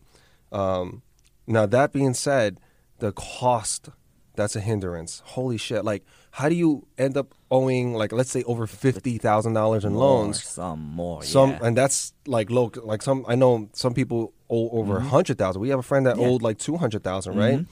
Um, 0.51 1.01
now 1.47 1.65
that 1.65 1.91
being 1.91 2.13
said, 2.13 2.59
the 2.99 3.11
cost 3.11 3.89
that's 4.35 4.55
a 4.55 4.61
hindrance. 4.61 5.21
Holy 5.25 5.57
shit! 5.57 5.83
Like, 5.85 6.03
how 6.35 6.49
do 6.49 6.55
you 6.55 6.87
end 6.97 7.15
up 7.15 7.35
owing 7.51 7.93
like 7.93 8.11
let's 8.11 8.31
say 8.31 8.41
over 8.45 8.65
fifty 8.65 9.19
thousand 9.19 9.53
dollars 9.53 9.85
in 9.85 9.93
More, 9.93 10.01
loans? 10.01 10.43
some 10.43 10.79
more, 10.79 11.21
Some 11.21 11.51
yeah. 11.51 11.59
and 11.61 11.77
that's 11.77 12.11
like 12.25 12.49
low. 12.49 12.71
Like 12.75 13.03
some, 13.03 13.23
I 13.27 13.35
know 13.35 13.69
some 13.73 13.93
people 13.93 14.33
owe 14.49 14.67
over 14.71 14.97
a 14.97 15.01
hundred 15.03 15.37
thousand. 15.37 15.61
We 15.61 15.69
have 15.69 15.77
a 15.77 15.83
friend 15.83 16.07
that 16.07 16.17
Yeah. 16.17 16.25
owed 16.25 16.41
like 16.41 16.57
two 16.57 16.75
hundred 16.75 17.05
right? 17.05 17.27
Mm-hmm. 17.27 17.63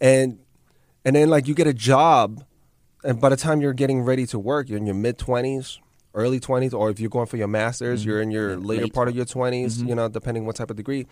And 0.00 0.38
and 1.04 1.16
then 1.16 1.28
like 1.28 1.46
you 1.48 1.54
get 1.54 1.66
a 1.66 1.74
job, 1.74 2.42
and 3.04 3.20
by 3.20 3.28
the 3.28 3.36
time 3.36 3.60
you're 3.60 3.74
getting 3.74 4.00
ready 4.00 4.24
to 4.28 4.38
work, 4.38 4.70
you're 4.70 4.78
in 4.78 4.86
your 4.86 4.94
mid 4.94 5.18
twenties, 5.18 5.78
early 6.14 6.40
twenties, 6.40 6.72
or 6.72 6.88
if 6.88 6.98
you're 7.00 7.10
going 7.10 7.26
for 7.26 7.36
your 7.36 7.46
masters, 7.46 8.00
mm-hmm. 8.00 8.08
you're 8.08 8.22
in 8.22 8.30
your 8.30 8.56
later 8.56 8.84
late 8.84 8.94
part 8.94 9.08
of 9.08 9.16
your 9.16 9.26
20s 9.26 9.86
You 9.86 9.94
know, 9.94 10.08
depending 10.08 10.46
what 10.46 10.56
type 10.56 10.70
of 10.70 10.76
degree, 10.76 11.06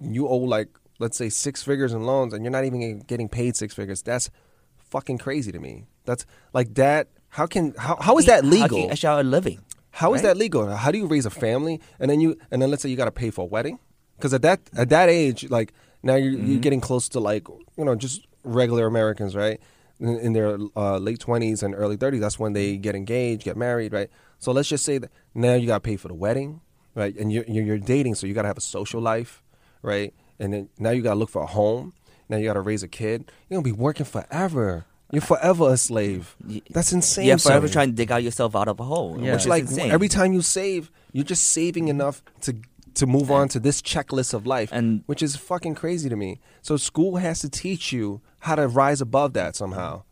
you 0.00 0.26
owe 0.26 0.38
like 0.38 0.68
let's 0.98 1.18
say 1.18 1.28
six 1.28 1.62
figures 1.62 1.92
in 1.92 2.04
loans, 2.04 2.32
and 2.32 2.42
you're 2.42 2.50
not 2.50 2.64
even 2.64 3.00
getting 3.00 3.28
paid 3.28 3.54
six 3.54 3.74
figures. 3.74 4.00
That's 4.00 4.30
fucking 4.78 5.18
crazy 5.18 5.52
to 5.52 5.58
me. 5.58 5.84
That's 6.08 6.24
like 6.52 6.74
that. 6.74 7.08
How 7.28 7.46
can 7.46 7.74
how 7.76 7.96
how 8.00 8.16
is 8.18 8.26
that 8.26 8.44
legal? 8.44 8.90
actually 8.90 9.20
a 9.20 9.24
living? 9.24 9.58
How 10.00 10.14
is 10.14 10.22
right? 10.22 10.28
that 10.28 10.36
legal? 10.44 10.64
How 10.84 10.90
do 10.90 10.98
you 10.98 11.06
raise 11.06 11.26
a 11.26 11.30
family 11.30 11.80
and 12.00 12.10
then 12.10 12.18
you 12.20 12.36
and 12.50 12.60
then 12.60 12.70
let's 12.70 12.82
say 12.82 12.88
you 12.88 12.96
got 12.96 13.10
to 13.12 13.18
pay 13.22 13.30
for 13.30 13.42
a 13.42 13.50
wedding? 13.56 13.78
Because 14.16 14.32
at 14.32 14.42
that 14.42 14.60
at 14.76 14.88
that 14.88 15.08
age, 15.08 15.40
like 15.50 15.72
now 16.02 16.14
you're, 16.16 16.32
Mm-hmm. 16.32 16.46
you're 16.50 16.60
getting 16.66 16.80
close 16.80 17.08
to 17.10 17.20
like 17.20 17.44
you 17.78 17.84
know 17.84 17.94
just 17.94 18.26
regular 18.44 18.86
Americans, 18.86 19.36
right? 19.36 19.60
In, 20.00 20.16
in 20.26 20.32
their 20.32 20.56
uh, 20.76 20.96
late 20.98 21.18
twenties 21.20 21.62
and 21.62 21.74
early 21.74 21.96
thirties, 21.96 22.20
that's 22.20 22.38
when 22.38 22.52
they 22.54 22.76
get 22.78 22.94
engaged, 22.94 23.42
get 23.44 23.56
married, 23.56 23.92
right? 23.92 24.08
So 24.38 24.52
let's 24.52 24.68
just 24.68 24.84
say 24.84 24.98
that 24.98 25.10
now 25.34 25.54
you 25.54 25.66
got 25.66 25.82
to 25.82 25.86
pay 25.90 25.96
for 25.96 26.08
the 26.08 26.14
wedding, 26.14 26.60
right? 26.94 27.14
And 27.20 27.30
you're 27.32 27.44
you're, 27.48 27.64
you're 27.64 27.78
dating, 27.94 28.14
so 28.14 28.26
you 28.26 28.34
got 28.34 28.42
to 28.42 28.48
have 28.48 28.58
a 28.58 28.66
social 28.78 29.00
life, 29.02 29.42
right? 29.82 30.14
And 30.40 30.52
then 30.52 30.68
now 30.78 30.90
you 30.90 31.02
got 31.02 31.14
to 31.14 31.20
look 31.20 31.30
for 31.30 31.42
a 31.42 31.46
home. 31.60 31.92
Now 32.30 32.36
you 32.38 32.44
got 32.46 32.54
to 32.54 32.60
raise 32.60 32.82
a 32.84 32.88
kid. 32.88 33.30
You're 33.48 33.60
gonna 33.60 33.74
be 33.74 33.80
working 33.86 34.06
forever. 34.06 34.86
You're 35.10 35.22
forever 35.22 35.72
a 35.72 35.76
slave. 35.76 36.36
That's 36.70 36.92
insane. 36.92 37.26
yeah, 37.26 37.36
forever 37.36 37.66
to 37.66 37.72
trying 37.72 37.88
to 37.90 37.94
dig 37.94 38.12
out 38.12 38.22
yourself 38.22 38.54
out 38.54 38.68
of 38.68 38.78
a 38.78 38.84
hole. 38.84 39.16
Yeah. 39.18 39.32
which 39.32 39.40
It's 39.40 39.46
like 39.46 39.62
insane. 39.62 39.90
every 39.90 40.08
time 40.08 40.32
you 40.34 40.42
save, 40.42 40.90
you're 41.12 41.24
just 41.24 41.44
saving 41.44 41.88
enough 41.88 42.22
to 42.42 42.56
to 42.94 43.06
move 43.06 43.30
on 43.30 43.48
to 43.48 43.60
this 43.60 43.80
checklist 43.80 44.34
of 44.34 44.44
life, 44.44 44.70
and 44.72 45.02
which 45.06 45.22
is 45.22 45.36
fucking 45.36 45.74
crazy 45.76 46.08
to 46.08 46.16
me. 46.16 46.40
So 46.62 46.76
school 46.76 47.16
has 47.16 47.40
to 47.40 47.48
teach 47.48 47.92
you 47.92 48.20
how 48.40 48.56
to 48.56 48.66
rise 48.66 49.00
above 49.00 49.34
that 49.34 49.54
somehow. 49.54 50.02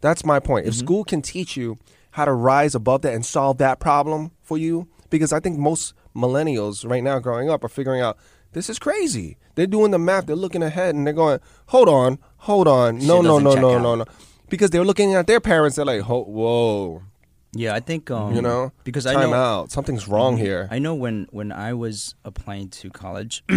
That's 0.00 0.24
my 0.24 0.38
point. 0.38 0.66
If 0.66 0.74
Mhm. 0.74 0.78
school 0.78 1.04
can 1.04 1.20
teach 1.20 1.56
you 1.56 1.78
how 2.12 2.24
to 2.26 2.32
rise 2.32 2.76
above 2.76 3.02
that 3.02 3.12
and 3.12 3.26
solve 3.26 3.58
that 3.58 3.80
problem 3.80 4.30
for 4.40 4.56
you, 4.56 4.86
because 5.10 5.32
I 5.32 5.40
think 5.40 5.58
most 5.58 5.94
millennials 6.14 6.88
right 6.88 7.02
now 7.02 7.18
growing 7.18 7.50
up 7.50 7.64
are 7.64 7.68
figuring 7.68 8.00
out 8.00 8.16
this 8.52 8.70
is 8.70 8.78
crazy. 8.78 9.36
They're 9.56 9.66
doing 9.66 9.90
the 9.90 9.98
math, 9.98 10.26
they're 10.26 10.36
looking 10.36 10.62
ahead, 10.62 10.94
and 10.94 11.04
they're 11.06 11.12
going, 11.14 11.40
"Hold 11.66 11.88
on, 11.88 12.18
hold 12.38 12.68
on, 12.68 12.98
no, 12.98 13.16
Shit 13.16 13.24
no, 13.24 13.40
doesn't 13.40 13.44
no, 13.44 13.54
no, 13.72 13.78
no, 13.80 13.94
no," 13.96 14.04
because 14.48 14.70
they're 14.70 14.84
looking 14.84 15.14
at 15.14 15.26
their 15.26 15.40
parents. 15.40 15.76
They're 15.76 15.84
like, 15.84 16.02
"Ho- 16.02 16.24
"Whoa, 16.24 17.02
Yeah, 17.52 17.74
I 17.74 17.80
think 17.80 18.10
um, 18.10 18.34
you 18.34 18.42
know, 18.42 18.72
because 18.84 19.06
I 19.06 19.14
time 19.14 19.30
know 19.30 19.36
out. 19.36 19.70
Something's 19.72 20.08
wrong 20.08 20.36
here." 20.36 20.68
I 20.70 20.78
know 20.78 20.94
when 20.94 21.26
when 21.30 21.52
I 21.52 21.72
was 21.74 22.14
applying 22.24 22.68
to 22.80 22.90
college, 22.90 23.42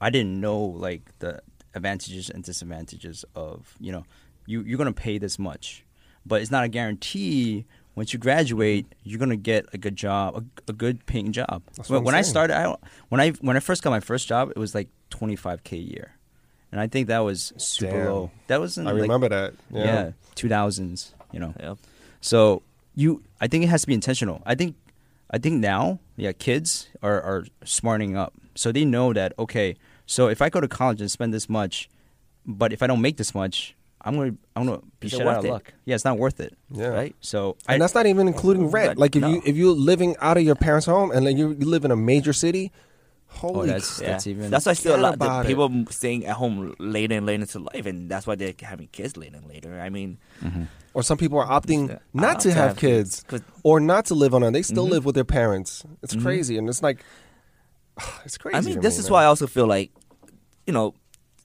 I 0.00 0.10
didn't 0.10 0.40
know 0.40 0.58
like 0.60 1.02
the 1.18 1.40
advantages 1.74 2.30
and 2.30 2.42
disadvantages 2.44 3.24
of 3.34 3.74
you 3.80 3.92
know 3.92 4.04
you 4.46 4.62
you're 4.62 4.78
gonna 4.78 4.92
pay 4.92 5.18
this 5.18 5.38
much, 5.38 5.84
but 6.24 6.40
it's 6.42 6.50
not 6.50 6.64
a 6.64 6.68
guarantee. 6.68 7.66
Once 7.94 8.12
you 8.12 8.18
graduate, 8.18 8.84
you're 9.04 9.18
gonna 9.18 9.36
get 9.36 9.64
a 9.72 9.78
good 9.78 9.96
job, 9.96 10.36
a, 10.36 10.70
a 10.70 10.74
good 10.74 11.06
paying 11.06 11.32
job. 11.32 11.62
That's 11.76 11.88
when 12.04 12.14
I 12.14 12.20
started, 12.28 12.54
I 12.54 12.76
when 13.08 13.20
I 13.22 13.30
when 13.40 13.56
I 13.56 13.60
first 13.60 13.82
got 13.82 13.88
my 13.90 14.00
first 14.00 14.28
job, 14.28 14.50
it 14.50 14.58
was 14.58 14.74
like 14.74 14.88
25k 15.10 15.72
a 15.72 15.76
year, 15.78 16.12
and 16.72 16.80
I 16.80 16.86
think 16.86 17.08
that 17.08 17.20
was 17.20 17.52
super 17.56 17.92
Damn. 17.92 18.06
low. 18.06 18.30
That 18.48 18.60
was 18.60 18.76
in 18.78 18.86
I 18.86 18.92
like, 18.92 19.02
remember 19.02 19.28
that. 19.28 19.54
Yeah. 19.70 19.84
yeah, 19.84 20.10
2000s. 20.34 21.12
You 21.32 21.40
know, 21.40 21.54
Yep. 21.60 21.78
so 22.20 22.62
you, 22.94 23.22
I 23.40 23.46
think 23.46 23.64
it 23.64 23.68
has 23.68 23.82
to 23.82 23.86
be 23.86 23.94
intentional. 23.94 24.42
I 24.46 24.54
think, 24.54 24.74
I 25.30 25.38
think 25.38 25.60
now, 25.60 25.98
yeah, 26.16 26.32
kids 26.32 26.88
are 27.02 27.20
are 27.20 27.44
smarting 27.64 28.16
up, 28.16 28.32
so 28.54 28.72
they 28.72 28.84
know 28.84 29.12
that 29.12 29.32
okay, 29.38 29.76
so 30.06 30.28
if 30.28 30.40
I 30.40 30.48
go 30.48 30.60
to 30.60 30.68
college 30.68 31.00
and 31.00 31.10
spend 31.10 31.34
this 31.34 31.48
much, 31.48 31.90
but 32.46 32.72
if 32.72 32.82
I 32.82 32.86
don't 32.86 33.00
make 33.02 33.16
this 33.18 33.34
much, 33.34 33.74
I'm 34.00 34.16
gonna 34.16 34.34
I'm 34.54 34.64
gonna 34.66 34.80
be 35.00 35.08
Is 35.08 35.14
it 35.14 35.16
shit 35.18 35.26
out 35.26 35.30
worth 35.30 35.38
of 35.40 35.44
it? 35.46 35.50
luck. 35.50 35.72
Yeah, 35.84 35.94
it's 35.96 36.04
not 36.04 36.16
worth 36.16 36.38
it. 36.40 36.56
Yeah. 36.70 36.86
right? 36.88 37.14
So 37.20 37.56
And 37.68 37.82
that's 37.82 37.94
not 37.94 38.06
even 38.06 38.28
including 38.28 38.70
rent. 38.70 38.88
Rent, 38.90 38.98
Like 39.00 39.16
if 39.16 39.22
no. 39.22 39.28
you 39.28 39.42
if 39.44 39.56
you're 39.56 39.74
living 39.74 40.14
out 40.20 40.36
of 40.38 40.44
your 40.44 40.54
parents' 40.54 40.86
home 40.86 41.10
and 41.10 41.24
like 41.24 41.36
you, 41.36 41.48
you 41.58 41.66
live 41.66 41.84
in 41.84 41.90
a 41.90 41.96
major 41.96 42.32
city, 42.32 42.70
holy 43.28 43.60
Oh, 43.60 43.66
that's- 43.66 43.98
crap. 43.98 44.06
Yeah. 44.06 44.12
That's 44.12 44.26
even- 44.26 44.50
That's 44.50 44.66
why 44.66 44.72
still 44.74 44.96
a 44.96 45.00
lot 45.00 45.14
about 45.14 45.42
the 45.42 45.48
it. 45.48 45.52
people 45.52 45.84
staying 45.90 46.26
at 46.26 46.36
home 46.36 46.74
later 46.78 47.16
and 47.16 47.26
later 47.26 47.42
into 47.42 47.58
life, 47.58 47.86
and 47.86 48.10
that's 48.10 48.26
why 48.26 48.34
they're 48.34 48.54
having 48.60 48.88
kids 48.88 49.16
later 49.16 49.36
and 49.36 49.46
later. 49.46 49.80
I 49.80 49.88
mean, 49.90 50.18
or 50.94 51.02
some 51.02 51.18
people 51.18 51.38
are 51.38 51.46
opting 51.60 51.88
Yeah, 51.88 51.98
not 52.14 52.36
opt 52.36 52.40
to 52.42 52.48
to 52.50 52.54
have 52.54 52.68
have 52.70 52.76
kids 52.78 53.22
'cause- 53.28 53.42
or 53.62 53.80
not 53.80 54.06
to 54.06 54.14
live 54.14 54.34
on 54.34 54.42
it. 54.42 54.52
They 54.52 54.62
still 54.62 54.86
Mhm. 54.86 54.90
live 54.90 55.04
with 55.04 55.14
their 55.14 55.24
parents. 55.24 55.84
It's 56.02 56.14
Mhm. 56.14 56.22
crazy, 56.22 56.56
and 56.58 56.68
it's 56.68 56.82
like 56.82 57.04
it's 58.24 58.38
crazy. 58.38 58.56
I 58.56 58.60
mean, 58.60 58.80
this 58.80 58.94
me, 58.96 59.00
is 59.00 59.04
man. 59.06 59.12
why 59.12 59.22
I 59.22 59.26
also 59.26 59.46
feel 59.46 59.66
like, 59.66 59.90
you 60.66 60.72
know, 60.72 60.94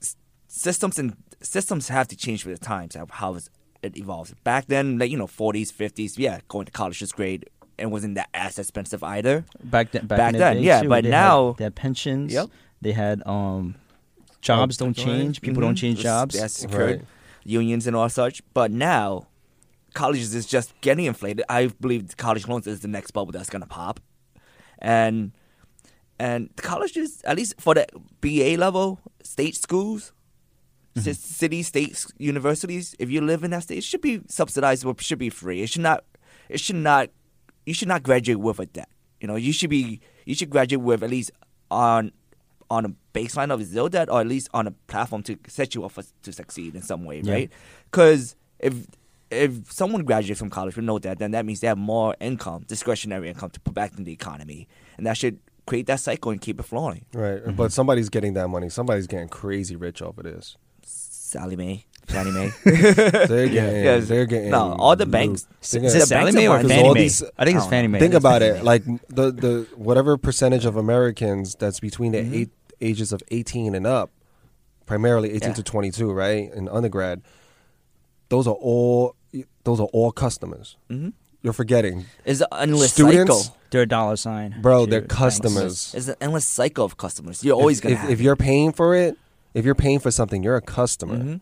s- 0.01 0.15
systems 0.47 0.99
and 0.99 1.15
systems 1.41 1.87
have 1.87 2.07
to 2.09 2.15
change 2.15 2.45
with 2.45 2.59
the 2.59 2.65
times 2.65 2.95
of 2.95 3.09
how 3.09 3.35
it 3.81 3.97
evolves. 3.97 4.33
Back 4.43 4.67
then, 4.67 4.97
like 4.99 5.09
you 5.09 5.17
know, 5.17 5.27
40s, 5.27 5.71
50s, 5.71 6.17
yeah, 6.17 6.39
going 6.47 6.65
to 6.65 6.71
college 6.71 7.01
is 7.01 7.11
great 7.11 7.49
and 7.81 7.91
wasn't 7.91 8.15
that 8.15 8.29
as 8.33 8.57
expensive 8.59 9.03
either. 9.03 9.43
back 9.63 9.91
then, 9.91 10.05
back, 10.05 10.17
Back 10.17 10.27
in 10.29 10.33
the 10.33 10.39
then, 10.39 10.63
yeah, 10.63 10.81
too, 10.81 10.89
but 10.89 11.03
now- 11.05 11.55
had 11.59 11.75
pensions. 11.75 12.31
Yep. 12.33 12.49
They 12.81 12.91
had 12.93 13.21
um, 13.27 13.75
jobs 14.41 14.77
don't 14.77 14.95
change. 14.95 15.41
People 15.41 15.61
don't 15.61 15.75
Mhm. 15.75 15.81
change 15.81 15.99
jobs. 15.99 16.39
That's 16.39 16.53
secured 16.53 16.99
Right. 16.99 17.05
unions 17.43 17.85
and 17.87 17.95
all 17.95 18.09
such. 18.09 18.41
But 18.53 18.71
now, 18.71 19.27
colleges 19.93 20.33
is 20.33 20.45
just 20.45 20.73
getting 20.81 21.05
inflated. 21.05 21.43
I 21.49 21.67
believe 21.67 22.15
college 22.17 22.47
loans 22.47 22.65
is 22.67 22.79
the 22.79 22.87
next 22.87 23.11
bubble 23.11 23.31
that's 23.33 23.49
gonna 23.49 23.67
pop, 23.67 23.99
and 24.79 25.31
and 26.19 26.49
the 26.55 26.61
colleges, 26.61 27.21
at 27.25 27.35
least 27.35 27.55
for 27.59 27.73
the 27.73 27.85
BA 28.21 28.55
level, 28.55 28.99
state 29.23 29.55
schools, 29.55 30.11
ci- 31.01 31.13
city, 31.13 31.63
state 31.63 32.05
universities, 32.19 32.95
if 32.99 33.09
you 33.09 33.21
live 33.21 33.43
in 33.43 33.49
that 33.51 33.63
state, 33.63 33.79
it 33.79 33.83
should 33.83 34.01
be 34.01 34.21
subsidized 34.27 34.85
or 34.85 34.95
should 34.99 35.17
be 35.17 35.29
free. 35.29 35.61
It 35.63 35.69
should 35.69 35.81
not. 35.81 36.03
It 36.49 36.59
should 36.59 36.75
not. 36.75 37.09
You 37.71 37.75
should 37.75 37.87
not 37.87 38.03
graduate 38.03 38.37
with 38.37 38.59
a 38.59 38.65
debt. 38.65 38.89
You 39.21 39.29
know, 39.29 39.37
you 39.37 39.53
should 39.53 39.69
be. 39.69 40.01
You 40.25 40.35
should 40.35 40.49
graduate 40.49 40.81
with 40.83 41.03
at 41.03 41.09
least 41.09 41.31
on 41.71 42.11
on 42.69 42.83
a 42.83 42.91
baseline 43.13 43.49
of 43.49 43.63
zero 43.63 43.87
debt, 43.87 44.09
or 44.09 44.19
at 44.19 44.27
least 44.27 44.49
on 44.53 44.67
a 44.67 44.71
platform 44.87 45.23
to 45.23 45.37
set 45.47 45.73
you 45.73 45.85
up 45.85 45.93
for, 45.93 46.03
to 46.23 46.33
succeed 46.33 46.75
in 46.75 46.81
some 46.81 47.05
way, 47.05 47.21
Yeah. 47.23 47.31
right? 47.33 47.49
Because 47.89 48.35
if 48.59 48.73
if 49.29 49.71
someone 49.71 50.03
graduates 50.03 50.37
from 50.41 50.49
college 50.49 50.75
with 50.75 50.83
no 50.83 50.99
debt, 50.99 51.17
then 51.19 51.31
that 51.31 51.45
means 51.45 51.61
they 51.61 51.67
have 51.67 51.77
more 51.77 52.13
income, 52.19 52.65
discretionary 52.67 53.29
income, 53.29 53.51
to 53.51 53.59
put 53.61 53.73
back 53.73 53.97
in 53.97 54.03
the 54.03 54.11
economy, 54.11 54.67
and 54.97 55.05
that 55.07 55.15
should 55.15 55.39
create 55.65 55.85
that 55.87 56.01
cycle 56.01 56.29
and 56.33 56.41
keep 56.41 56.59
it 56.59 56.63
flowing. 56.63 57.05
right? 57.13 57.41
Mm-hmm. 57.41 57.51
But 57.55 57.71
somebody's 57.71 58.09
getting 58.09 58.33
that 58.33 58.49
money. 58.49 58.67
Somebody's 58.67 59.07
getting 59.07 59.29
crazy 59.29 59.77
rich 59.77 60.01
off 60.01 60.17
of 60.17 60.25
this. 60.25 60.57
Sallie 60.83 61.55
Mae, 61.55 61.85
Fannie 62.07 62.31
Mae. 62.31 62.51
They're 62.65 63.47
getting. 63.47 63.83
Yes. 63.83 64.07
They're 64.07 64.25
getting. 64.25 64.49
No, 64.51 64.73
all 64.77 64.95
the 64.95 65.05
banks- 65.05 65.47
They're 65.71 65.83
Is 65.83 65.95
it 65.95 66.07
Sallie 66.07 66.31
Mae 66.31 66.47
or 66.47 66.55
market- 66.55 66.67
Fannie 66.69 66.93
Mae? 66.93 67.01
these- 67.01 67.23
I 67.37 67.45
think 67.45 67.55
it's 67.55 67.65
don't 67.65 67.69
Fannie. 67.69 67.87
Mae. 67.87 67.99
Think 67.99 68.13
about 68.15 68.41
Fannie 68.41 68.45
it. 68.45 68.53
Mae. 68.57 68.61
Like 68.63 68.83
the 69.07 69.31
the 69.31 69.67
whatever 69.75 70.17
percentage 70.17 70.65
of 70.65 70.75
Americans 70.75 71.55
that's 71.55 71.79
between 71.79 72.11
the 72.11 72.19
Mhm. 72.19 72.33
eight 72.33 72.49
ages 72.81 73.13
of 73.13 73.21
18 73.31 73.75
and 73.75 73.85
up, 73.87 74.09
primarily 74.85 75.31
18 75.31 75.49
Yeah. 75.49 75.55
to 75.55 75.63
22, 75.63 76.11
right, 76.11 76.51
in 76.53 76.67
undergrad. 76.67 77.21
Those 78.29 78.47
are 78.47 78.55
all 78.55 79.15
those 79.63 79.79
are 79.79 79.87
all 79.93 80.11
customers. 80.11 80.75
hmm 80.89 81.09
You're 81.43 81.53
forgetting, 81.53 82.05
It's 82.25 82.41
an 82.41 82.47
endless 82.59 82.91
Students- 82.93 83.43
cycle. 83.45 83.57
They're 83.71 83.81
a 83.83 83.87
dollar 83.87 84.15
sign. 84.17 84.55
bro. 84.61 84.85
They're 84.85 85.01
customers. 85.01 85.93
It's 85.95 86.07
an 86.09 86.15
endless 86.19 86.45
cycle 86.45 86.83
of 86.83 86.97
customers. 86.97 87.43
You're 87.43 87.55
always 87.55 87.77
if, 87.77 87.83
gonna 87.83 87.95
if, 87.95 88.01
have. 88.01 88.09
if 88.11 88.21
you're 88.21 88.35
paying 88.35 88.73
for 88.73 88.93
it, 88.95 89.17
if 89.53 89.63
you're 89.65 89.75
paying 89.75 89.99
for 89.99 90.11
something, 90.11 90.43
you're 90.43 90.57
a 90.57 90.61
customer. 90.61 91.17
Mhm. 91.17 91.41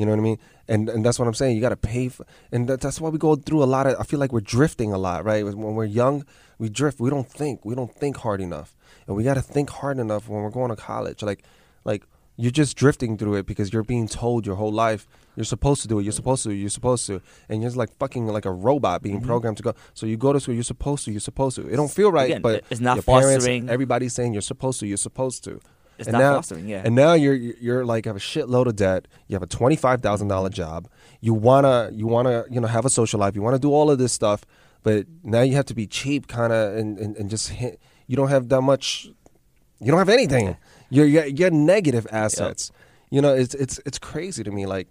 You 0.00 0.06
know 0.06 0.12
what 0.12 0.18
I 0.18 0.22
mean? 0.22 0.38
And 0.66 0.88
and 0.88 1.04
that's 1.04 1.18
what 1.18 1.28
I'm 1.28 1.34
saying. 1.34 1.56
You 1.56 1.60
got 1.60 1.70
to 1.70 1.76
pay 1.76 2.08
for, 2.08 2.24
and 2.50 2.66
that, 2.68 2.80
that's 2.80 3.00
why 3.02 3.10
we 3.10 3.18
go 3.18 3.36
through 3.36 3.62
a 3.62 3.70
lot 3.76 3.86
of. 3.86 3.96
I 4.00 4.04
feel 4.04 4.18
like 4.18 4.32
we're 4.32 4.40
drifting 4.56 4.92
a 4.94 4.98
lot, 4.98 5.24
right? 5.26 5.44
When 5.44 5.74
we're 5.74 5.84
young, 5.84 6.24
we 6.58 6.68
drift. 6.70 7.00
We 7.00 7.10
don't 7.10 7.28
think. 7.30 7.64
We 7.66 7.74
don't 7.74 7.94
think 7.94 8.16
hard 8.16 8.40
enough, 8.40 8.74
and 9.06 9.14
we 9.16 9.24
got 9.24 9.34
to 9.34 9.42
think 9.42 9.68
hard 9.68 9.98
enough 9.98 10.26
when 10.28 10.42
we're 10.42 10.50
going 10.60 10.70
to 10.70 10.76
college. 10.76 11.22
Like, 11.22 11.42
like 11.84 12.04
you're 12.36 12.50
just 12.62 12.76
drifting 12.78 13.18
through 13.18 13.34
it 13.34 13.44
because 13.46 13.72
you're 13.74 13.82
being 13.82 14.08
told 14.08 14.46
your 14.46 14.56
whole 14.56 14.72
life 14.72 15.06
you're 15.36 15.44
supposed 15.44 15.82
to 15.82 15.88
do 15.88 15.98
it. 15.98 16.04
You're 16.04 16.12
supposed 16.12 16.44
to. 16.44 16.52
You're 16.52 16.70
supposed 16.70 17.04
to, 17.08 17.20
and 17.50 17.60
you're 17.60 17.68
just 17.68 17.76
like 17.76 17.94
fucking 17.98 18.26
like 18.28 18.46
a 18.46 18.52
robot 18.52 19.02
being 19.02 19.20
Mhm. 19.20 19.26
programmed 19.26 19.58
to 19.58 19.62
go. 19.62 19.74
So 19.92 20.06
you 20.06 20.16
go 20.16 20.32
to 20.32 20.40
school. 20.40 20.54
You're 20.54 20.64
supposed 20.64 21.04
to. 21.04 21.10
You're 21.10 21.20
supposed 21.20 21.56
to. 21.56 21.68
It 21.68 21.76
don't 21.76 21.90
feel 21.90 22.10
right, 22.10 22.30
Again, 22.30 22.42
but 22.42 22.64
it's 22.70 22.80
not 22.80 22.96
your 22.96 23.02
parents, 23.02 23.44
fostering. 23.44 23.68
Everybody's 23.68 24.14
saying 24.14 24.32
you're 24.32 24.40
supposed 24.42 24.80
to. 24.80 24.86
You're 24.86 24.96
supposed 24.96 25.44
to. 25.44 25.60
It's 26.00 26.08
and 26.08 26.14
not 26.14 26.20
now- 26.20 26.34
fostering. 26.36 26.68
Yeah. 26.68 26.82
And 26.84 26.94
now 26.94 27.12
you're 27.12 27.34
you're 27.34 27.84
like 27.84 28.06
have 28.06 28.16
a 28.16 28.20
shitload 28.20 28.66
of 28.66 28.76
debt. 28.76 29.06
You 29.28 29.34
have 29.34 29.42
a 29.42 29.46
twenty 29.46 29.76
five 29.76 30.00
thousand 30.02 30.28
dollar 30.28 30.48
job. 30.48 30.88
You 31.20 31.34
wanna 31.34 31.90
you 31.92 32.06
wanna 32.06 32.44
you 32.50 32.60
know 32.60 32.66
have 32.68 32.84
a 32.84 32.90
social 32.90 33.20
life. 33.20 33.34
You 33.36 33.42
wanna 33.42 33.58
do 33.58 33.72
all 33.72 33.90
of 33.90 33.98
this 33.98 34.12
stuff, 34.12 34.44
but 34.82 35.06
now 35.22 35.42
you 35.42 35.54
have 35.54 35.66
to 35.66 35.74
be 35.74 35.86
cheap, 35.86 36.26
kind 36.26 36.52
of, 36.52 36.74
and, 36.76 36.98
and 36.98 37.16
and 37.16 37.30
just 37.30 37.50
hit. 37.50 37.80
You 38.06 38.16
don't 38.16 38.28
have 38.28 38.48
that 38.48 38.62
much. 38.62 39.08
You 39.78 39.90
don't 39.92 39.98
have 39.98 40.08
anything. 40.08 40.56
You're 40.90 41.06
you're, 41.06 41.26
you're 41.26 41.50
negative 41.50 42.06
assets. 42.10 42.72
You 43.10 43.20
know, 43.20 43.34
it's 43.34 43.54
it's 43.54 43.78
it's 43.86 43.98
crazy 43.98 44.42
to 44.42 44.50
me. 44.50 44.66
Like 44.66 44.88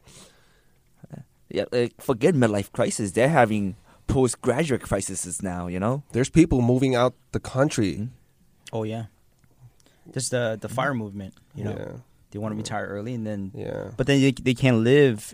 yeah, 1.49 1.65
like, 1.71 1.99
forget 1.99 2.35
midlife 2.35 2.71
crisis. 2.71 3.11
They're 3.11 3.29
having 3.29 3.75
postgraduate 4.07 4.81
crises 4.81 5.41
now. 5.41 5.67
You 5.67 5.79
know. 5.79 6.03
there's 6.11 6.29
people 6.29 6.61
moving 6.61 6.95
out 6.95 7.13
the 7.31 7.39
country. 7.39 7.95
Mhm. 7.97 8.09
Oh 8.71 8.83
yeah. 8.83 9.05
Just 10.13 10.31
the 10.31 10.57
the 10.59 10.69
fire 10.69 10.93
movement. 10.93 11.33
You 11.55 11.63
know, 11.65 11.75
Yeah, 11.77 11.91
they 12.31 12.39
want 12.39 12.53
to 12.53 12.57
retire 12.57 12.85
early, 12.87 13.13
and 13.13 13.25
then 13.25 13.51
yeah. 13.55 13.91
but 13.97 14.07
then 14.07 14.21
they 14.21 14.31
they 14.31 14.53
can't 14.53 14.77
live 14.77 15.33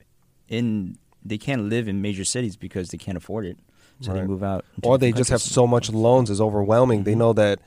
in 0.50 0.98
they 1.24 1.38
can't 1.38 1.64
live 1.70 1.88
in 1.88 2.02
major 2.02 2.24
cities 2.24 2.56
because 2.56 2.90
they 2.90 2.98
can't 2.98 3.18
afford 3.18 3.46
it. 3.46 3.58
So 4.02 4.14
they 4.14 4.24
move 4.24 4.44
out. 4.44 4.66
Or 4.84 4.98
they 4.98 5.12
just 5.14 5.30
have 5.30 5.42
so 5.42 5.66
much 5.66 5.90
loans 5.90 6.30
is 6.30 6.42
overwhelming. 6.42 7.04
They 7.04 7.14
Mhm. 7.14 7.18
know 7.18 7.34
that 7.34 7.60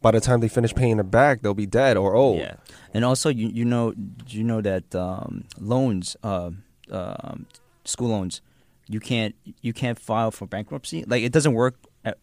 by 0.00 0.12
the 0.12 0.20
time 0.20 0.40
they 0.40 0.48
finish 0.48 0.72
paying 0.74 0.98
it 1.00 1.10
back, 1.10 1.42
they'll 1.42 1.54
be 1.54 1.66
dead 1.66 1.96
or 1.96 2.14
old. 2.14 2.38
Yeah. 2.38 2.54
And 2.94 3.04
also, 3.04 3.28
you 3.28 3.48
you 3.48 3.64
know 3.64 3.92
you 4.28 4.44
know 4.44 4.60
that 4.60 4.94
um, 4.94 5.44
loans, 5.58 6.16
uh, 6.22 6.50
um, 6.90 7.46
school 7.84 8.08
loans, 8.10 8.40
you 8.88 9.00
can't 9.00 9.34
you 9.60 9.72
can't 9.72 9.98
file 9.98 10.30
for 10.30 10.46
bankruptcy. 10.46 11.04
Like 11.06 11.22
it 11.24 11.32
doesn't 11.32 11.54
work 11.54 11.74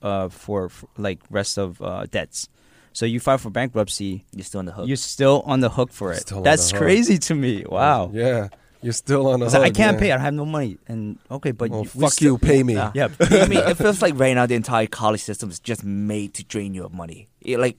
uh, 0.02 0.30
for, 0.30 0.70
for 0.70 0.88
like 0.98 1.20
rest 1.30 1.58
of 1.58 1.82
uh, 1.82 2.06
debts. 2.10 2.48
So 2.94 3.06
you 3.06 3.20
file 3.20 3.38
for 3.38 3.50
bankruptcy, 3.50 4.26
You're 4.34 4.44
still 4.44 4.60
on 4.60 4.66
the 4.66 4.72
hook. 4.72 4.88
you're 4.88 4.98
still 4.98 5.44
on 5.46 5.60
the 5.62 5.70
hook 5.70 5.92
for 5.92 6.12
it. 6.12 6.22
Still 6.22 6.38
on 6.40 6.44
That's 6.44 6.70
the 6.72 6.76
hook. 6.78 6.84
crazy 6.84 7.18
to 7.20 7.36
me. 7.36 7.64
Wow. 7.68 8.12
Yeah. 8.14 8.50
You're 8.82 8.94
still 8.94 9.28
on 9.28 9.40
the 9.42 9.46
It's 9.46 9.54
like, 9.56 9.64
I 9.64 9.70
can't 9.72 9.96
yeah. 9.96 10.00
pay. 10.00 10.12
I 10.14 10.18
have 10.18 10.34
no 10.34 10.46
money. 10.46 10.78
And 10.88 11.20
okay, 11.30 11.52
but 11.52 11.70
Well, 11.70 11.84
you- 11.84 11.90
we 11.96 12.02
fuck 12.02 12.14
still- 12.14 12.34
you, 12.34 12.38
pay 12.38 12.64
me. 12.64 12.74
Nah. 12.76 12.92
Yeah. 12.96 13.10
I 13.20 13.48
mean, 13.48 13.60
it 13.60 13.76
feels 13.78 14.02
like 14.02 14.18
right 14.18 14.34
now 14.34 14.46
the 14.46 14.56
entire 14.56 14.88
college 14.88 15.22
system 15.22 15.50
is 15.50 15.60
just 15.60 15.84
made 15.84 16.34
to 16.36 16.44
drain 16.46 16.74
you 16.74 16.84
of 16.86 16.94
money. 16.94 17.28
It, 17.42 17.60
like 17.60 17.78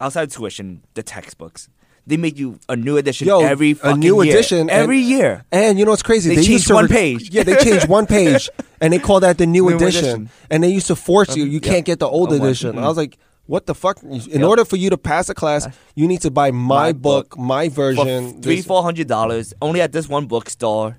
outside 0.00 0.30
tuition, 0.30 0.82
the 0.94 1.02
textbooks, 1.02 1.68
they 2.06 2.16
make 2.16 2.36
you 2.38 2.58
a 2.68 2.74
new 2.76 2.96
edition 2.96 3.28
Yo, 3.28 3.40
every 3.40 3.70
a 3.72 3.74
fucking 3.76 4.00
new 4.00 4.22
year. 4.22 4.34
edition, 4.34 4.68
every 4.68 4.98
and- 5.00 5.08
year. 5.08 5.44
And 5.52 5.78
you 5.78 5.84
know 5.84 5.92
what's 5.92 6.02
crazy? 6.02 6.30
They 6.30 6.36
used 6.36 6.48
changed 6.48 6.66
to 6.68 6.74
one 6.74 6.88
page. 6.88 7.30
Yeah, 7.30 7.44
they 7.44 7.56
changed 7.56 7.88
one 7.88 8.06
page, 8.06 8.50
and 8.80 8.92
they 8.92 8.98
call 8.98 9.20
that 9.20 9.38
the 9.38 9.46
new, 9.56 9.70
New 9.70 9.76
edition. 9.76 10.04
edition. 10.04 10.30
And 10.50 10.62
they 10.64 10.68
used 10.68 10.88
to 10.88 10.96
force 10.96 11.36
you. 11.36 11.44
You 11.44 11.60
Yeah. 11.62 11.70
can't 11.72 11.84
get 11.86 11.98
the 12.00 12.08
old 12.08 12.30
Oh, 12.32 12.34
edition. 12.36 12.76
I 12.78 12.82
was 12.88 12.90
mm-hmm. 12.90 12.98
like, 12.98 13.18
what 13.46 13.66
the 13.66 13.74
fuck? 13.74 14.02
In 14.02 14.12
Yep. 14.20 14.42
order 14.42 14.64
for 14.64 14.76
you 14.76 14.90
to 14.90 14.96
pass 14.98 15.28
a 15.28 15.34
class, 15.34 15.68
you 15.94 16.06
need 16.06 16.20
to 16.22 16.30
buy 16.30 16.50
my, 16.50 16.74
My 16.86 16.92
book, 16.92 17.30
book. 17.30 17.38
my 17.38 17.68
For 17.68 17.74
version. 17.94 18.40
three, 18.42 18.62
four 18.62 18.82
hundred 18.82 19.08
dollars 19.08 19.52
only 19.60 19.80
at 19.80 19.92
this 19.92 20.08
one 20.08 20.26
bookstore. 20.26 20.98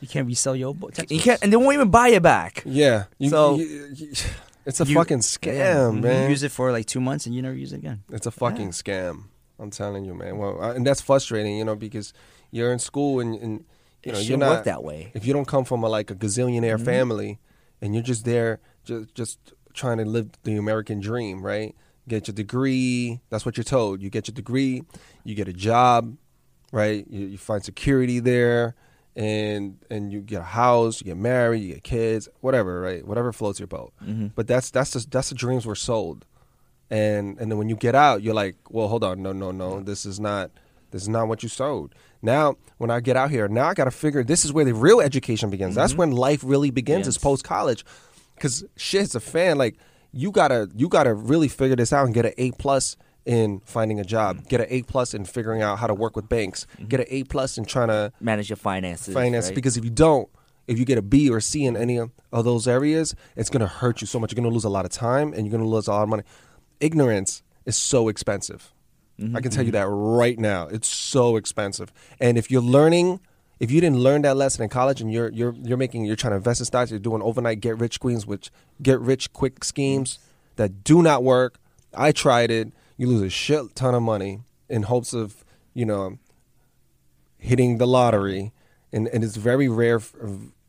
You 0.00 0.08
can't 0.08 0.26
resell 0.26 0.56
your 0.56 0.74
book. 0.74 0.94
You 1.10 1.20
can't, 1.20 1.42
and 1.42 1.52
they 1.52 1.56
won't 1.56 1.74
even 1.74 1.90
buy 1.90 2.08
it 2.08 2.22
back. 2.22 2.62
Yeah. 2.64 3.04
You, 3.18 3.28
So- 3.30 3.56
you- 3.56 3.90
you- 3.94 4.12
it's 4.64 4.80
a 4.80 4.86
You- 4.86 4.94
fucking 4.94 5.18
scam, 5.18 5.54
Yeah. 5.56 5.90
man. 6.00 6.22
You 6.24 6.30
use 6.30 6.42
it 6.42 6.52
for 6.52 6.72
like 6.72 6.86
two 6.86 7.00
months 7.00 7.26
and 7.26 7.34
you 7.34 7.42
never 7.42 7.54
use 7.54 7.72
it 7.72 7.76
again. 7.78 8.02
It's 8.10 8.26
a 8.26 8.30
fucking 8.30 8.70
scam. 8.70 9.24
I'm 9.58 9.70
telling 9.70 10.06
you, 10.06 10.14
man. 10.14 10.38
Well, 10.38 10.58
I, 10.60 10.70
and 10.74 10.86
that's 10.86 11.02
frustrating, 11.02 11.56
you 11.58 11.64
know, 11.66 11.76
because 11.76 12.14
you're 12.50 12.72
in 12.72 12.78
school 12.78 13.20
and, 13.20 13.34
and 13.34 13.52
you 13.52 13.64
It 14.04 14.12
know 14.12 14.18
you're 14.18 14.24
shouldn't 14.24 14.42
work 14.50 14.64
that 14.64 14.82
way. 14.82 15.10
if 15.12 15.26
you 15.26 15.34
don't 15.34 15.46
come 15.46 15.64
from 15.66 15.82
a, 15.84 15.88
like 15.88 16.10
a 16.10 16.14
gazillionaire 16.14 16.78
Mhm. 16.78 16.84
family 16.86 17.38
and 17.82 17.92
you're 17.94 18.02
just 18.02 18.24
there 18.24 18.60
just 18.84 19.14
just 19.14 19.38
trying 19.72 19.98
to 19.98 20.04
live 20.04 20.30
the 20.44 20.56
American 20.56 21.00
dream, 21.00 21.42
right? 21.42 21.74
Get 22.08 22.28
your 22.28 22.34
degree. 22.34 23.20
That's 23.30 23.44
what 23.46 23.56
you're 23.56 23.64
told. 23.64 24.02
You 24.02 24.10
get 24.10 24.26
your 24.28 24.34
degree, 24.34 24.82
you 25.24 25.34
get 25.34 25.48
a 25.48 25.52
job, 25.52 26.16
right? 26.72 27.06
You, 27.08 27.26
you 27.26 27.38
find 27.38 27.62
security 27.64 28.18
there, 28.20 28.74
and 29.16 29.78
and 29.90 30.12
you 30.12 30.20
get 30.20 30.40
a 30.40 30.44
house, 30.44 31.00
you 31.00 31.04
get 31.04 31.16
married, 31.16 31.58
you 31.62 31.74
get 31.74 31.84
kids, 31.84 32.28
whatever, 32.40 32.80
right? 32.80 33.06
Whatever 33.06 33.32
floats 33.32 33.58
your 33.60 33.66
boat. 33.68 33.92
hmm 33.98 34.28
But 34.34 34.46
that's 34.46 34.70
that's 34.70 34.92
the, 34.92 35.06
that's 35.10 35.28
the 35.28 35.34
dreams 35.34 35.66
we're 35.66 35.74
sold, 35.74 36.24
and 36.90 37.38
and 37.38 37.50
then 37.50 37.58
when 37.58 37.68
you 37.68 37.76
get 37.76 37.94
out, 37.94 38.22
you're 38.22 38.34
like, 38.34 38.56
well, 38.70 38.88
hold 38.88 39.04
on, 39.04 39.22
no, 39.22 39.32
no, 39.32 39.50
no, 39.50 39.80
this 39.80 40.04
is 40.06 40.18
not 40.18 40.50
this 40.90 41.02
is 41.02 41.08
not 41.08 41.28
what 41.28 41.42
you 41.42 41.48
sold. 41.48 41.94
Now, 42.22 42.56
when 42.78 42.90
I 42.90 43.00
get 43.00 43.16
out 43.16 43.30
here, 43.30 43.46
now 43.48 43.68
I 43.68 43.74
got 43.74 43.84
to 43.84 43.90
figure 43.92 44.24
this 44.24 44.44
is 44.44 44.52
where 44.52 44.64
the 44.64 44.74
real 44.74 45.00
education 45.00 45.48
begins. 45.50 45.74
That's 45.76 45.92
Mhm. 45.94 45.98
when 45.98 46.10
life 46.12 46.42
really 46.44 46.70
begins. 46.70 47.06
Is 47.06 47.16
post 47.16 47.44
college, 47.44 47.84
because 48.40 48.64
shit, 48.76 49.02
as 49.02 49.14
a 49.14 49.20
fan, 49.20 49.58
like 49.58 49.76
you 50.12 50.30
gotta 50.30 50.68
you 50.74 50.88
gotta 50.88 51.12
really 51.12 51.48
figure 51.48 51.76
this 51.76 51.92
out 51.92 52.06
and 52.06 52.14
get 52.14 52.24
an 52.24 52.32
A 52.38 52.52
plus 52.52 52.96
in 53.26 53.60
finding 53.66 54.00
a 54.00 54.04
job, 54.04 54.48
get 54.48 54.60
an 54.62 54.66
A 54.70 54.82
plus 54.82 55.12
in 55.12 55.26
figuring 55.26 55.60
out 55.60 55.78
how 55.78 55.86
to 55.86 55.92
work 55.94 56.16
with 56.16 56.28
banks, 56.28 56.66
get 56.88 57.00
an 57.00 57.06
A 57.10 57.24
plus 57.24 57.58
in 57.58 57.64
trying 57.66 57.88
to 57.88 58.12
Manage 58.20 58.48
your 58.48 58.56
finances. 58.56 59.12
finance 59.14 59.46
right? 59.46 59.54
because 59.54 59.76
if 59.76 59.84
you 59.84 59.90
don't 59.90 60.28
if 60.66 60.78
you 60.78 60.84
get 60.84 60.96
a 60.98 61.02
b 61.02 61.28
or 61.28 61.40
C 61.40 61.64
in 61.64 61.76
any 61.76 61.98
of 61.98 62.10
those 62.44 62.66
areas 62.68 63.14
it's 63.36 63.50
going 63.50 63.60
to 63.60 63.66
hurt 63.66 64.00
you 64.00 64.06
so 64.06 64.18
much. 64.20 64.30
You're 64.32 64.36
going 64.36 64.48
to 64.50 64.54
lose 64.54 64.64
a 64.64 64.68
lot 64.70 64.84
of 64.84 64.90
time 64.90 65.32
and 65.34 65.44
you're 65.44 65.50
going 65.50 65.62
to 65.62 65.68
lose 65.68 65.86
a 65.88 65.90
lot 65.92 66.04
of 66.04 66.08
money. 66.08 66.22
Ignorance 66.80 67.42
is 67.66 67.76
so 67.76 68.08
expensive. 68.08 68.72
Mhm. 69.20 69.36
i 69.36 69.40
can 69.42 69.50
tell 69.50 69.64
you 69.66 69.72
that 69.72 69.86
right 69.86 70.38
now. 70.38 70.66
It's 70.68 70.88
so 70.88 71.36
expensive. 71.36 71.92
And 72.20 72.38
if 72.38 72.50
you're 72.50 72.62
learning 72.62 73.20
if 73.60 73.70
you 73.70 73.80
didn't 73.80 73.98
learn 73.98 74.22
that 74.22 74.36
lesson 74.36 74.62
in 74.62 74.68
college 74.68 75.00
and 75.00 75.12
you're 75.12 75.30
you're 75.30 75.54
you're 75.62 75.76
making 75.76 76.04
you're 76.04 76.16
trying 76.16 76.32
to 76.32 76.36
invest 76.36 76.60
in 76.60 76.66
stocks 76.66 76.90
you're 76.90 76.98
doing 76.98 77.22
overnight 77.22 77.60
get 77.60 77.78
rich 77.78 77.94
schemes 77.94 78.26
which 78.26 78.50
get 78.82 78.98
rich 79.00 79.32
quick 79.32 79.62
schemes 79.62 80.18
that 80.56 80.82
do 80.82 81.02
not 81.02 81.22
work 81.22 81.58
i 81.94 82.10
tried 82.10 82.50
it 82.50 82.72
you 82.96 83.06
lose 83.06 83.22
a 83.22 83.30
shit 83.30 83.74
ton 83.74 83.94
of 83.94 84.02
money 84.02 84.40
in 84.68 84.84
hopes 84.84 85.12
of 85.12 85.44
you 85.74 85.84
know 85.84 86.18
hitting 87.40 87.78
the 87.78 87.86
lottery, 87.86 88.52
and, 88.92 89.08
and 89.08 89.24
it's 89.24 89.36
very 89.36 89.68
rare, 89.68 90.00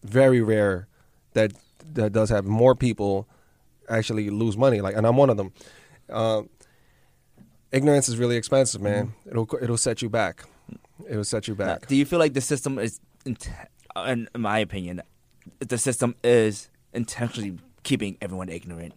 very 0.04 0.42
rare 0.42 0.88
that 1.34 1.54
that 1.94 2.14
does 2.14 2.30
have 2.30 2.46
more 2.46 2.74
people 2.74 3.28
actually 3.90 4.30
lose 4.30 4.56
money. 4.58 4.80
Like, 4.82 4.96
and 4.96 5.06
I'm 5.06 5.18
one 5.18 5.30
of 5.30 5.38
them. 5.38 5.52
Uh, 6.10 6.44
ignorance 7.72 8.08
is 8.08 8.18
really 8.18 8.38
expensive, 8.38 8.82
man. 8.82 9.14
It'll 9.30 9.48
it'll 9.62 9.78
set 9.78 10.02
you 10.02 10.10
back. 10.10 10.46
It'll 11.10 11.24
set 11.24 11.48
you 11.48 11.56
Now, 11.56 11.66
back. 11.66 11.88
do 11.88 11.96
you 11.96 12.06
feel 12.06 12.20
like 12.20 12.34
the 12.34 12.42
system 12.42 12.78
is, 12.80 13.00
int- 13.26 13.50
in 14.08 14.28
in 14.36 14.42
my 14.42 14.60
opinion, 14.60 15.02
the 15.60 15.78
system 15.78 16.16
is 16.24 16.70
intentionally 16.94 17.58
keeping 17.84 18.18
everyone 18.22 18.50
ignorant, 18.50 18.94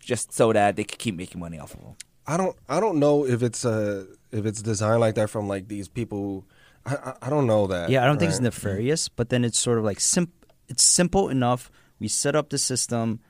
just 0.00 0.32
so 0.32 0.52
that 0.52 0.76
they 0.76 0.84
can 0.84 0.98
keep 0.98 1.16
making 1.16 1.40
money 1.40 1.58
off 1.58 1.74
of 1.74 1.80
them? 1.80 1.94
I 2.26 2.36
don't 2.36 2.56
I 2.68 2.78
don't 2.80 2.98
know 2.98 3.26
if 3.26 3.42
it's 3.42 3.64
uh 3.64 4.04
if 4.30 4.46
it's 4.46 4.62
designed 4.62 5.00
like 5.00 5.14
that 5.16 5.30
from 5.30 5.48
like 5.48 5.68
these 5.68 5.88
people. 5.88 6.44
I 6.86 6.94
I, 6.94 7.14
I 7.22 7.30
don't 7.30 7.46
know 7.46 7.66
that. 7.66 7.90
Yeah, 7.90 8.04
I 8.04 8.06
don't 8.06 8.18
think 8.18 8.30
it's 8.30 8.38
right? 8.38 8.44
nefarious, 8.44 9.08
but 9.08 9.28
then 9.30 9.44
it's 9.44 9.58
sort 9.58 9.78
of 9.78 9.84
like 9.84 9.98
sim- 10.00 10.32
it's 10.68 10.82
simple 10.84 11.28
enough. 11.28 11.70
We 11.98 12.08
set 12.08 12.36
up 12.36 12.50
the 12.50 12.58
system. 12.58 13.20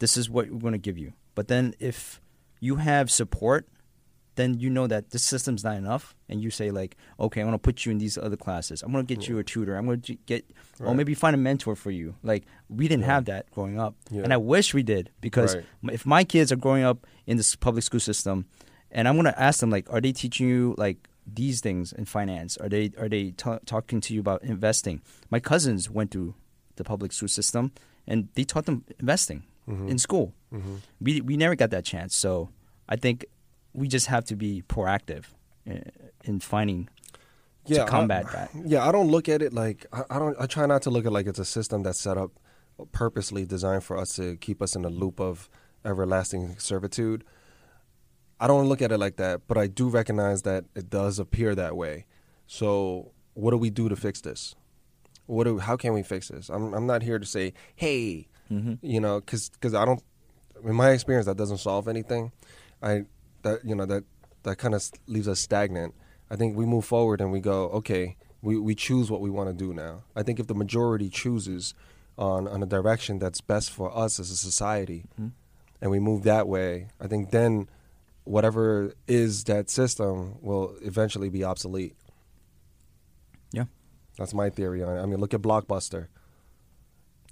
This 0.00 0.16
is 0.16 0.28
what 0.28 0.50
we're 0.50 0.58
going 0.58 0.72
to 0.72 0.78
give 0.78 0.98
you. 0.98 1.12
But 1.36 1.46
then 1.48 1.74
if 1.78 2.20
you 2.58 2.76
have 2.76 3.08
support, 3.10 3.68
then 4.36 4.58
you 4.58 4.70
know 4.70 4.86
that 4.86 5.10
the 5.10 5.18
system's 5.18 5.62
not 5.64 5.76
enough, 5.76 6.14
and 6.28 6.40
you 6.42 6.50
say 6.50 6.70
like, 6.70 6.96
okay, 7.20 7.40
I'm 7.40 7.46
going 7.46 7.52
to 7.54 7.58
put 7.58 7.84
you 7.84 7.92
in 7.92 7.98
these 7.98 8.16
other 8.16 8.36
classes. 8.36 8.82
I'm 8.82 8.90
going 8.92 9.06
to 9.06 9.14
get 9.14 9.28
you 9.28 9.38
a 9.38 9.44
tutor. 9.44 9.76
I'm 9.76 9.84
going 9.86 10.00
to 10.02 10.14
get, 10.26 10.44
or 10.80 10.94
maybe 10.94 11.14
find 11.14 11.34
a 11.34 11.38
mentor 11.38 11.76
for 11.76 11.90
you. 11.90 12.14
Like 12.22 12.44
we 12.68 12.88
didn't 12.88 13.02
Yeah. 13.04 13.14
have 13.14 13.24
that 13.26 13.50
growing 13.50 13.78
up, 13.78 13.94
Yeah. 14.10 14.22
and 14.22 14.32
I 14.32 14.36
wish 14.38 14.72
we 14.74 14.82
did 14.82 15.10
because 15.20 15.54
Right. 15.56 15.64
if 15.92 16.06
my 16.06 16.24
kids 16.24 16.50
are 16.52 16.56
growing 16.56 16.82
up 16.84 17.06
in 17.26 17.36
this 17.36 17.54
public 17.56 17.84
school 17.84 18.00
system, 18.00 18.46
and 18.90 19.06
I'm 19.08 19.14
going 19.16 19.26
to 19.32 19.40
ask 19.40 19.60
them 19.60 19.70
like, 19.70 19.86
are 19.92 20.00
they 20.00 20.12
teaching 20.12 20.48
you 20.48 20.74
like 20.78 21.08
these 21.26 21.60
things 21.60 21.92
in 21.92 22.04
finance? 22.04 22.56
Are 22.56 22.68
they 22.68 22.90
are 22.98 23.08
they 23.08 23.32
ta 23.32 23.58
talking 23.66 24.00
to 24.00 24.14
you 24.14 24.20
about 24.20 24.42
investing? 24.42 25.00
My 25.30 25.40
cousins 25.40 25.88
went 25.90 26.10
through 26.10 26.34
the 26.76 26.84
public 26.84 27.12
school 27.12 27.28
system, 27.28 27.70
and 28.06 28.28
they 28.34 28.44
taught 28.44 28.64
them 28.66 28.84
investing 28.98 29.44
Mhm. 29.68 29.88
in 29.90 29.98
school. 29.98 30.32
Mhm. 30.52 30.80
We 31.00 31.20
we 31.20 31.36
never 31.36 31.54
got 31.54 31.70
that 31.70 31.84
chance, 31.84 32.16
so 32.16 32.48
I 32.88 32.96
think 32.96 33.24
we 33.74 33.88
just 33.88 34.06
have 34.06 34.24
to 34.26 34.36
be 34.36 34.62
proactive 34.68 35.24
in, 35.66 35.90
in 36.24 36.40
finding 36.40 36.88
Yeah, 37.66 37.84
to 37.84 37.90
combat 37.90 38.26
I, 38.28 38.32
that. 38.32 38.50
Yeah, 38.66 38.86
I 38.86 38.92
don't 38.92 39.08
look 39.08 39.28
at 39.28 39.42
it 39.42 39.52
like 39.52 39.86
I, 39.92 40.02
I 40.10 40.18
don't. 40.18 40.36
I 40.40 40.46
try 40.46 40.66
not 40.66 40.82
to 40.82 40.90
look 40.90 41.04
at 41.04 41.08
it 41.08 41.12
like 41.12 41.26
it's 41.26 41.38
a 41.38 41.44
system 41.44 41.82
that's 41.82 42.00
set 42.00 42.16
up 42.18 42.30
purposely 42.92 43.44
designed 43.44 43.84
for 43.84 43.96
us 43.96 44.16
to 44.16 44.36
keep 44.36 44.60
us 44.62 44.74
in 44.76 44.84
a 44.84 44.88
loop 44.88 45.20
of 45.20 45.48
everlasting 45.84 46.56
servitude. 46.58 47.24
I 48.40 48.46
don't 48.48 48.66
look 48.68 48.82
at 48.82 48.90
it 48.90 48.98
like 48.98 49.16
that, 49.16 49.42
but 49.46 49.56
I 49.56 49.68
do 49.68 49.88
recognize 49.88 50.42
that 50.42 50.64
it 50.74 50.90
does 50.90 51.18
appear 51.20 51.54
that 51.54 51.76
way. 51.76 52.06
So, 52.46 53.12
what 53.34 53.52
do 53.52 53.56
we 53.56 53.70
do 53.70 53.88
to 53.88 53.94
fix 53.96 54.20
this? 54.20 54.56
What 55.26 55.44
do? 55.44 55.58
How 55.58 55.76
can 55.76 55.92
we 55.92 56.02
fix 56.02 56.28
this? 56.28 56.48
I'm 56.48 56.74
I'm 56.74 56.86
not 56.86 57.02
here 57.02 57.18
to 57.18 57.26
say, 57.26 57.52
hey, 57.76 58.28
Mm-hmm. 58.50 58.74
you 58.84 59.00
know, 59.00 59.18
because 59.20 59.48
because 59.50 59.72
I 59.72 59.84
don't. 59.86 60.02
In 60.64 60.74
my 60.74 60.90
experience, 60.90 61.24
that 61.26 61.36
doesn't 61.38 61.58
solve 61.58 61.88
anything. 61.88 62.32
I 62.82 63.04
that 63.42 63.64
you 63.64 63.74
know 63.74 63.86
that 63.86 64.04
that 64.44 64.58
kind 64.58 64.74
of 64.74 64.82
leaves 65.06 65.28
us 65.28 65.40
stagnant. 65.40 65.94
I 66.30 66.36
think 66.36 66.56
we 66.56 66.64
move 66.66 66.84
forward 66.84 67.20
and 67.20 67.30
we 67.30 67.40
go, 67.40 67.68
okay, 67.70 68.16
we, 68.40 68.58
we 68.58 68.74
choose 68.74 69.10
what 69.10 69.20
we 69.20 69.28
want 69.30 69.50
to 69.50 69.54
do 69.54 69.72
now. 69.74 70.02
I 70.16 70.22
think 70.22 70.40
if 70.40 70.46
the 70.46 70.54
majority 70.54 71.08
chooses 71.10 71.74
on 72.18 72.48
on 72.48 72.62
a 72.62 72.66
direction 72.66 73.18
that's 73.18 73.40
best 73.40 73.70
for 73.70 73.94
us 73.96 74.18
as 74.18 74.30
a 74.30 74.36
society, 74.36 75.04
Mhm. 75.20 75.32
and 75.80 75.90
we 75.90 76.00
move 76.00 76.22
that 76.24 76.48
way, 76.48 76.88
I 77.00 77.06
think 77.06 77.30
then 77.30 77.68
whatever 78.24 78.94
is 79.08 79.44
that 79.44 79.68
system 79.70 80.36
will 80.40 80.74
eventually 80.82 81.28
be 81.28 81.42
obsolete. 81.44 81.96
Yeah. 83.52 83.64
That's 84.16 84.32
my 84.34 84.48
theory 84.50 84.82
on 84.82 84.96
it. 84.96 85.00
I 85.02 85.06
mean, 85.06 85.18
look 85.20 85.34
at 85.34 85.42
Blockbuster. 85.42 86.06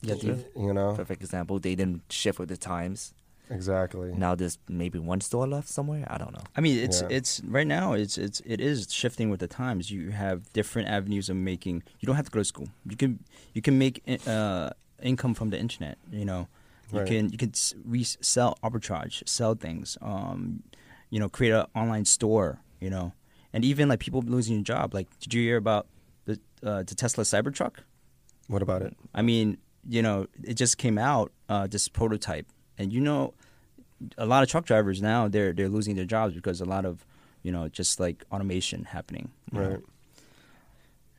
Yeah, 0.02 0.14
the- 0.14 0.44
You 0.56 0.72
know, 0.72 0.94
Perfect 0.96 1.22
example. 1.22 1.58
They 1.58 1.74
didn't 1.74 2.02
shift 2.10 2.38
with 2.38 2.48
the 2.48 2.56
times. 2.56 3.14
Exactly. 3.50 4.12
Now 4.12 4.34
there's 4.34 4.58
maybe 4.68 4.98
one 4.98 5.20
store 5.20 5.46
left 5.46 5.68
somewhere. 5.68 6.04
I 6.08 6.16
don't 6.18 6.32
know. 6.32 6.44
I 6.56 6.60
mean, 6.60 6.78
it's 6.78 7.00
Yeah. 7.02 7.08
it's 7.18 7.40
right 7.44 7.66
now. 7.66 7.92
It's 7.94 8.16
it's 8.18 8.40
it 8.46 8.60
is 8.60 8.92
shifting 8.92 9.30
with 9.30 9.40
the 9.40 9.48
times. 9.48 9.90
You 9.90 10.10
have 10.10 10.52
different 10.52 10.88
avenues 10.88 11.28
of 11.28 11.36
making. 11.36 11.82
You 12.00 12.06
don't 12.06 12.16
have 12.16 12.26
to 12.26 12.30
go 12.30 12.40
to 12.40 12.44
school. 12.44 12.68
You 12.88 12.96
can 12.96 13.18
you 13.54 13.62
can 13.62 13.76
make 13.78 14.02
uh, 14.26 14.70
income 15.02 15.34
from 15.34 15.50
the 15.50 15.58
internet. 15.58 15.98
You 16.10 16.24
know, 16.24 16.48
you 16.92 16.98
Right. 17.00 17.08
can 17.08 17.30
you 17.30 17.38
can 17.38 17.52
resell 17.84 18.56
arbitrage, 18.62 19.28
sell 19.28 19.54
things. 19.54 19.98
Um, 20.00 20.62
you 21.10 21.18
know, 21.20 21.28
create 21.28 21.52
an 21.52 21.66
online 21.74 22.04
store. 22.04 22.60
You 22.80 22.88
know, 22.88 23.12
and 23.52 23.64
even 23.64 23.88
like 23.88 24.00
people 24.00 24.22
losing 24.22 24.54
your 24.56 24.64
job. 24.64 24.94
Like, 24.94 25.08
did 25.20 25.34
you 25.34 25.42
hear 25.42 25.58
about 25.58 25.86
the 26.24 26.38
uh, 26.62 26.82
the 26.82 26.94
Tesla 26.94 27.24
Cybertruck? 27.24 27.74
What 28.48 28.62
about 28.62 28.82
it? 28.82 28.96
I 29.14 29.22
mean, 29.22 29.58
you 29.88 30.02
know, 30.02 30.26
it 30.42 30.54
just 30.54 30.78
came 30.78 30.96
out 30.98 31.30
uh, 31.48 31.66
this 31.66 31.86
prototype, 31.88 32.46
and 32.78 32.90
you 32.92 33.00
know, 33.00 33.34
a 34.18 34.26
lot 34.26 34.42
of 34.42 34.48
truck 34.48 34.64
drivers 34.64 35.00
now 35.02 35.28
they're 35.28 35.52
they're 35.52 35.68
losing 35.68 35.94
their 35.96 36.04
jobs 36.06 36.34
because 36.34 36.60
a 36.60 36.64
lot 36.64 36.84
of 36.84 37.04
you 37.42 37.52
know 37.52 37.68
just 37.68 38.00
like 38.00 38.24
automation 38.32 38.84
happening. 38.84 39.30
know. 39.52 39.60
Right. 39.60 39.80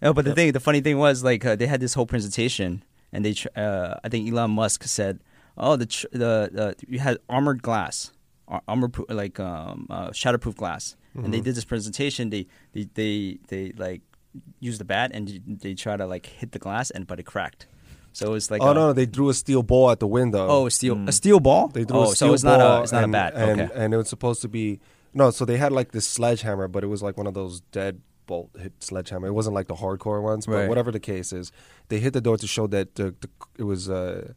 Oh, 0.04 0.14
but 0.14 0.26
the 0.26 0.34
thing, 0.34 0.52
the 0.52 0.60
funny 0.60 0.82
thing 0.82 0.98
was 0.98 1.24
like 1.24 1.46
uh, 1.46 1.56
they 1.56 1.68
had 1.68 1.80
this 1.80 1.94
whole 1.94 2.08
presentation, 2.08 2.84
and 3.14 3.24
they, 3.24 3.34
tr- 3.34 3.50
uh, 3.56 3.96
I 4.04 4.10
think 4.10 4.32
Elon 4.32 4.50
Musk 4.52 4.84
said, 4.86 5.20
"Oh, 5.58 5.76
the 5.76 5.86
tr- 5.86 6.08
the, 6.12 6.50
the 6.52 6.76
you 6.88 6.98
had 6.98 7.20
armored 7.30 7.62
glass, 7.62 8.12
ar- 8.48 8.64
armor 8.68 8.88
proof, 8.88 9.06
like 9.12 9.40
um, 9.40 9.86
uh, 9.92 10.10
shatterproof 10.10 10.56
glass." 10.56 10.96
And 11.14 11.32
they 11.34 11.40
Mhm. 11.42 11.44
did 11.44 11.56
this 11.56 11.66
presentation. 11.66 12.30
They 12.32 12.48
they 12.74 12.86
they, 12.96 13.40
they 13.48 13.72
like 13.78 14.02
used 14.60 14.80
the 14.80 14.86
bat 14.86 15.12
and 15.14 15.60
they 15.62 15.76
try 15.76 15.98
to 15.98 16.08
like 16.08 16.26
hit 16.26 16.52
the 16.54 16.60
glass, 16.60 16.90
and 16.90 17.06
but 17.06 17.20
it 17.20 17.28
cracked. 17.28 17.68
So 18.14 18.28
it 18.28 18.32
was 18.32 18.52
like, 18.52 18.62
oh 18.62 18.72
a- 18.72 18.74
no, 18.74 18.88
no, 18.88 18.94
they 18.94 19.06
drew 19.06 19.30
a 19.30 19.34
steel 19.34 19.64
ball 19.64 19.92
at 19.92 20.00
the 20.00 20.08
window. 20.08 20.48
oh, 20.50 20.66
a 20.68 20.72
steel 20.72 20.96
Mm. 20.96 21.08
a 21.08 21.12
steel 21.12 21.40
ball. 21.40 21.68
They 21.70 21.84
threw 21.86 21.98
oh, 21.98 22.04
a 22.12 22.16
steel 22.16 22.30
so 22.30 22.34
it's 22.34 22.44
ball. 22.44 22.58
not 22.58 22.80
a 22.80 22.84
it's 22.84 22.92
not 22.92 23.04
and, 23.04 23.12
a 23.12 23.18
bat. 23.18 23.34
and, 23.36 23.62
okay. 23.62 23.72
and 23.76 23.94
it 23.94 23.98
was 23.98 24.10
supposed 24.10 24.42
to 24.42 24.48
be 24.50 24.80
No, 25.14 25.30
so 25.32 25.44
they 25.46 25.58
had 25.58 25.72
like 25.72 25.92
this 25.92 26.08
sledgehammer, 26.08 26.68
but 26.68 26.84
it 26.84 26.88
was 26.88 27.02
like 27.04 27.18
one 27.18 27.28
of 27.28 27.34
those 27.34 27.62
dead 27.72 28.02
bolt 28.28 28.50
hit 28.58 28.74
sledgehammer. 28.80 29.28
It 29.28 29.34
wasn't 29.34 29.56
like 29.56 29.68
the 29.68 29.76
hardcore 29.76 30.22
ones, 30.22 30.46
but 30.46 30.54
Right. 30.56 30.70
whatever 30.70 30.92
the 30.92 31.00
case 31.02 31.34
is, 31.34 31.52
they 31.90 32.00
hit 32.00 32.14
the 32.14 32.22
door 32.22 32.38
to 32.38 32.48
show 32.48 32.66
that 32.68 32.96
the, 32.96 33.14
the 33.20 33.30
it 33.58 33.64
was 33.64 33.90
uh, 33.90 34.34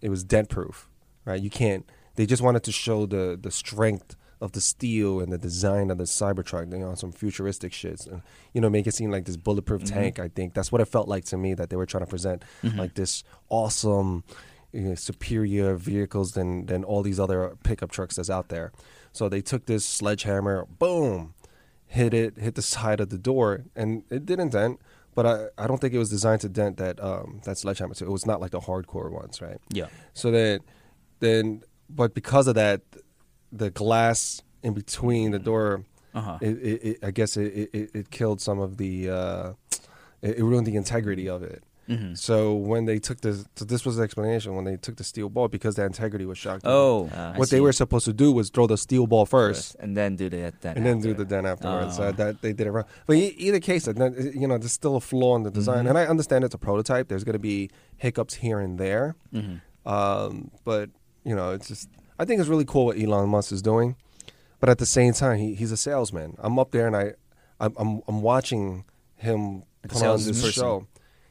it 0.00 0.08
was 0.08 0.24
dent 0.24 0.48
proof, 0.48 0.88
right? 1.26 1.40
You 1.42 1.50
can't. 1.50 1.84
They 2.16 2.26
just 2.26 2.42
wanted 2.42 2.62
to 2.64 2.72
show 2.72 3.06
the 3.06 3.38
the 3.40 3.50
strength 3.50 4.16
of 4.40 4.52
the 4.52 4.60
steel 4.60 5.20
and 5.20 5.32
the 5.32 5.38
design 5.38 5.90
of 5.90 5.98
the 5.98 6.04
Cybertruck, 6.04 6.70
you 6.72 6.78
know, 6.78 6.94
some 6.94 7.12
futuristic 7.12 7.72
shits, 7.72 8.06
and 8.06 8.22
you 8.52 8.60
know, 8.60 8.70
make 8.70 8.86
it 8.86 8.94
seem 8.94 9.10
like 9.10 9.24
this 9.24 9.36
bulletproof 9.36 9.82
Mhm. 9.82 9.88
tank. 9.92 10.18
I 10.18 10.28
think 10.28 10.54
that's 10.54 10.70
what 10.72 10.80
it 10.80 10.86
felt 10.86 11.08
like 11.08 11.24
to 11.26 11.36
me 11.36 11.54
that 11.54 11.70
they 11.70 11.76
were 11.76 11.86
trying 11.86 12.04
to 12.04 12.10
present 12.10 12.44
Mhm. 12.62 12.76
like 12.78 12.94
this 12.94 13.24
awesome, 13.48 14.24
you 14.72 14.82
know, 14.82 14.94
superior 14.94 15.74
vehicles 15.74 16.32
than 16.32 16.66
than 16.66 16.84
all 16.84 17.02
these 17.02 17.18
other 17.20 17.56
pickup 17.64 17.90
trucks 17.90 18.16
that's 18.16 18.30
out 18.30 18.48
there. 18.48 18.72
So 19.12 19.28
they 19.28 19.40
took 19.40 19.66
this 19.66 19.84
sledgehammer, 19.84 20.66
boom, 20.78 21.34
hit 21.86 22.12
it, 22.14 22.38
hit 22.38 22.54
the 22.54 22.62
side 22.62 23.00
of 23.00 23.08
the 23.08 23.18
door, 23.18 23.64
and 23.74 24.04
it 24.10 24.24
didn't 24.26 24.50
dent. 24.50 24.78
But 25.14 25.26
I, 25.26 25.64
I 25.64 25.66
don't 25.66 25.80
think 25.80 25.94
it 25.94 25.98
was 25.98 26.10
designed 26.10 26.42
to 26.42 26.48
dent 26.48 26.76
that 26.76 27.02
um, 27.02 27.40
that 27.44 27.58
sledgehammer. 27.58 27.94
So 27.94 28.06
it 28.06 28.12
was 28.12 28.24
not 28.26 28.40
like 28.40 28.52
the 28.52 28.60
hardcore 28.60 29.10
ones, 29.10 29.40
right? 29.42 29.58
Yeah. 29.70 29.88
So 30.14 30.30
then, 30.30 30.60
then, 31.18 31.62
but 31.90 32.14
because 32.14 32.46
of 32.46 32.54
that, 32.54 32.82
the 33.52 33.70
glass 33.70 34.42
in 34.62 34.74
between 34.74 35.30
the 35.32 35.38
door, 35.38 35.84
Uh 36.14 36.20
huh. 36.20 36.38
it, 36.40 36.48
it, 36.58 36.82
it, 36.88 36.98
I 37.02 37.10
guess 37.10 37.36
it, 37.36 37.70
it, 37.72 37.90
it 37.94 38.10
killed 38.10 38.40
some 38.40 38.58
of 38.58 38.76
the, 38.76 39.10
uh, 39.10 39.52
it, 40.22 40.38
it 40.38 40.44
ruined 40.44 40.66
the 40.66 40.76
integrity 40.76 41.28
of 41.28 41.42
it. 41.42 41.62
hmm 41.86 42.12
So 42.14 42.54
when 42.54 42.84
they 42.84 42.98
took 42.98 43.20
the, 43.22 43.32
so 43.56 43.64
this 43.64 43.84
was 43.86 43.96
the 43.96 44.02
explanation 44.02 44.54
when 44.56 44.64
they 44.64 44.76
took 44.76 44.96
the 44.96 45.04
steel 45.04 45.28
ball 45.30 45.48
because 45.48 45.76
the 45.76 45.84
integrity 45.84 46.26
was 46.26 46.36
shocked. 46.36 46.62
Oh, 46.66 47.08
Uh, 47.08 47.32
I 47.34 47.38
what 47.38 47.48
they 47.50 47.56
see. 47.58 47.60
were 47.66 47.72
supposed 47.72 48.04
to 48.04 48.12
do 48.12 48.30
was 48.32 48.50
throw 48.50 48.66
the 48.66 48.76
steel 48.76 49.06
ball 49.06 49.24
first. 49.26 49.76
and 49.82 49.96
then 49.96 50.16
do 50.16 50.28
the 50.28 50.52
then 50.60 50.76
And 50.76 50.84
then 50.84 51.00
do 51.00 51.14
the 51.14 51.24
then 51.24 51.46
afterwards. 51.46 51.98
Oh. 51.98 52.04
Uh, 52.04 52.12
that 52.20 52.42
they 52.42 52.52
did 52.52 52.66
it 52.66 52.72
wrong. 52.72 52.84
But 53.06 53.16
e- 53.16 53.34
either 53.46 53.60
case, 53.60 53.88
uh, 53.88 53.92
you 54.42 54.46
know, 54.48 54.58
there's 54.58 54.72
still 54.82 54.96
a 54.96 55.00
flaw 55.00 55.36
in 55.36 55.42
the 55.44 55.50
design, 55.50 55.84
Mhm. 55.84 55.90
and 55.90 55.96
I 55.98 56.04
understand 56.06 56.44
it's 56.44 56.54
a 56.54 56.58
prototype. 56.68 57.08
There's 57.08 57.24
going 57.24 57.38
to 57.42 57.46
be 57.54 57.70
hiccups 57.96 58.34
here 58.44 58.58
and 58.60 58.76
there, 58.78 59.14
Mhm. 59.32 59.60
um, 59.86 60.50
but 60.64 60.90
you 61.24 61.34
know, 61.36 61.52
it's 61.52 61.68
just 61.68 61.88
I 62.18 62.24
think 62.24 62.40
it's 62.40 62.48
really 62.48 62.64
cool 62.64 62.86
what 62.86 62.98
Elon 62.98 63.28
Musk 63.28 63.52
is 63.52 63.62
doing. 63.62 63.96
But 64.60 64.68
at 64.68 64.78
the 64.78 64.86
same 64.86 65.12
time, 65.12 65.38
he, 65.38 65.54
he's 65.54 65.70
a 65.70 65.76
salesman. 65.76 66.36
I'm 66.38 66.58
up 66.58 66.72
there 66.72 66.86
and 66.86 66.96
I, 66.96 67.12
I'm 67.60 67.74
I'm, 67.78 68.02
I'm 68.08 68.22
watching 68.22 68.84
him 69.16 69.62
a 69.84 69.88
put 69.88 70.02
on 70.02 70.16
this 70.16 70.52
show. 70.52 70.86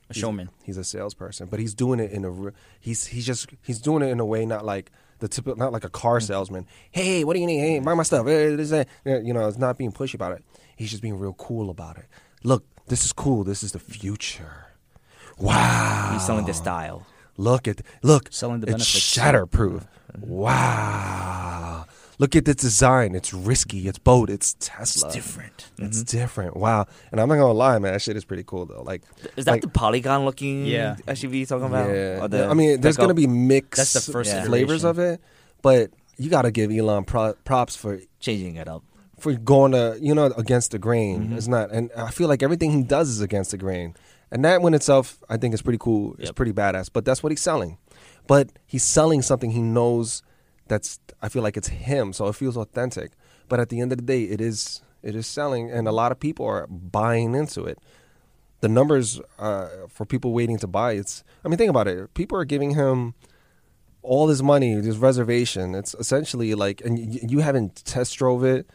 A 0.09 0.13
showman. 0.13 0.49
He's 0.63 0.77
a 0.77 0.85
salesperson, 0.85 1.49
but 1.49 1.59
he's 1.59 1.73
doing 1.73 1.99
it 1.99 2.11
in 2.11 2.23
a 2.23 2.53
he's 2.79 3.07
he's 3.07 3.25
just 3.25 3.49
he's 3.61 3.79
doing 3.79 4.01
it 4.03 4.07
in 4.07 4.21
a 4.21 4.25
way 4.25 4.45
not 4.45 4.63
like 4.63 4.89
the 5.19 5.27
typical 5.27 5.57
not 5.57 5.73
like 5.73 5.83
a 5.83 5.89
car 5.89 6.19
mm-hmm. 6.19 6.27
salesman. 6.27 6.67
Hey, 6.91 7.25
what 7.25 7.33
do 7.33 7.41
you 7.41 7.47
need? 7.47 7.59
Hey, 7.59 7.79
buy 7.79 7.93
my 7.93 8.03
stuff. 8.03 8.25
Hey, 8.25 8.55
this, 8.55 8.69
that. 8.69 8.87
You 9.03 9.33
know, 9.33 9.47
it's 9.49 9.57
not 9.57 9.77
being 9.77 9.91
pushy 9.91 10.13
about 10.13 10.31
it. 10.31 10.45
He's 10.77 10.89
just 10.89 11.01
being 11.01 11.19
real 11.19 11.33
cool 11.33 11.69
about 11.69 11.97
it. 11.97 12.05
Look, 12.43 12.65
this 12.87 13.03
is 13.03 13.11
cool. 13.11 13.43
This 13.43 13.63
is 13.63 13.73
the 13.73 13.79
future. 13.79 14.67
Wow. 15.37 16.11
He's 16.13 16.25
selling 16.25 16.45
the 16.45 16.53
style. 16.53 17.05
Look 17.35 17.67
at 17.67 17.81
look. 18.01 18.29
Selling 18.31 18.61
the 18.61 18.67
it's 18.67 18.73
benefits. 18.75 19.17
shatterproof. 19.17 19.87
Wow. 20.19 21.85
Look 22.19 22.35
at 22.35 22.45
the 22.45 22.55
design. 22.55 23.13
It's 23.13 23.31
risky. 23.33 23.87
It's 23.87 23.99
bold. 23.99 24.29
It's 24.31 24.55
Tesla. 24.59 25.07
It's 25.07 25.15
different. 25.15 25.69
It's 25.77 26.01
different. 26.03 26.57
Wow. 26.57 26.87
And 27.11 27.21
I'm 27.21 27.29
not 27.29 27.35
gonna 27.35 27.51
lie, 27.53 27.77
man. 27.77 27.93
That 27.93 28.01
shit 28.01 28.17
is 28.17 28.25
pretty 28.25 28.43
cool 28.43 28.65
though. 28.65 28.81
Like, 28.81 29.03
Is 29.35 29.45
that 29.45 29.51
like- 29.51 29.61
the 29.61 29.67
polygon 29.67 30.25
looking 30.25 30.65
Yeah. 30.65 30.95
SUV 31.07 31.37
you're 31.39 31.45
talking 31.45 31.67
about? 31.67 31.89
yeah. 31.89 32.23
Or 32.23 32.27
the 32.27 32.47
I 32.47 32.53
mean, 32.55 32.81
there's 32.81 32.95
pickup? 32.95 33.03
gonna 33.09 33.13
be 33.13 33.27
mixed 33.27 33.77
That's 33.77 34.05
the 34.05 34.11
first 34.11 34.31
Yeah. 34.31 34.45
flavors 34.45 34.83
iteration. 34.83 34.89
of 34.89 34.99
it, 35.13 35.21
but 35.61 35.91
you 36.17 36.29
gotta 36.31 36.49
give 36.49 36.71
Elon 36.71 37.03
pro- 37.03 37.33
props 37.45 37.75
for 37.75 37.99
changing 38.19 38.55
it 38.55 38.67
up. 38.67 38.83
for 39.19 39.33
going 39.33 39.71
to 39.71 39.97
you 39.99 40.13
know 40.13 40.25
against 40.37 40.69
the 40.69 40.77
grain. 40.77 41.29
Mhm. 41.29 41.37
It's 41.37 41.47
not, 41.47 41.71
and 41.71 41.89
I 41.97 42.11
feel 42.11 42.27
like 42.27 42.43
everything 42.43 42.69
he 42.71 42.83
does 42.83 43.09
is 43.09 43.19
against 43.19 43.49
the 43.49 43.57
grain, 43.57 43.95
and 44.31 44.45
that 44.45 44.61
in 44.61 44.73
itself, 44.75 45.17
I 45.27 45.37
think 45.37 45.55
is 45.55 45.63
pretty 45.63 45.79
cool. 45.79 46.15
It's 46.19 46.31
pretty 46.31 46.51
badass. 46.53 46.89
But 46.93 47.03
that's 47.03 47.23
what 47.23 47.31
he's 47.31 47.41
selling. 47.41 47.79
But 48.27 48.49
he's 48.65 48.83
selling 48.83 49.21
something 49.21 49.51
he 49.51 49.61
knows 49.61 50.21
that's. 50.67 50.99
I 51.21 51.29
feel 51.29 51.41
like 51.41 51.57
it's 51.57 51.69
him, 51.69 52.13
so 52.13 52.27
it 52.27 52.35
feels 52.35 52.57
authentic. 52.57 53.11
But 53.49 53.59
at 53.59 53.69
the 53.69 53.79
end 53.79 53.91
of 53.91 53.97
the 53.97 54.03
day, 54.03 54.23
it 54.23 54.41
is 54.41 54.81
it 55.01 55.15
is 55.15 55.25
selling, 55.27 55.71
and 55.71 55.87
a 55.87 55.91
lot 55.91 56.11
of 56.11 56.19
people 56.19 56.45
are 56.45 56.67
buying 56.67 57.35
into 57.35 57.63
it. 57.63 57.79
The 58.59 58.67
numbers 58.67 59.21
uh, 59.39 59.67
for 59.87 60.05
people 60.05 60.33
waiting 60.33 60.57
to 60.59 60.67
buy, 60.67 60.93
it's. 60.93 61.23
I 61.45 61.47
mean, 61.47 61.57
think 61.57 61.69
about 61.69 61.87
it. 61.87 62.13
People 62.13 62.37
are 62.37 62.45
giving 62.45 62.71
him 62.75 63.13
all 64.01 64.25
this 64.25 64.41
money, 64.41 64.75
this 64.75 64.97
reservation. 64.97 65.75
It's 65.75 65.93
essentially 65.95 66.55
like, 66.55 66.81
and 66.81 66.97
you, 66.97 67.19
you 67.23 67.39
haven't 67.39 67.83
test 67.85 68.17
drove 68.17 68.43
it, 68.43 68.67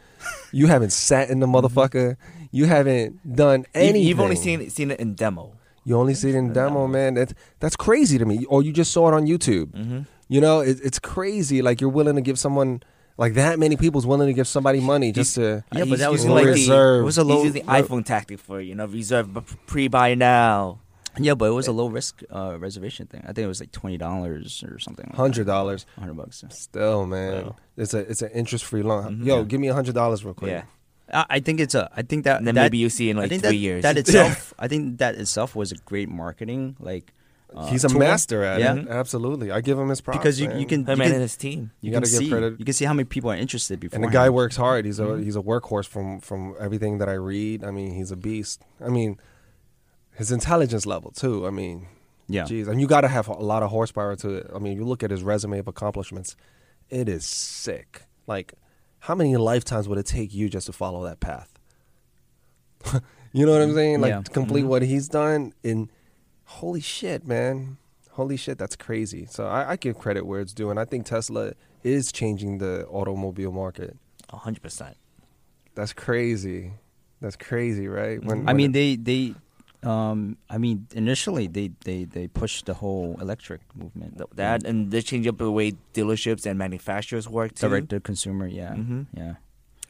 you 0.51 0.67
haven't 0.67 0.91
sat 0.91 1.29
in 1.29 1.39
the 1.39 1.47
motherfucker, 1.55 2.17
you 2.51 2.65
haven't 2.65 3.35
done 3.35 3.65
anything. 3.73 4.03
You've 4.03 4.19
only 4.19 4.35
seen 4.35 4.69
seen 4.69 4.91
it 4.91 4.99
in 4.99 5.15
demo. 5.15 5.53
You 5.85 5.97
only 5.97 6.13
see 6.13 6.29
it 6.29 6.35
in 6.35 6.53
demo, 6.53 6.87
man. 6.87 7.13
That's 7.15 7.33
that's 7.59 7.75
crazy 7.75 8.17
to 8.17 8.25
me. 8.25 8.45
Or 8.45 8.63
you 8.63 8.71
just 8.71 8.91
saw 8.91 9.07
it 9.09 9.13
on 9.13 9.25
YouTube. 9.27 9.67
Mm-hmm. 9.71 9.99
You 10.29 10.41
know, 10.41 10.61
it, 10.61 10.79
it's 10.83 10.99
crazy. 10.99 11.61
Like 11.61 11.81
you're 11.81 11.89
willing 11.89 12.15
to 12.15 12.21
give 12.21 12.39
someone, 12.39 12.81
like 13.17 13.33
that 13.35 13.59
many 13.59 13.75
people's 13.75 14.07
willing 14.07 14.27
to 14.27 14.33
give 14.33 14.47
somebody 14.47 14.79
money 14.79 15.11
just 15.11 15.35
to. 15.35 15.63
Yeah, 15.73 15.85
but 15.85 15.99
that 15.99 16.11
was 16.11 16.21
using 16.21 16.31
like 16.35 16.45
like 16.45 16.55
the- 16.55 16.67
the, 16.67 16.99
it 16.99 17.03
was 17.03 17.17
a 17.17 17.23
low- 17.23 17.35
He's 17.43 17.53
using 17.55 17.65
the 17.65 17.71
iPhone 17.71 18.05
tactic 18.05 18.39
for 18.39 18.59
you 18.61 18.75
know 18.75 18.85
reserve 18.85 19.33
but 19.33 19.43
pre-buy 19.67 20.15
now. 20.15 20.79
Yeah, 21.19 21.35
but 21.35 21.45
it 21.45 21.51
was 21.51 21.67
a 21.67 21.71
low 21.71 21.87
risk 21.89 22.23
uh, 22.33 22.57
reservation 22.57 23.05
thing. 23.05 23.21
I 23.21 23.33
think 23.33 23.39
it 23.45 23.47
was 23.47 23.59
like 23.59 23.71
twenty 23.71 23.97
dollars 23.97 24.63
or 24.67 24.79
something. 24.79 25.05
like 25.07 25.15
hundred 25.15 25.45
dollars, 25.45 25.85
Hundred 25.99 26.15
bucks. 26.15 26.43
Still, 26.49 27.05
man, 27.05 27.45
Wow. 27.45 27.55
it's 27.77 27.93
a 27.93 27.99
it's 27.99 28.23
an 28.23 28.31
interest 28.31 28.65
free 28.65 28.81
loan. 28.81 29.17
Mhm. 29.19 29.25
Yo, 29.25 29.37
Yeah. 29.39 29.43
give 29.43 29.59
me 29.59 29.67
a 29.67 29.73
hundred 29.75 29.93
dollars 29.93 30.25
real 30.25 30.33
quick. 30.33 30.49
Yeah, 30.49 30.63
I, 31.13 31.25
I 31.29 31.39
think 31.39 31.59
it's 31.59 31.75
a. 31.75 31.89
I 31.95 32.01
think 32.01 32.23
that 32.25 32.37
and 32.37 32.47
then 32.47 32.55
that, 32.55 32.63
maybe 32.63 32.77
you 32.79 32.89
see 32.89 33.09
in 33.09 33.17
like 33.17 33.29
three 33.29 33.37
that, 33.39 33.55
years. 33.55 33.83
That 33.83 33.97
itself, 34.03 34.53
I 34.59 34.67
think 34.67 34.97
that 34.97 35.15
itself 35.15 35.55
was 35.55 35.71
a 35.71 35.75
great 35.77 36.09
marketing. 36.09 36.75
Like 36.79 37.13
uh, 37.55 37.67
He's 37.67 37.85
a 37.85 37.89
tool. 37.89 37.99
master 37.99 38.43
at 38.43 38.59
Yeah. 38.59 38.75
it. 38.75 38.87
Absolutely, 38.87 39.51
I 39.51 39.61
give 39.61 39.77
him 39.77 39.89
his 39.89 40.01
props 40.01 40.17
because 40.17 40.39
you, 40.39 40.51
you 40.57 40.65
can 40.65 40.85
Him 40.85 40.97
you 40.99 41.03
and 41.05 41.13
can, 41.13 41.21
his 41.21 41.37
team. 41.37 41.71
you 41.81 41.87
You 41.87 41.91
can 41.91 42.01
gotta 42.01 42.11
give 42.11 42.19
see 42.19 42.29
credit. 42.29 42.59
you 42.59 42.65
can 42.65 42.73
see 42.73 42.85
how 42.85 42.93
many 42.93 43.05
people 43.05 43.29
are 43.31 43.35
interested 43.35 43.79
before. 43.79 43.95
And 43.95 44.03
the 44.03 44.09
guy 44.11 44.29
works 44.29 44.55
hard. 44.57 44.85
He's 44.85 44.99
a 44.99 45.03
Mhm. 45.03 45.23
he's 45.23 45.35
a 45.35 45.41
workhorse 45.41 45.87
from 45.87 46.19
from 46.19 46.55
everything 46.59 46.97
that 46.97 47.07
I 47.09 47.13
read. 47.13 47.63
I 47.63 47.71
mean, 47.71 47.93
he's 47.93 48.11
a 48.11 48.15
beast. 48.17 48.63
I 48.83 48.89
mean, 48.89 49.17
his 50.15 50.31
intelligence 50.31 50.85
level 50.85 51.11
too. 51.11 51.45
I 51.45 51.51
mean, 51.51 51.87
Yeah. 52.27 52.45
geez, 52.45 52.67
and 52.67 52.81
you 52.81 52.87
got 52.87 53.01
to 53.01 53.07
have 53.07 53.27
a 53.27 53.33
lot 53.33 53.61
of 53.63 53.69
horsepower 53.69 54.15
to 54.17 54.29
it. 54.37 54.49
I 54.55 54.59
mean, 54.59 54.75
you 54.77 54.85
look 54.85 55.03
at 55.03 55.11
his 55.11 55.21
resume 55.23 55.59
of 55.59 55.67
accomplishments. 55.67 56.35
It 56.89 57.07
is 57.09 57.25
sick. 57.25 58.03
Like, 58.27 58.53
how 59.03 59.15
many 59.15 59.35
lifetimes 59.35 59.87
would 59.89 59.97
it 59.97 60.05
take 60.05 60.33
you 60.33 60.47
just 60.49 60.67
to 60.67 60.73
follow 60.73 61.03
that 61.03 61.19
path? 61.19 61.49
you 63.33 63.45
know 63.45 63.51
what 63.51 63.61
I'm 63.61 63.73
saying? 63.73 64.01
Like 64.01 64.09
Yeah. 64.11 64.21
complete 64.31 64.63
Mhm. 64.63 64.67
what 64.67 64.81
he's 64.81 65.07
done. 65.09 65.53
In 65.63 65.89
holy 66.45 66.81
shit, 66.81 67.25
man. 67.27 67.77
Holy 68.11 68.37
shit, 68.37 68.57
that's 68.57 68.75
crazy. 68.75 69.25
So 69.25 69.45
I, 69.47 69.71
I 69.71 69.75
give 69.75 69.97
credit 69.97 70.25
where 70.25 70.39
it's 70.39 70.53
due, 70.53 70.69
and 70.69 70.79
I 70.79 70.85
think 70.85 71.05
Tesla 71.05 71.53
is 71.83 72.11
changing 72.11 72.59
the 72.59 72.85
automobile 72.87 73.51
market. 73.51 73.97
A 74.29 74.37
hundred 74.37 74.61
percent. 74.61 74.95
That's 75.75 75.93
crazy. 75.93 76.73
That's 77.21 77.35
crazy, 77.35 77.87
right? 77.87 78.23
When, 78.23 78.41
I 78.41 78.51
when 78.51 78.55
mean, 78.57 78.69
it- 78.69 78.73
they 78.73 78.95
they, 78.95 79.35
um, 79.85 80.37
I 80.49 80.57
mean, 80.57 80.87
initially 80.93 81.47
they 81.47 81.71
they 81.85 82.03
they 82.05 82.27
pushed 82.27 82.65
the 82.65 82.73
whole 82.75 83.17
electric 83.21 83.61
movement. 83.75 84.21
That 84.35 84.63
and 84.65 84.91
they 84.91 85.01
change 85.01 85.27
up 85.27 85.37
the 85.37 85.51
way 85.51 85.73
dealerships 85.93 86.45
and 86.45 86.57
manufacturers 86.57 87.27
work 87.29 87.55
too. 87.55 87.67
direct 87.69 87.89
to 87.89 87.99
consumer. 87.99 88.47
Yeah. 88.47 88.73
Mhm. 88.75 89.05
Yeah. 89.13 89.35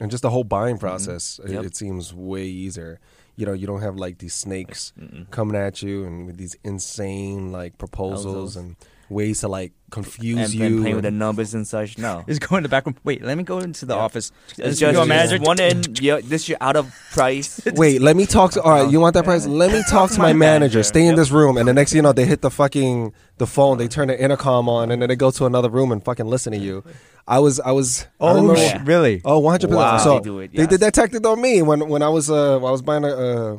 and 0.00 0.10
just 0.10 0.22
the 0.22 0.30
whole 0.30 0.42
buying 0.44 0.76
process, 0.76 1.38
it, 1.44 1.50
Yep. 1.52 1.64
it 1.66 1.76
seems 1.76 2.12
way 2.12 2.44
easier. 2.46 2.98
You 3.36 3.46
know, 3.46 3.52
you 3.52 3.66
don't 3.66 3.80
have 3.80 3.96
like 3.96 4.18
these 4.18 4.34
snakes 4.34 4.92
Mm-mm. 5.00 5.30
coming 5.30 5.54
at 5.56 5.82
you 5.82 6.04
and 6.04 6.26
with 6.26 6.36
these 6.36 6.56
insane 6.64 7.52
like 7.52 7.78
proposals 7.78 8.24
Proposals. 8.24 8.56
and 8.56 8.76
ways 9.10 9.40
to 9.40 9.48
like 9.48 9.72
confuse 9.90 10.38
and, 10.38 10.54
you. 10.54 10.64
and 10.66 10.80
playing 10.80 10.96
with 10.96 11.04
the 11.04 11.10
numbers 11.10 11.54
and 11.54 11.66
such. 11.68 11.98
No, 11.98 12.24
Is 12.28 12.38
going 12.38 12.62
to 12.62 12.68
the 12.68 12.70
back 12.70 12.84
room. 12.86 12.96
Wait, 13.04 13.22
let 13.22 13.36
me 13.38 13.44
go 13.44 13.58
into 13.58 13.86
the 13.86 13.94
Yeah. 13.94 14.00
office. 14.00 14.32
it's 14.58 14.80
You 14.80 14.86
just, 14.88 14.94
know, 14.94 15.04
manager- 15.04 15.38
one 15.42 15.60
in. 15.60 15.82
Yeah, 16.00 16.20
this 16.22 16.48
you're 16.48 16.58
out 16.60 16.76
of 16.76 16.92
price. 17.12 17.60
Wait, 17.74 18.00
let 18.02 18.16
me 18.16 18.26
talk 18.26 18.52
to. 18.52 18.62
All 18.62 18.70
right, 18.72 18.90
you 18.90 18.98
want 19.00 19.14
that 19.14 19.24
price? 19.24 19.46
Let 19.46 19.72
me 19.72 19.82
talk 19.88 20.10
to 20.12 20.18
my 20.18 20.26
My 20.26 20.32
manager. 20.32 20.78
manager. 20.78 20.82
Stay 20.82 21.02
in 21.02 21.08
Yep. 21.08 21.16
this 21.16 21.30
room, 21.30 21.56
and 21.56 21.68
the 21.68 21.72
next 21.72 21.90
thing 21.92 21.98
you 21.98 22.02
know, 22.02 22.12
they 22.12 22.24
hit 22.26 22.40
the 22.40 22.50
fucking 22.50 23.12
the 23.38 23.46
phone. 23.46 23.78
They 23.78 23.88
turn 23.88 24.08
the 24.08 24.20
intercom 24.20 24.68
on, 24.68 24.90
and 24.90 25.00
then 25.02 25.08
they 25.08 25.16
go 25.16 25.30
to 25.30 25.46
another 25.46 25.68
room 25.70 25.92
and 25.92 26.04
fucking 26.04 26.26
listen 26.26 26.52
to 26.52 26.58
you. 26.58 26.82
I 27.26 27.38
was, 27.38 27.58
I 27.60 27.70
was. 27.72 28.06
I 28.20 28.24
Oh, 28.24 28.34
remember- 28.34 28.56
shit. 28.56 28.82
really? 28.84 29.22
Oh, 29.24 29.38
100 29.38 29.68
percent. 29.68 29.76
Wow. 29.78 29.98
So 29.98 30.18
They 30.18 30.24
do 30.24 30.38
it, 30.40 30.52
they 30.54 30.66
did 30.66 30.80
that 30.80 30.92
tactic 30.94 31.24
on 31.26 31.40
me 31.40 31.62
when 31.62 31.88
when 31.88 32.02
I 32.02 32.08
was 32.08 32.28
uh 32.30 32.56
I 32.56 32.70
was 32.70 32.82
buying 32.82 33.04
a 33.04 33.08
uh, 33.08 33.56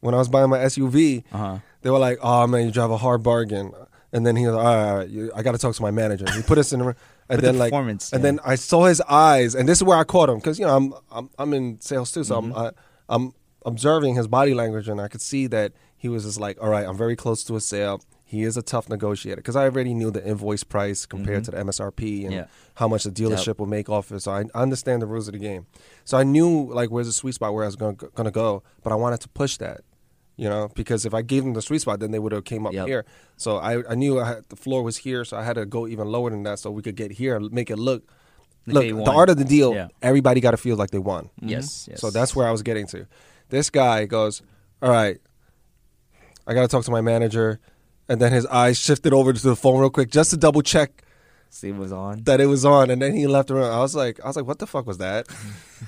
when 0.00 0.14
I 0.14 0.18
was 0.18 0.28
buying 0.28 0.50
my 0.50 0.58
SUV. 0.58 1.24
Uh 1.32 1.36
huh. 1.38 1.58
They 1.82 1.90
were 1.90 1.98
like, 1.98 2.18
"Oh 2.22 2.46
man, 2.46 2.66
you 2.66 2.72
drive 2.72 2.90
a 2.90 2.96
hard 2.96 3.22
bargain." 3.22 3.72
And 4.12 4.26
then 4.26 4.36
he 4.36 4.46
was 4.46 4.54
like, 4.56 4.64
"All 4.64 4.74
right, 4.74 4.90
all 4.90 4.96
right, 4.98 5.08
you, 5.08 5.30
I 5.34 5.42
got 5.42 5.52
to 5.52 5.58
talk 5.58 5.74
to 5.74 5.82
my 5.82 5.90
manager." 5.90 6.24
He 6.32 6.42
put 6.42 6.56
us 6.58 6.72
in 6.72 6.78
the 6.78 6.86
room, 6.86 6.94
and 7.28 7.40
then 7.42 7.54
the 7.54 7.58
like, 7.60 7.70
performance, 7.72 8.10
and 8.12 8.20
yeah. 8.22 8.30
then 8.30 8.40
I 8.44 8.54
saw 8.54 8.84
his 8.86 9.00
eyes, 9.02 9.54
and 9.54 9.68
this 9.68 9.78
is 9.78 9.84
where 9.84 9.98
I 9.98 10.04
caught 10.04 10.30
him 10.30 10.36
because 10.36 10.58
you 10.58 10.64
know 10.64 10.74
I'm 10.76 10.94
I'm 11.10 11.30
I'm 11.38 11.52
in 11.52 11.80
sales 11.80 12.10
too, 12.12 12.24
so 12.24 12.40
Mhm. 12.40 12.44
I'm 12.44 12.56
I, 12.56 12.70
I'm 13.10 13.32
observing 13.66 14.14
his 14.14 14.26
body 14.26 14.54
language, 14.54 14.88
and 14.88 14.98
I 15.00 15.08
could 15.08 15.20
see 15.20 15.46
that 15.48 15.72
he 15.96 16.08
was 16.08 16.24
just 16.24 16.40
like, 16.40 16.56
"All 16.62 16.70
right, 16.70 16.86
I'm 16.86 16.96
very 16.96 17.16
close 17.16 17.44
to 17.44 17.56
a 17.56 17.60
sale." 17.60 18.00
he 18.30 18.42
is 18.42 18.58
a 18.58 18.62
tough 18.62 18.90
negotiator 18.90 19.36
because 19.36 19.56
I 19.56 19.64
already 19.64 19.94
knew 19.94 20.10
the 20.10 20.22
invoice 20.22 20.62
price 20.62 21.06
compared 21.06 21.40
Mhm. 21.40 21.44
to 21.46 21.50
the 21.52 21.56
MSRP 21.60 22.26
and 22.26 22.34
Yeah. 22.34 22.44
how 22.74 22.86
much 22.86 23.04
the 23.04 23.10
dealership 23.10 23.58
will 23.58 23.64
make 23.78 23.88
off 23.88 24.12
it. 24.12 24.20
So 24.20 24.30
I 24.32 24.44
understand 24.54 25.00
the 25.00 25.06
rules 25.06 25.28
of 25.28 25.32
the 25.32 25.38
game. 25.38 25.64
So 26.04 26.18
I 26.18 26.24
knew 26.24 26.70
like 26.70 26.90
where's 26.90 27.06
the 27.06 27.14
sweet 27.14 27.36
spot 27.36 27.54
where 27.54 27.64
I 27.64 27.68
was 27.68 27.76
going 27.76 27.96
to 27.96 28.30
go, 28.30 28.62
but 28.82 28.92
I 28.92 28.96
wanted 28.96 29.20
to 29.22 29.30
push 29.30 29.56
that. 29.56 29.80
You 30.38 30.48
know, 30.48 30.70
because 30.74 31.04
if 31.04 31.12
I 31.14 31.22
gave 31.22 31.42
them 31.42 31.52
the 31.54 31.60
sweet 31.60 31.80
spot, 31.80 31.98
then 31.98 32.12
they 32.12 32.20
would 32.20 32.30
have 32.30 32.44
came 32.44 32.64
up 32.64 32.72
Yep. 32.72 32.86
here. 32.86 33.04
So 33.36 33.56
I, 33.56 33.82
I 33.90 33.96
knew 33.96 34.20
I 34.20 34.28
had, 34.28 34.44
the 34.48 34.54
floor 34.56 34.84
was 34.84 34.96
here, 34.98 35.24
so 35.24 35.36
I 35.36 35.42
had 35.42 35.54
to 35.56 35.66
go 35.66 35.88
even 35.88 36.06
lower 36.06 36.30
than 36.30 36.44
that, 36.44 36.60
so 36.60 36.70
we 36.70 36.80
could 36.80 36.94
get 36.94 37.10
here 37.10 37.34
and 37.34 37.52
make 37.52 37.70
it 37.70 37.76
look. 37.76 38.04
Like 38.64 38.92
look, 38.92 39.04
the 39.06 39.10
art 39.10 39.30
of 39.30 39.36
the 39.36 39.44
deal. 39.44 39.74
Yeah. 39.74 39.88
Everybody 40.00 40.40
got 40.40 40.52
to 40.52 40.56
feel 40.56 40.76
like 40.76 40.90
they 40.92 40.98
won. 40.98 41.30
Yes, 41.40 41.66
mm-hmm. 41.82 41.90
yes. 41.92 42.00
So 42.00 42.10
that's 42.10 42.36
where 42.36 42.46
I 42.46 42.52
was 42.52 42.62
getting 42.62 42.86
to. 42.88 43.06
This 43.48 43.68
guy 43.70 44.04
goes, 44.04 44.42
"All 44.80 44.90
right, 44.90 45.18
I 46.46 46.54
got 46.54 46.62
to 46.62 46.68
talk 46.68 46.84
to 46.84 46.90
my 46.92 47.00
manager," 47.00 47.58
and 48.08 48.20
then 48.20 48.30
his 48.30 48.46
eyes 48.46 48.78
shifted 48.78 49.12
over 49.12 49.32
to 49.32 49.42
the 49.42 49.56
phone 49.56 49.80
real 49.80 49.90
quick 49.90 50.10
just 50.10 50.30
to 50.30 50.36
double 50.36 50.62
check 50.62 51.02
See 51.50 51.72
what 51.72 51.80
was 51.80 51.92
on. 51.92 52.22
that 52.24 52.40
it 52.40 52.46
was 52.46 52.64
on, 52.64 52.90
and 52.90 53.00
then 53.00 53.14
he 53.14 53.26
left 53.26 53.50
around. 53.50 53.72
I 53.72 53.80
was 53.80 53.94
like, 53.94 54.20
I 54.22 54.26
was 54.26 54.36
like, 54.36 54.46
what 54.46 54.58
the 54.58 54.66
fuck 54.66 54.86
was 54.86 54.98
that? 54.98 55.26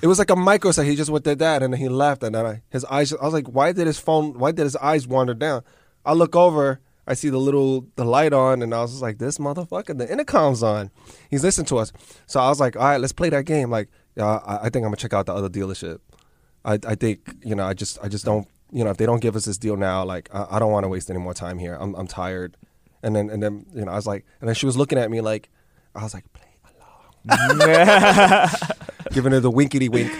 it 0.01 0.07
was 0.07 0.19
like 0.19 0.29
a 0.29 0.35
micro. 0.35 0.69
microsecond. 0.69 0.89
He 0.89 0.95
just 0.95 1.09
went 1.11 1.23
did 1.23 1.39
that, 1.39 1.63
and 1.63 1.73
then 1.73 1.79
he 1.79 1.87
left, 1.87 2.23
and 2.23 2.35
then 2.35 2.45
I, 2.45 2.61
his 2.69 2.83
eyes. 2.85 3.13
I 3.13 3.23
was 3.23 3.33
like, 3.33 3.47
why 3.47 3.71
did 3.71 3.87
his 3.87 3.99
phone? 3.99 4.37
Why 4.37 4.51
did 4.51 4.63
his 4.63 4.75
eyes 4.77 5.07
wander 5.07 5.33
down? 5.33 5.63
I 6.05 6.13
look 6.13 6.35
over. 6.35 6.79
I 7.07 7.13
see 7.13 7.29
the 7.29 7.39
little 7.39 7.87
the 7.95 8.05
light 8.05 8.33
on, 8.33 8.61
and 8.61 8.73
I 8.73 8.81
was 8.81 9.01
like, 9.01 9.17
"This 9.17 9.37
motherfucker, 9.37 9.97
the 9.97 10.09
intercom's 10.09 10.61
on." 10.63 10.91
He's 11.29 11.43
listening 11.43 11.65
to 11.67 11.77
us, 11.79 11.91
so 12.27 12.39
I 12.39 12.49
was 12.49 12.59
like, 12.59 12.75
"All 12.75 12.83
right, 12.83 13.01
let's 13.01 13.11
play 13.11 13.29
that 13.29 13.45
game." 13.45 13.69
Like, 13.69 13.89
yeah, 14.15 14.25
I, 14.25 14.57
I 14.57 14.69
think 14.69 14.77
I'm 14.77 14.83
gonna 14.83 14.97
check 14.97 15.13
out 15.13 15.25
the 15.25 15.33
other 15.33 15.49
dealership. 15.49 15.99
I, 16.63 16.77
I 16.85 16.95
think 16.95 17.35
you 17.43 17.55
know, 17.55 17.65
I 17.65 17.73
just, 17.73 17.97
I 18.03 18.07
just 18.07 18.23
don't, 18.23 18.47
you 18.71 18.83
know, 18.83 18.91
if 18.91 18.97
they 18.97 19.05
don't 19.05 19.19
give 19.19 19.35
us 19.35 19.45
this 19.45 19.57
deal 19.57 19.77
now, 19.77 20.05
like, 20.05 20.29
I, 20.33 20.45
I 20.51 20.59
don't 20.59 20.71
want 20.71 20.83
to 20.83 20.89
waste 20.89 21.09
any 21.09 21.19
more 21.19 21.33
time 21.33 21.57
here. 21.57 21.75
I'm, 21.79 21.95
I'm 21.95 22.07
tired. 22.07 22.55
And 23.03 23.15
then, 23.15 23.29
and 23.29 23.41
then, 23.41 23.65
you 23.73 23.85
know, 23.85 23.91
I 23.91 23.95
was 23.95 24.07
like, 24.07 24.25
and 24.39 24.47
then 24.47 24.55
she 24.55 24.65
was 24.65 24.77
looking 24.77 24.97
at 24.97 25.09
me 25.09 25.21
like, 25.21 25.49
I 25.95 26.03
was 26.03 26.13
like, 26.13 26.25
play 26.33 26.47
along, 27.27 28.49
giving 29.11 29.31
her 29.31 29.39
the 29.39 29.51
winkety 29.51 29.89
wink. 29.89 30.11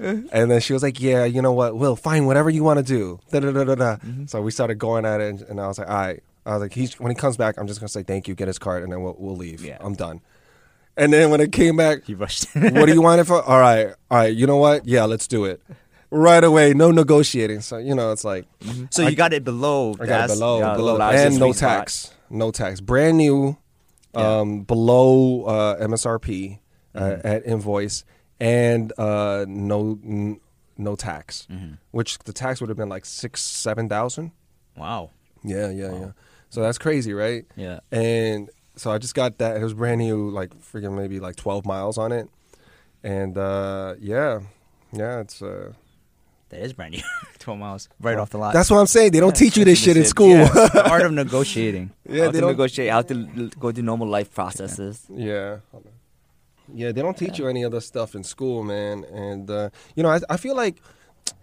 And 0.00 0.50
then 0.50 0.60
she 0.60 0.72
was 0.72 0.82
like, 0.84 1.00
"Yeah, 1.00 1.24
you 1.24 1.42
know 1.42 1.52
what? 1.52 1.76
Will 1.76 1.96
fine, 1.96 2.26
whatever 2.26 2.48
you 2.48 2.62
want 2.62 2.78
to 2.78 2.84
do." 2.84 3.18
Da, 3.32 3.40
da, 3.40 3.50
da, 3.50 3.64
da, 3.64 3.74
da. 3.74 3.96
Mm-hmm. 3.96 4.26
So 4.26 4.40
we 4.40 4.52
started 4.52 4.76
going 4.76 5.04
at 5.04 5.20
it, 5.20 5.28
and, 5.28 5.42
and 5.42 5.60
I 5.60 5.66
was 5.66 5.78
like, 5.78 5.88
"All 5.88 5.96
right." 5.96 6.22
I 6.46 6.52
was 6.52 6.62
like, 6.62 6.72
"He's 6.72 7.00
when 7.00 7.10
he 7.10 7.16
comes 7.16 7.36
back, 7.36 7.58
I'm 7.58 7.66
just 7.66 7.80
gonna 7.80 7.88
say 7.88 8.04
thank 8.04 8.28
you, 8.28 8.36
get 8.36 8.46
his 8.46 8.60
card, 8.60 8.84
and 8.84 8.92
then 8.92 9.02
we'll, 9.02 9.16
we'll 9.18 9.36
leave. 9.36 9.64
Yeah. 9.64 9.78
I'm 9.80 9.94
done." 9.94 10.20
And 10.96 11.12
then 11.12 11.30
when 11.30 11.40
it 11.40 11.50
came 11.50 11.76
back, 11.76 12.04
he 12.04 12.14
rushed. 12.14 12.46
what 12.54 12.86
do 12.86 12.92
you 12.92 13.02
want 13.02 13.20
it 13.20 13.24
for? 13.24 13.42
All 13.42 13.58
right, 13.58 13.88
all 14.08 14.18
right. 14.18 14.34
You 14.34 14.46
know 14.46 14.58
what? 14.58 14.86
Yeah, 14.86 15.04
let's 15.04 15.26
do 15.26 15.44
it 15.46 15.60
right 16.10 16.42
away. 16.42 16.74
No 16.74 16.90
negotiating. 16.90 17.60
So 17.60 17.78
you 17.78 17.94
know, 17.94 18.12
it's 18.12 18.24
like 18.24 18.46
mm-hmm. 18.60 18.86
so 18.90 19.06
you 19.06 19.16
got 19.16 19.32
it 19.32 19.44
below. 19.44 19.94
I 20.00 20.06
got 20.06 20.30
it 20.30 20.34
below, 20.34 20.60
yeah, 20.60 20.74
below, 20.74 21.00
and 21.00 21.38
no 21.38 21.46
sweet 21.46 21.56
spot. 21.56 21.78
tax, 21.78 22.14
no 22.30 22.50
tax, 22.50 22.80
brand 22.80 23.16
new, 23.18 23.56
Yeah. 24.14 24.38
um, 24.40 24.62
below 24.62 25.44
uh, 25.44 25.76
MSRP 25.86 26.58
uh, 26.94 27.00
Mm-hmm. 27.00 27.26
at 27.26 27.46
invoice, 27.46 28.04
and 28.40 28.92
uh, 28.98 29.44
no 29.48 29.98
n- 30.04 30.40
no 30.76 30.96
tax, 30.96 31.46
Mm-hmm. 31.50 31.74
which 31.90 32.18
the 32.20 32.32
tax 32.32 32.60
would 32.60 32.68
have 32.70 32.76
been 32.78 32.88
like 32.88 33.04
six 33.04 33.42
seven 33.42 33.88
thousand. 33.88 34.32
Wow. 34.76 35.10
Yeah, 35.44 35.70
yeah, 35.70 35.92
yeah. 35.92 36.10
So 36.50 36.62
that's 36.62 36.78
crazy, 36.78 37.12
right? 37.12 37.44
Yeah. 37.56 37.80
And 37.92 38.48
so 38.76 38.90
I 38.90 38.98
just 38.98 39.14
got 39.14 39.38
that. 39.38 39.56
It 39.56 39.62
was 39.62 39.74
brand 39.74 39.98
new, 40.00 40.30
like 40.30 40.50
freaking 40.60 40.96
maybe 40.96 41.20
like 41.20 41.36
twelve 41.36 41.66
miles 41.66 41.98
on 41.98 42.10
it, 42.12 42.28
and 43.02 43.36
uh, 43.36 43.94
yeah, 44.00 44.40
yeah, 44.92 45.20
it's. 45.20 45.42
That 46.50 46.60
is 46.60 46.72
brand 46.72 46.94
new. 46.94 47.02
Twelve 47.38 47.58
miles 47.60 47.88
right 48.00 48.16
off 48.18 48.30
the 48.30 48.38
lot. 48.38 48.54
that's 48.54 48.70
what 48.70 48.78
I'm 48.78 48.86
saying. 48.86 49.12
They 49.12 49.20
don't 49.20 49.36
teach 49.36 49.56
you 49.56 49.64
this 49.64 49.78
shit 49.84 49.96
in 49.96 50.04
school. 50.04 50.28
Yeah. 50.36 50.48
the 50.48 50.88
art 50.90 51.02
of 51.02 51.12
negotiating. 51.12 51.90
Yeah, 52.08 52.24
how 52.24 52.30
they 52.30 52.38
to 52.38 52.40
don't. 52.40 52.50
negotiate, 52.50 52.90
how 52.90 53.02
to 53.02 53.50
go 53.60 53.70
through 53.72 53.82
normal 53.84 54.08
life 54.08 54.32
processes. 54.34 55.04
Yeah. 55.12 55.58
Yeah, 56.74 56.92
they 56.92 57.00
don't 57.00 57.16
teach 57.16 57.38
you 57.38 57.48
any 57.48 57.62
of 57.62 57.72
this 57.72 57.86
stuff 57.86 58.14
in 58.14 58.24
school, 58.24 58.62
man. 58.62 59.04
And 59.04 59.50
uh, 59.50 59.70
you 59.94 60.02
know, 60.02 60.10
I, 60.10 60.20
I 60.28 60.36
feel 60.36 60.54
like 60.54 60.76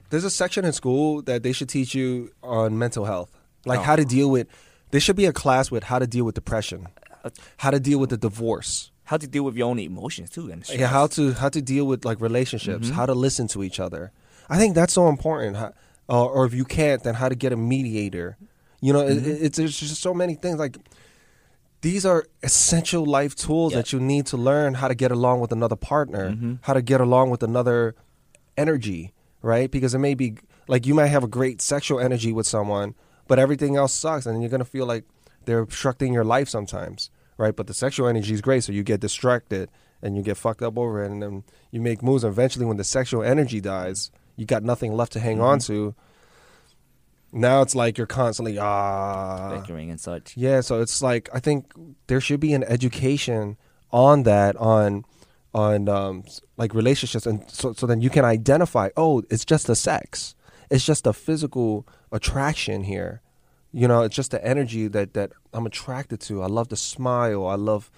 there's 0.09 0.23
a 0.23 0.29
section 0.29 0.65
in 0.65 0.73
school 0.73 1.21
that 1.23 1.41
they 1.43 1.51
should 1.51 1.69
teach 1.69 1.95
you 1.95 2.31
on 2.43 2.77
mental 2.77 3.05
health, 3.05 3.31
like 3.65 3.79
Oh. 3.79 3.83
how 3.83 3.95
to 3.95 4.05
deal 4.05 4.29
with. 4.29 4.47
There 4.91 5.01
should 5.01 5.15
be 5.15 5.25
a 5.25 5.33
class 5.33 5.71
with 5.71 5.83
how 5.85 5.99
to 5.99 6.07
deal 6.07 6.25
with 6.25 6.35
depression, 6.35 6.87
Uh, 7.23 7.29
how 7.57 7.71
to 7.71 7.79
deal 7.79 7.99
with 7.99 8.11
the 8.11 8.17
divorce, 8.17 8.91
How 9.05 9.17
to 9.17 9.27
deal 9.27 9.43
with 9.43 9.55
your 9.55 9.67
own 9.69 9.79
emotions 9.79 10.29
too, 10.29 10.49
and 10.51 10.63
yeah, 10.69 10.87
how 10.87 11.07
to 11.07 11.33
how 11.33 11.49
to 11.49 11.61
deal 11.61 11.85
with 11.85 12.05
like 12.05 12.21
relationships, 12.21 12.87
Mhm. 12.89 12.93
how 12.93 13.05
to 13.07 13.13
listen 13.13 13.47
to 13.49 13.63
each 13.63 13.79
other. 13.79 14.11
I 14.49 14.57
think 14.57 14.75
that's 14.75 14.93
so 14.93 15.07
important. 15.09 15.57
How, 15.57 15.73
uh, 16.09 16.25
or 16.25 16.45
if 16.45 16.53
you 16.53 16.65
can't, 16.65 17.03
then 17.03 17.15
how 17.15 17.29
to 17.29 17.35
get 17.35 17.51
a 17.53 17.57
mediator. 17.57 18.37
You 18.81 18.93
know, 18.93 19.01
it, 19.01 19.17
Mhm. 19.23 19.41
it's 19.41 19.57
there's 19.57 19.79
just 19.79 20.01
so 20.01 20.13
many 20.13 20.35
things 20.35 20.59
like. 20.59 20.77
These 21.81 22.05
are 22.05 22.25
essential 22.41 23.05
life 23.05 23.35
tools 23.35 23.71
Yeah. 23.73 23.79
that 23.79 23.93
you 23.93 23.99
need 23.99 24.25
to 24.27 24.37
learn 24.37 24.75
how 24.75 24.87
to 24.87 24.95
get 24.95 25.11
along 25.11 25.39
with 25.39 25.51
another 25.51 25.75
partner, 25.75 26.31
Mhm. 26.31 26.57
how 26.61 26.73
to 26.73 26.81
get 26.81 26.99
along 26.99 27.29
with 27.29 27.43
another 27.43 27.93
energy, 28.57 29.13
right? 29.43 29.69
Because 29.69 29.93
it 29.93 29.99
may 29.99 30.15
be 30.15 30.35
like 30.67 30.87
you 30.87 30.95
might 30.95 31.07
have 31.07 31.23
a 31.23 31.27
great 31.27 31.61
sexual 31.61 31.99
energy 31.99 32.33
with 32.33 32.47
someone, 32.47 32.95
but 33.27 33.37
everything 33.37 33.75
else 33.75 33.93
sucks, 33.93 34.25
and 34.25 34.41
you're 34.41 34.49
gonna 34.49 34.65
feel 34.65 34.87
like 34.87 35.03
they're 35.45 35.59
obstructing 35.59 36.11
your 36.11 36.23
life 36.23 36.49
sometimes, 36.49 37.11
right? 37.37 37.55
But 37.55 37.67
the 37.67 37.73
sexual 37.73 38.07
energy 38.07 38.33
is 38.33 38.41
great, 38.41 38.63
so 38.63 38.71
you 38.71 38.81
get 38.83 38.99
distracted 38.99 39.69
and 40.01 40.15
you 40.17 40.23
get 40.23 40.37
fucked 40.37 40.63
up 40.63 40.79
over 40.79 41.03
it, 41.03 41.11
and 41.11 41.21
then 41.21 41.43
you 41.69 41.81
make 41.81 42.01
moves. 42.01 42.23
And 42.23 42.33
eventually, 42.33 42.65
when 42.65 42.77
the 42.77 42.83
sexual 42.83 43.21
energy 43.21 43.61
dies, 43.61 44.09
you 44.35 44.45
got 44.45 44.63
nothing 44.63 44.93
left 44.93 45.13
to 45.13 45.19
hang 45.19 45.41
on 45.41 45.59
to. 45.59 45.95
Now 47.31 47.61
it's 47.61 47.75
like 47.75 47.97
you're 47.97 48.07
constantly 48.07 48.57
ah, 48.57 49.59
bickering 49.59 49.91
and 49.91 49.99
such. 49.99 50.37
yeah, 50.37 50.61
so 50.61 50.81
it's 50.81 51.01
like 51.01 51.29
I 51.33 51.39
think 51.39 51.73
there 52.07 52.21
should 52.21 52.39
be 52.39 52.53
an 52.53 52.63
education 52.63 53.57
on 53.91 54.23
that 54.23 54.55
on 54.55 55.03
on 55.53 55.89
um 55.89 56.23
like 56.57 56.73
relationships 56.73 57.25
and 57.25 57.43
so 57.49 57.73
so 57.73 57.85
then 57.85 57.99
you 57.99 58.09
can 58.09 58.23
identify, 58.23 58.89
oh, 58.95 59.23
it's 59.29 59.43
just 59.43 59.67
the 59.67 59.75
sex. 59.75 60.33
It's 60.69 60.85
just 60.85 61.05
a 61.05 61.13
physical 61.13 61.85
attraction 62.11 62.85
here. 62.85 63.21
You 63.73 63.89
know, 63.89 64.03
it's 64.03 64.15
just 64.15 64.31
the 64.31 64.43
energy 64.45 64.87
that 64.87 65.13
that 65.13 65.33
I'm 65.51 65.65
attracted 65.65 66.21
to. 66.21 66.41
I 66.41 66.47
love 66.47 66.69
the 66.69 66.77
smile. 66.77 67.45
I 67.45 67.55
love 67.55 67.91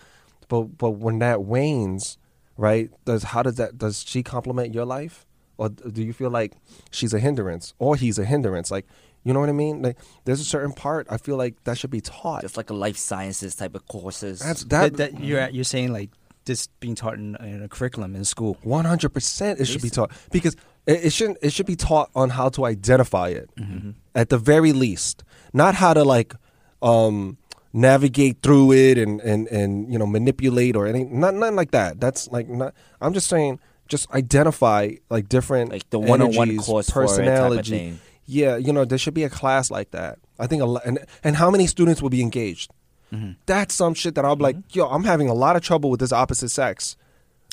but 0.48 0.80
but 0.80 0.92
when 0.92 1.20
that 1.20 1.44
wanes, 1.44 2.18
right? 2.58 2.90
Does 3.06 3.22
how 3.24 3.44
does 3.44 3.56
that 3.56 3.78
does 3.78 4.04
she 4.04 4.24
complement 4.24 4.74
your 4.74 4.86
life? 4.86 5.27
Or 5.58 5.70
do 5.70 6.04
you 6.04 6.14
feel 6.14 6.30
like 6.30 6.54
she's 6.92 7.14
a 7.14 7.20
hindrance 7.20 7.74
or 7.80 7.96
he's 7.96 8.20
a 8.20 8.26
hindrance? 8.26 8.70
Like, 8.72 8.86
you 9.24 9.34
know 9.34 9.40
what 9.40 9.50
I 9.50 9.54
mean? 9.54 9.82
Like, 9.82 9.98
there's 10.26 10.40
a 10.40 10.46
certain 10.46 10.72
part 10.72 11.08
I 11.10 11.18
feel 11.18 11.36
like 11.38 11.64
that 11.66 11.78
should 11.78 11.90
be 11.90 12.02
taught. 12.02 12.42
Just 12.42 12.58
like 12.58 12.70
a 12.70 12.74
life 12.74 12.98
sciences 12.98 13.56
type 13.56 13.76
of 13.76 13.88
courses. 13.88 14.40
That's 14.40 14.64
That, 14.66 14.96
that. 14.98 15.14
that 15.16 15.24
you're 15.24 15.50
you're 15.50 15.64
saying 15.64 15.92
like 15.92 16.12
this 16.46 16.68
being 16.80 16.96
taught 16.96 17.16
in, 17.16 17.36
in 17.38 17.62
a 17.64 17.68
curriculum 17.68 18.16
in 18.16 18.24
school. 18.24 18.58
One 18.64 18.86
hundred 18.86 19.10
percent, 19.10 19.60
it 19.60 19.66
should 19.66 19.82
be 19.82 19.90
taught 19.90 20.12
because 20.32 20.56
it, 20.86 21.06
it 21.06 21.10
shouldn't. 21.12 21.40
It 21.42 21.52
should 21.52 21.66
be 21.66 21.76
taught 21.76 22.10
on 22.16 22.30
how 22.30 22.48
to 22.50 22.66
identify 22.66 23.30
it 23.30 23.50
Mm-hmm. 23.58 23.92
at 24.16 24.30
the 24.30 24.38
very 24.38 24.72
least, 24.72 25.24
not 25.54 25.76
how 25.76 25.94
to 25.94 26.04
like 26.06 26.34
um, 26.82 27.38
navigate 27.74 28.42
through 28.42 28.72
it 28.72 28.98
and, 28.98 29.20
and, 29.22 29.48
and 29.50 29.92
you 29.92 30.00
know 30.00 30.06
manipulate 30.08 30.76
or 30.76 30.88
anything. 30.88 31.20
Not 31.20 31.34
nothing 31.34 31.56
like 31.58 31.72
that. 31.72 32.00
That's 32.00 32.30
like 32.32 32.48
not. 32.48 32.74
I'm 33.02 33.14
just 33.14 33.28
saying, 33.28 33.60
just 33.88 34.10
identify 34.12 34.92
like 35.10 35.30
different 35.30 35.72
like 35.72 35.90
the 35.90 36.00
one-on-one 36.00 36.50
energies, 36.50 36.66
course 36.66 36.90
for 36.90 37.06
type 37.06 37.10
of 37.12 37.18
personality. 37.18 37.70
thing. 37.72 38.00
Yeah, 38.26 38.58
you 38.58 38.74
know, 38.74 38.84
there 38.86 38.98
should 38.98 39.14
be 39.14 39.24
a 39.24 39.30
class 39.30 39.72
like 39.72 39.92
that. 39.92 40.20
I 40.38 40.48
think 40.48 40.62
a 40.62 40.66
lot, 40.66 40.84
and 40.86 41.00
and 41.24 41.36
how 41.38 41.50
many 41.50 41.66
students 41.68 42.02
will 42.02 42.10
be 42.10 42.22
engaged? 42.22 42.72
Mm-hmm. 43.14 43.32
That's 43.46 43.74
some 43.74 43.94
shit 43.94 44.16
that 44.16 44.26
I'll 44.26 44.36
be 44.36 44.44
like, 44.44 44.58
yo, 44.76 44.86
I'm 44.88 45.06
having 45.06 45.30
a 45.30 45.34
lot 45.34 45.56
of 45.56 45.62
trouble 45.62 45.90
with 45.90 46.00
this 46.02 46.12
opposite 46.12 46.50
sex. 46.50 46.98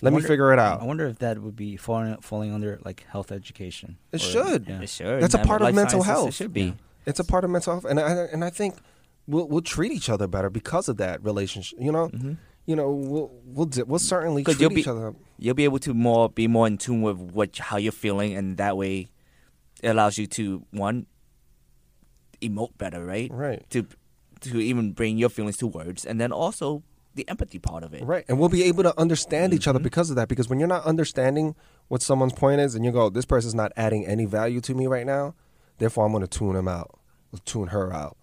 Let 0.03 0.12
me 0.12 0.20
figure 0.20 0.53
it 0.53 0.59
out. 0.59 0.82
I 0.82 0.85
wonder 0.85 1.07
if 1.07 1.20
that 1.20 1.39
would 1.39 1.55
be 1.57 1.76
falling 1.76 2.16
falling 2.18 2.53
under 2.53 2.80
like 2.85 3.07
health 3.09 3.30
education. 3.30 3.97
It 4.11 4.16
Or- 4.16 4.24
should. 4.24 4.66
yeah. 4.68 4.80
It 4.80 4.89
should. 4.89 5.22
That's 5.22 5.35
a 5.35 5.39
part 5.39 5.62
of 5.62 5.72
mental 5.74 6.03
sciences, 6.03 6.07
health. 6.07 6.28
It 6.30 6.35
should 6.35 6.53
be. 6.53 6.74
It's 7.07 7.20
a 7.20 7.24
part 7.24 7.45
of 7.45 7.51
mental 7.51 7.74
health, 7.74 7.85
and 7.85 8.01
I 8.01 8.11
and 8.32 8.45
I 8.45 8.51
think 8.51 8.74
we'll 9.28 9.47
we'll 9.47 9.62
treat 9.62 9.93
each 9.93 10.11
other 10.11 10.26
better 10.26 10.51
because 10.51 10.89
of 10.89 10.97
that 10.97 11.22
relationship. 11.24 11.78
You 11.80 11.93
know, 11.93 12.09
Mhm. 12.09 12.37
You 12.66 12.74
know, 12.76 12.90
we'll 12.90 13.30
we'll 13.46 13.66
di- 13.66 13.82
we'll 13.82 13.98
certainly 13.98 14.44
treat 14.44 14.60
you'll 14.60 14.70
be- 14.70 14.80
each 14.80 14.88
other. 14.88 15.14
You'll 15.38 15.54
be 15.54 15.64
able 15.64 15.78
to 15.80 15.92
more 15.94 16.28
be 16.28 16.46
more 16.48 16.66
in 16.66 16.78
tune 16.78 17.02
with 17.02 17.18
what 17.18 17.56
how 17.58 17.76
you're 17.76 17.92
feeling, 17.92 18.34
and 18.34 18.56
that 18.56 18.76
way, 18.76 19.08
it 19.82 19.88
allows 19.88 20.16
you 20.18 20.26
to 20.28 20.64
one 20.70 21.06
emote 22.40 22.76
better, 22.78 23.04
right? 23.04 23.30
Right, 23.32 23.64
To 23.70 23.86
to 24.40 24.60
even 24.60 24.92
bring 24.92 25.16
your 25.18 25.28
feelings 25.30 25.56
to 25.58 25.66
words, 25.66 26.04
and 26.04 26.20
then 26.20 26.30
also 26.32 26.82
the 27.14 27.26
empathy 27.28 27.58
part 27.58 27.82
of 27.84 27.94
it. 27.94 28.02
right, 28.04 28.24
and 28.28 28.38
we'll 28.38 28.48
be 28.48 28.64
able 28.64 28.82
to 28.82 28.98
understand 29.00 29.54
each 29.54 29.68
other 29.68 29.78
Mhm. 29.78 29.84
because 29.84 30.10
of 30.10 30.16
that. 30.16 30.28
Because 30.28 30.48
when 30.48 30.58
you're 30.58 30.68
not 30.68 30.84
understanding 30.84 31.54
what 31.88 32.02
someone's 32.02 32.32
point 32.32 32.60
is, 32.60 32.74
and 32.74 32.84
you 32.84 32.90
go, 32.92 33.08
"This 33.08 33.24
person's 33.24 33.54
not 33.54 33.72
adding 33.76 34.04
any 34.06 34.24
value 34.24 34.60
to 34.62 34.74
me 34.74 34.86
right 34.86 35.06
now," 35.06 35.34
therefore 35.78 36.04
I'm 36.06 36.12
going 36.12 36.22
to 36.22 36.28
tune 36.28 36.56
him 36.56 36.68
out, 36.68 36.98
tune 37.44 37.68
her 37.68 37.92
out. 37.92 38.16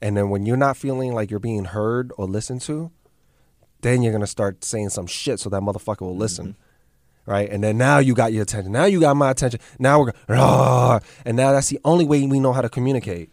And 0.00 0.16
then 0.16 0.30
when 0.30 0.46
you're 0.46 0.56
not 0.56 0.76
feeling 0.76 1.12
like 1.14 1.30
you're 1.30 1.40
being 1.40 1.64
heard 1.66 2.12
or 2.16 2.26
listened 2.28 2.60
to, 2.62 2.90
then 3.82 4.02
you're 4.02 4.12
gonna 4.12 4.26
start 4.26 4.64
saying 4.64 4.90
some 4.90 5.06
shit 5.06 5.40
so 5.40 5.48
that 5.50 5.62
motherfucker 5.62 6.00
will 6.02 6.16
listen. 6.16 6.48
Mm-hmm. 6.48 7.30
Right? 7.30 7.50
And 7.50 7.62
then 7.62 7.76
now 7.76 7.98
you 7.98 8.14
got 8.14 8.32
your 8.32 8.42
attention. 8.42 8.72
Now 8.72 8.86
you 8.86 9.00
got 9.00 9.14
my 9.14 9.30
attention. 9.30 9.60
Now 9.78 10.00
we're 10.00 10.12
going, 10.28 11.02
and 11.26 11.36
now 11.36 11.52
that's 11.52 11.68
the 11.68 11.78
only 11.84 12.06
way 12.06 12.26
we 12.26 12.40
know 12.40 12.54
how 12.54 12.62
to 12.62 12.70
communicate. 12.70 13.30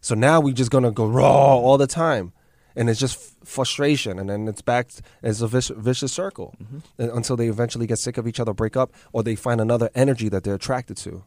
So 0.00 0.14
now 0.14 0.40
we're 0.40 0.54
just 0.54 0.70
gonna 0.70 0.92
go 0.92 1.06
raw 1.06 1.56
all 1.56 1.76
the 1.76 1.88
time, 1.88 2.32
and 2.76 2.88
it's 2.88 3.00
just 3.00 3.16
f- 3.16 3.48
frustration, 3.48 4.20
and 4.20 4.30
then 4.30 4.46
it's 4.46 4.62
back. 4.62 4.90
It's 5.22 5.40
a 5.40 5.48
vicious, 5.48 5.76
vicious 5.76 6.12
circle 6.12 6.54
mm-hmm. 6.62 6.78
and- 6.96 7.10
until 7.10 7.36
they 7.36 7.48
eventually 7.48 7.88
get 7.88 7.98
sick 7.98 8.18
of 8.18 8.28
each 8.28 8.38
other, 8.38 8.52
break 8.52 8.76
up, 8.76 8.92
or 9.12 9.24
they 9.24 9.34
find 9.34 9.60
another 9.60 9.90
energy 9.96 10.28
that 10.28 10.44
they're 10.44 10.54
attracted 10.54 10.96
to, 10.98 11.24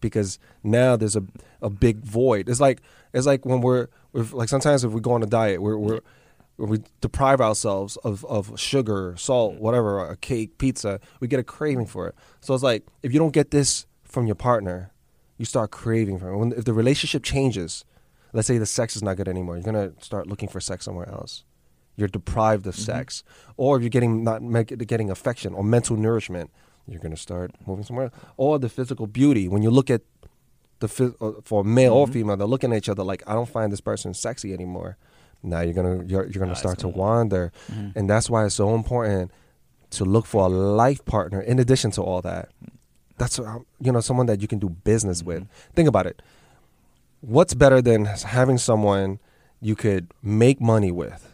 because 0.00 0.38
now 0.62 0.94
there's 0.94 1.16
a 1.16 1.24
a 1.60 1.70
big 1.70 2.04
void. 2.04 2.48
It's 2.48 2.60
like 2.60 2.82
it's 3.12 3.26
like 3.26 3.44
when 3.44 3.62
we're, 3.62 3.88
we're 4.12 4.22
like 4.30 4.48
sometimes 4.48 4.84
if 4.84 4.92
we 4.92 5.00
go 5.00 5.10
on 5.12 5.24
a 5.24 5.26
diet, 5.26 5.60
we're 5.60 5.76
we're 5.76 6.00
we 6.58 6.82
deprive 7.00 7.40
ourselves 7.40 7.96
of, 7.98 8.24
of 8.24 8.58
sugar, 8.58 9.14
salt, 9.16 9.54
mm. 9.54 9.58
whatever, 9.60 10.04
a 10.08 10.16
cake, 10.16 10.58
pizza, 10.58 11.00
we 11.20 11.28
get 11.28 11.38
a 11.38 11.44
craving 11.44 11.86
for 11.86 12.08
it. 12.08 12.14
So 12.40 12.52
it's 12.52 12.62
like 12.62 12.84
if 13.02 13.12
you 13.12 13.18
don't 13.18 13.32
get 13.32 13.50
this 13.50 13.86
from 14.04 14.26
your 14.26 14.34
partner, 14.34 14.90
you 15.36 15.44
start 15.44 15.70
craving 15.70 16.18
for 16.18 16.30
it. 16.30 16.36
When, 16.36 16.52
if 16.52 16.64
the 16.64 16.72
relationship 16.72 17.22
changes, 17.22 17.84
let's 18.32 18.48
say 18.48 18.58
the 18.58 18.66
sex 18.66 18.96
is 18.96 19.02
not 19.02 19.16
good 19.16 19.28
anymore, 19.28 19.56
you're 19.56 19.64
gonna 19.64 19.92
start 20.00 20.26
looking 20.26 20.48
for 20.48 20.60
sex 20.60 20.84
somewhere 20.84 21.08
else. 21.08 21.44
You're 21.96 22.08
deprived 22.08 22.66
of 22.66 22.74
mm-hmm. 22.74 22.82
sex, 22.82 23.22
or 23.56 23.76
if 23.76 23.82
you're 23.82 23.90
getting 23.90 24.24
not 24.24 24.42
make, 24.42 24.76
getting 24.86 25.10
affection 25.10 25.54
or 25.54 25.62
mental 25.62 25.96
nourishment, 25.96 26.50
you're 26.86 27.00
gonna 27.00 27.16
start 27.16 27.52
moving 27.66 27.84
somewhere. 27.84 28.06
Else. 28.06 28.14
or 28.36 28.58
the 28.58 28.68
physical 28.68 29.06
beauty. 29.06 29.46
When 29.46 29.62
you 29.62 29.70
look 29.70 29.90
at 29.90 30.02
the 30.80 31.14
uh, 31.20 31.40
for 31.44 31.62
male 31.62 31.94
or 31.94 32.06
mm-hmm. 32.06 32.12
female, 32.12 32.36
they're 32.36 32.46
looking 32.48 32.72
at 32.72 32.78
each 32.78 32.88
other 32.88 33.04
like 33.04 33.22
I 33.26 33.34
don't 33.34 33.48
find 33.48 33.72
this 33.72 33.80
person 33.80 34.12
sexy 34.12 34.52
anymore. 34.52 34.96
Now 35.42 35.60
you're 35.60 35.74
gonna 35.74 36.04
you're, 36.04 36.26
you're 36.26 36.40
gonna 36.40 36.56
start 36.56 36.74
it's 36.74 36.82
to 36.82 36.88
gonna- 36.88 36.98
wander, 36.98 37.52
mm-hmm. 37.70 37.98
and 37.98 38.10
that's 38.10 38.28
why 38.28 38.44
it's 38.44 38.54
so 38.54 38.74
important 38.74 39.30
to 39.90 40.04
look 40.04 40.26
for 40.26 40.46
a 40.46 40.48
life 40.48 41.04
partner. 41.04 41.40
In 41.40 41.58
addition 41.58 41.90
to 41.92 42.02
all 42.02 42.20
that, 42.22 42.50
that's 43.18 43.38
you 43.38 43.92
know 43.92 44.00
someone 44.00 44.26
that 44.26 44.42
you 44.42 44.48
can 44.48 44.58
do 44.58 44.68
business 44.68 45.22
with. 45.22 45.44
Mm-hmm. 45.44 45.72
Think 45.74 45.88
about 45.88 46.06
it. 46.06 46.22
What's 47.20 47.54
better 47.54 47.80
than 47.82 48.04
having 48.04 48.58
someone 48.58 49.18
you 49.60 49.74
could 49.74 50.08
make 50.22 50.60
money 50.60 50.92
with, 50.92 51.32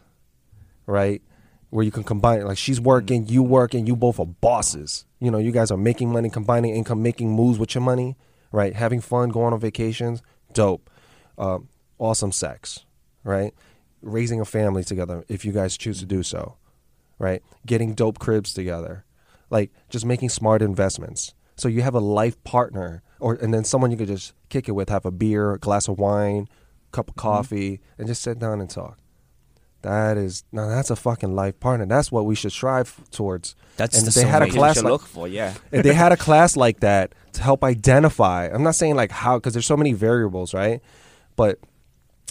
right? 0.87 1.23
Where 1.71 1.85
you 1.85 1.91
can 1.91 2.05
combine 2.05 2.41
it. 2.41 2.47
like 2.47 2.59
she's 2.59 2.79
mm-hmm. 2.79 2.87
working, 2.87 3.29
you 3.29 3.43
working, 3.43 3.87
you 3.87 3.97
both 3.97 4.19
are 4.19 4.27
bosses. 4.27 5.05
You 5.21 5.31
know, 5.31 5.39
you 5.39 5.51
guys 5.53 5.71
are 5.71 5.77
making 5.77 6.11
money, 6.13 6.31
combining 6.31 6.75
income, 6.75 7.03
making 7.03 7.31
moves 7.31 7.59
with 7.59 7.75
your 7.75 7.83
money, 7.83 8.17
right? 8.53 8.75
Having 8.75 9.01
fun, 9.01 9.31
going 9.31 9.53
on 9.53 9.61
vacations, 9.61 10.23
dope. 10.53 10.89
Um, 11.37 11.69
awesome 11.99 12.33
sex, 12.33 12.85
right? 13.25 13.55
Raising 14.05 14.41
a 14.41 14.45
family 14.45 14.85
together 14.85 15.25
if 15.29 15.45
you 15.45 15.53
guys 15.53 15.77
choose 15.77 15.99
to 16.01 16.07
do 16.07 16.23
so, 16.23 16.57
right? 17.19 17.43
Getting 17.67 17.95
dope 17.95 18.19
cribs 18.19 18.53
together, 18.53 19.05
like 19.51 19.71
just 19.89 20.05
making 20.05 20.29
smart 20.29 20.63
investments. 20.63 21.35
So 21.57 21.69
you 21.69 21.83
have 21.83 21.95
a 21.95 22.01
life 22.01 22.43
partner, 22.45 23.03
or 23.21 23.35
and 23.35 23.55
then 23.55 23.65
someone 23.65 23.91
you 23.91 23.97
could 23.97 24.09
just 24.09 24.35
kick 24.49 24.69
it 24.69 24.73
with, 24.73 24.89
have 24.89 25.07
a 25.07 25.11
beer, 25.11 25.53
a 25.53 25.59
glass 25.59 25.89
of 25.89 25.99
wine, 25.99 26.49
cup 26.93 27.09
of 27.09 27.15
mm-hmm. 27.15 27.29
coffee, 27.29 27.81
and 27.99 28.07
just 28.07 28.23
sit 28.23 28.39
down 28.39 28.61
and 28.61 28.69
talk. 28.69 28.99
That 29.83 30.17
is 30.17 30.45
now 30.51 30.67
that's 30.69 30.91
a 30.91 30.97
fucking 30.97 31.35
life 31.35 31.61
partner. 31.61 31.85
That's 31.85 32.11
what 32.11 32.25
we 32.25 32.35
should 32.35 32.53
strive 32.53 32.99
towards. 33.11 33.55
That's 33.77 33.99
and 33.99 34.07
the 34.07 34.19
they 34.19 34.27
had 34.27 34.41
a 34.41 34.47
What 34.47 34.49
soulmate. 34.49 34.55
you 34.55 34.59
class 34.59 34.77
like, 34.77 34.85
look 34.85 35.03
for, 35.03 35.29
yeah. 35.29 35.55
if 35.71 35.83
they 35.83 35.93
had 35.93 36.11
a 36.11 36.17
class 36.27 36.57
like 36.57 36.81
that 36.81 37.15
to 37.35 37.43
help 37.43 37.63
identify, 37.63 38.47
I'm 38.47 38.63
not 38.63 38.77
saying 38.77 38.97
like 38.97 39.11
how, 39.11 39.37
because 39.37 39.53
there's 39.53 39.67
so 39.67 39.77
many 39.77 39.93
variables, 39.93 40.55
right? 40.55 40.81
But 41.37 41.59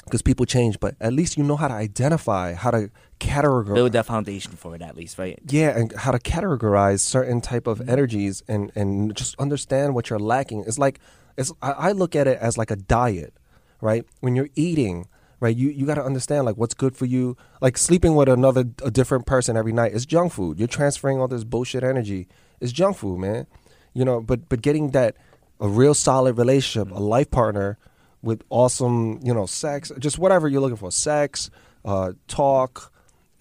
because 0.06 0.22
people 0.22 0.46
change, 0.46 0.80
but 0.80 0.96
at 1.00 1.14
least 1.14 1.38
you 1.38 1.44
know 1.44 1.56
how 1.56 1.68
to 1.68 1.74
identify, 1.74 2.54
how 2.54 2.72
to 2.72 2.90
categorize, 3.20 3.74
Build 3.74 3.92
that 3.94 4.06
foundation 4.06 4.52
for 4.54 4.76
it 4.76 4.82
at 4.82 4.96
least, 4.98 5.18
right? 5.18 5.40
yeah, 5.48 5.78
and 5.78 5.94
how 5.94 6.12
to 6.12 6.20
categorize 6.20 7.00
certain 7.00 7.42
type 7.42 7.68
of 7.68 7.80
mm-hmm. 7.80 7.90
energies 7.90 8.44
and 8.48 8.72
and 8.76 9.16
just 9.16 9.36
understand 9.40 9.96
what 9.96 10.10
you're 10.10 10.20
lacking. 10.20 10.64
It's 10.68 10.78
like 10.78 11.00
it's 11.38 11.52
I, 11.62 11.72
I 11.72 11.92
look 11.92 12.16
at 12.16 12.28
it 12.28 12.38
as 12.40 12.58
like 12.58 12.72
a 12.72 12.76
diet, 12.76 13.34
right? 13.82 14.06
When 14.20 14.36
you're 14.36 14.50
eating, 14.56 15.08
right, 15.40 15.56
you 15.56 15.70
you 15.70 15.86
got 15.86 15.96
to 15.96 16.04
understand 16.04 16.46
like 16.46 16.58
what's 16.58 16.74
good 16.74 16.96
for 16.96 17.06
you. 17.06 17.38
Like 17.62 17.78
sleeping 17.78 18.16
with 18.16 18.30
another 18.30 18.66
a 18.84 18.92
different 18.92 19.26
person 19.26 19.56
every 19.56 19.74
night 19.74 19.94
is 19.94 20.06
junk 20.06 20.34
food. 20.34 20.60
You're 20.60 20.68
transferring 20.68 21.20
all 21.20 21.28
this 21.28 21.44
bullshit 21.44 21.84
energy. 21.84 22.28
It's 22.60 22.72
junk 22.72 22.98
food, 22.98 23.20
man. 23.20 23.48
You 23.94 24.06
know, 24.06 24.22
but 24.22 24.50
but 24.50 24.62
getting 24.62 24.92
that 24.92 25.16
a 25.60 25.68
real 25.68 25.94
solid 25.94 26.38
relationship, 26.38 26.92
a 26.92 26.96
mm-hmm. 26.96 27.04
life 27.04 27.32
partner 27.32 27.78
with 28.24 28.42
awesome, 28.50 29.20
you 29.22 29.34
know, 29.34 29.46
sex, 29.46 29.92
just 30.00 30.18
whatever 30.18 30.48
you're 30.48 30.62
looking 30.62 30.78
for, 30.78 30.92
sex, 30.92 31.52
uh, 31.86 32.14
talk, 32.28 32.92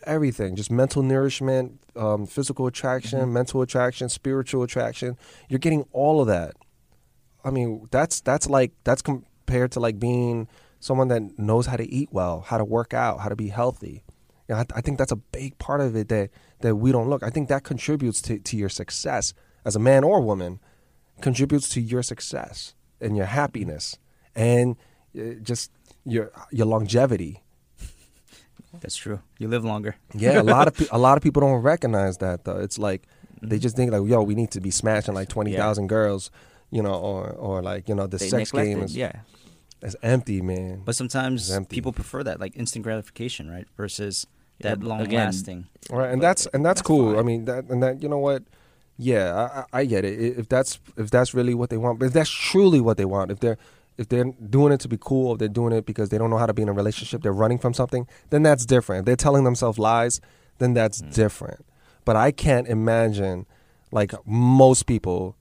everything, 0.05 0.57
just 0.57 0.70
mental 0.70 1.03
nourishment, 1.03 1.80
um, 1.97 2.26
physical 2.26 2.66
attraction, 2.66 3.33
mental 3.33 3.62
attraction, 3.62 4.09
spiritual 4.09 4.64
attraction. 4.64 5.16
You're 5.49 5.61
getting 5.61 5.87
all 5.93 6.20
of 6.20 6.26
that. 6.26 6.55
I 7.45 7.51
mean, 7.51 7.87
that's 7.91 8.20
that's 8.20 8.49
like 8.49 8.72
that's 8.85 9.03
compared 9.03 9.72
to 9.72 9.80
like 9.80 9.99
being 9.99 10.49
someone 10.80 11.09
that 11.09 11.39
knows 11.39 11.66
how 11.66 11.76
to 11.76 11.89
eat 11.89 12.09
well, 12.11 12.41
how 12.41 12.59
to 12.59 12.64
work 12.64 12.93
out, 12.93 13.20
how 13.20 13.28
to 13.28 13.37
be 13.37 13.49
healthy. 13.49 14.03
You 14.49 14.57
know, 14.57 14.57
I, 14.57 14.66
I 14.74 14.80
think 14.80 14.99
that's 14.99 15.12
a 15.12 15.16
big 15.16 15.59
part 15.59 15.80
of 15.80 15.95
it 15.95 16.09
that 16.09 16.30
that 16.61 16.76
we 16.76 16.91
don't 16.91 17.09
look. 17.09 17.22
I 17.22 17.30
think 17.30 17.49
that 17.49 17.62
contributes 17.62 18.20
to, 18.22 18.41
to 18.41 18.57
your 18.57 18.68
success 18.68 19.33
as 19.64 19.76
a 19.76 19.80
man 19.80 20.03
or 20.03 20.20
woman, 20.20 20.59
contributes 21.20 21.68
to 21.70 21.80
your 21.80 22.03
success 22.03 22.74
and 23.01 23.16
your 23.16 23.26
happiness 23.26 23.97
and 24.35 24.76
uh, 25.18 25.35
just 25.43 25.70
your 26.05 26.30
your 26.51 26.66
longevity. 26.66 27.43
That's 28.80 28.97
true. 28.97 29.20
You 29.39 29.49
live 29.49 29.64
longer. 29.64 29.97
Yeah, 30.14 30.41
a 30.41 30.43
lot 30.43 30.66
of 30.68 30.74
pe- 30.78 30.87
a 30.91 30.99
lot 30.99 31.16
of 31.16 31.22
people 31.22 31.41
don't 31.41 31.62
recognize 31.62 32.18
that 32.18 32.45
though. 32.45 32.59
It's 32.59 32.78
like 32.78 33.03
they 33.43 33.59
just 33.59 33.76
think 33.76 33.93
like, 33.93 34.09
yo, 34.09 34.22
we 34.22 34.35
need 34.35 34.51
to 34.53 34.61
be 34.61 34.70
smashing 34.70 35.14
like 35.14 35.28
twenty 35.28 35.55
thousand 35.55 35.89
girls, 35.89 36.30
you 36.70 36.83
know, 36.83 36.95
or 36.95 37.30
or 37.30 37.62
like 37.62 37.89
you 37.89 37.95
know 37.95 38.07
the 38.07 38.16
They 38.16 38.28
sex 38.28 38.53
neglected, 38.53 38.74
game 38.74 38.83
is 38.85 38.97
yeah. 38.97 39.20
is 39.83 39.97
empty, 40.03 40.41
man. 40.41 40.83
But 40.85 40.97
sometimes 40.97 41.57
people 41.68 41.93
prefer 41.93 42.22
that, 42.24 42.41
like 42.41 42.57
instant 42.57 42.83
gratification, 42.85 43.51
right? 43.51 43.66
Versus 43.76 44.26
that 44.61 44.80
but 44.80 44.89
long 44.89 45.01
again, 45.03 45.26
lasting. 45.26 45.66
All 45.91 45.99
right, 45.99 46.11
and 46.11 46.20
But 46.20 46.26
that's 46.28 46.47
and 46.47 46.64
that's, 46.64 46.80
that's 46.80 46.87
cool. 46.87 47.18
I 47.18 47.22
mean 47.22 47.45
that 47.45 47.64
and 47.68 47.83
that 47.83 48.03
you 48.03 48.09
know 48.09 48.18
what? 48.18 48.43
Yeah, 48.97 49.35
I, 49.72 49.78
I 49.78 49.80
I 49.80 49.85
get 49.85 50.05
it. 50.05 50.39
If 50.39 50.49
that's 50.49 50.78
if 50.97 51.11
that's 51.11 51.35
really 51.35 51.55
what 51.55 51.70
they 51.70 51.76
want, 51.76 52.03
if 52.03 52.12
that's 52.12 52.30
truly 52.30 52.80
what 52.80 52.97
they 52.97 53.05
want, 53.05 53.30
if 53.30 53.41
they're 53.41 53.59
if 53.99 54.09
they're 54.09 54.24
doing 54.24 54.72
it 54.72 54.80
to 54.80 54.88
be 54.88 54.99
cool, 55.01 55.32
if 55.34 55.38
they're 55.38 55.49
doing 55.49 55.72
it 55.72 55.86
because 55.86 56.09
they 56.09 56.18
don't 56.18 56.30
know 56.30 56.38
how 56.38 56.47
to 56.47 56.55
be 56.55 56.62
in 56.62 56.68
a 56.68 56.72
relationship, 56.72 57.22
they're 57.22 57.32
running 57.32 57.59
from 57.59 57.74
something, 57.74 58.07
then 58.30 58.43
that's 58.43 58.64
different. 58.64 59.01
If 59.01 59.07
they're 59.07 59.16
telling 59.16 59.45
themselves 59.45 59.78
lies, 59.78 60.20
then 60.59 60.74
that's 60.74 61.01
hmm. 61.01 61.11
different. 61.11 61.64
But 62.05 62.16
I 62.16 62.32
can't 62.32 62.66
imagine 62.66 63.47
like 63.90 64.12
most 64.26 64.86
people, 64.86 65.36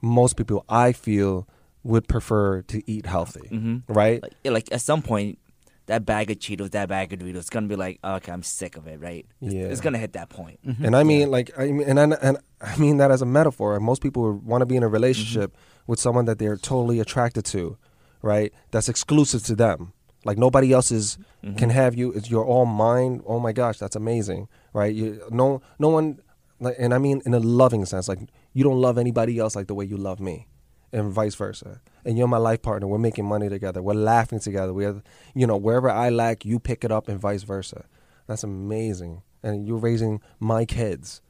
most 0.00 0.36
people 0.36 0.64
I 0.68 0.92
feel 0.92 1.48
would 1.84 2.06
prefer 2.08 2.62
to 2.62 2.82
eat 2.90 3.06
healthy, 3.06 3.48
hmm 3.48 3.78
right? 3.88 4.22
Like, 4.22 4.34
like 4.44 4.72
at 4.72 4.80
some 4.80 5.02
point, 5.02 5.38
that 5.86 6.04
bag 6.06 6.30
of 6.30 6.38
Cheetos, 6.38 6.70
that 6.72 6.88
bag 6.88 7.12
of 7.12 7.18
Doritos, 7.18 7.36
it's 7.36 7.50
gonna 7.50 7.66
be 7.66 7.76
like, 7.76 7.98
oh, 8.04 8.14
okay, 8.14 8.32
I'm 8.32 8.42
sick 8.42 8.76
of 8.76 8.86
it, 8.86 9.00
right? 9.00 9.26
It's, 9.40 9.54
Yeah. 9.54 9.64
it's 9.64 9.80
gonna 9.80 9.98
hit 9.98 10.12
that 10.12 10.28
point. 10.28 10.60
Mm-hmm. 10.66 10.84
And 10.84 10.96
I 10.96 11.02
mean, 11.02 11.30
like, 11.30 11.50
I 11.58 11.72
mean, 11.72 11.88
and 11.88 11.98
I, 11.98 12.18
and 12.22 12.38
I 12.60 12.76
mean 12.76 12.98
that 12.98 13.10
as 13.10 13.22
a 13.22 13.26
metaphor. 13.26 13.78
Most 13.80 14.02
people 14.02 14.32
want 14.32 14.62
to 14.62 14.66
be 14.66 14.76
in 14.76 14.82
a 14.82 14.88
relationship 14.88 15.52
mm-hmm. 15.52 15.90
with 15.90 15.98
someone 15.98 16.24
that 16.26 16.38
they're 16.38 16.56
totally 16.56 17.00
attracted 17.00 17.44
to, 17.46 17.76
right? 18.22 18.52
That's 18.70 18.88
exclusive 18.88 19.42
to 19.44 19.54
them. 19.54 19.92
Like 20.24 20.38
nobody 20.38 20.72
else 20.72 20.92
is 20.92 21.18
mm-hmm. 21.44 21.56
can 21.56 21.70
have 21.70 21.94
you. 21.96 22.12
It's 22.12 22.30
you're 22.30 22.44
all 22.44 22.64
mine. 22.66 23.22
Oh 23.26 23.40
my 23.40 23.52
gosh, 23.52 23.78
that's 23.78 23.96
amazing, 23.96 24.48
right? 24.72 24.94
You 24.94 25.20
no 25.30 25.62
no 25.78 25.88
one, 25.88 26.20
like, 26.60 26.76
and 26.78 26.94
I 26.94 26.98
mean 26.98 27.22
in 27.26 27.34
a 27.34 27.40
loving 27.40 27.84
sense. 27.84 28.08
Like 28.08 28.20
you 28.52 28.62
don't 28.62 28.80
love 28.80 28.98
anybody 28.98 29.38
else 29.38 29.56
like 29.56 29.66
the 29.66 29.74
way 29.74 29.84
you 29.84 29.96
love 29.96 30.20
me, 30.20 30.46
and 30.92 31.10
vice 31.12 31.34
versa. 31.34 31.80
And 32.04 32.16
you're 32.18 32.28
my 32.28 32.38
life 32.38 32.62
partner. 32.62 32.86
We're 32.86 32.98
making 32.98 33.26
money 33.26 33.48
together. 33.48 33.82
We're 33.82 33.94
laughing 33.94 34.40
together. 34.40 34.72
We're, 34.72 35.02
you 35.34 35.46
know, 35.46 35.56
wherever 35.56 35.88
I 35.88 36.10
lack, 36.10 36.44
you 36.44 36.58
pick 36.58 36.84
it 36.84 36.90
up, 36.90 37.08
and 37.08 37.20
vice 37.20 37.42
versa. 37.42 37.84
That's 38.26 38.44
amazing. 38.44 39.22
And 39.42 39.66
you're 39.66 39.78
raising 39.78 40.20
my 40.38 40.64
kids, 40.64 41.20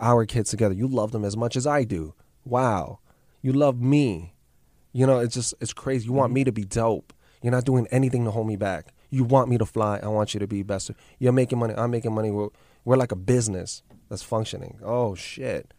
our 0.00 0.26
kids 0.26 0.50
together. 0.50 0.74
You 0.74 0.86
love 0.86 1.12
them 1.12 1.24
as 1.24 1.36
much 1.36 1.56
as 1.56 1.66
I 1.66 1.84
do. 1.84 2.14
Wow. 2.44 3.00
You 3.40 3.52
love 3.52 3.80
me. 3.80 4.33
You 4.94 5.06
know, 5.06 5.18
it's 5.18 5.34
just 5.34 5.52
it's 5.60 5.72
crazy. 5.74 6.06
You 6.06 6.12
want 6.12 6.32
me 6.32 6.44
to 6.44 6.52
be 6.52 6.64
dope. 6.64 7.12
You're 7.42 7.50
not 7.52 7.64
doing 7.64 7.86
anything 7.90 8.24
to 8.24 8.30
hold 8.30 8.46
me 8.46 8.56
back. 8.56 8.86
You 9.10 9.24
want 9.24 9.50
me 9.50 9.58
to 9.58 9.66
fly. 9.66 9.98
I 10.02 10.06
want 10.08 10.32
you 10.34 10.40
to 10.40 10.46
be 10.46 10.62
best. 10.62 10.90
You're 11.18 11.32
making 11.32 11.58
money. 11.58 11.74
I'm 11.76 11.90
making 11.90 12.14
money. 12.14 12.30
We're, 12.30 12.48
we're 12.84 12.96
like 12.96 13.12
a 13.12 13.16
business 13.16 13.82
that's 14.08 14.22
functioning. 14.22 14.78
Oh 14.82 15.14
shit. 15.14 15.74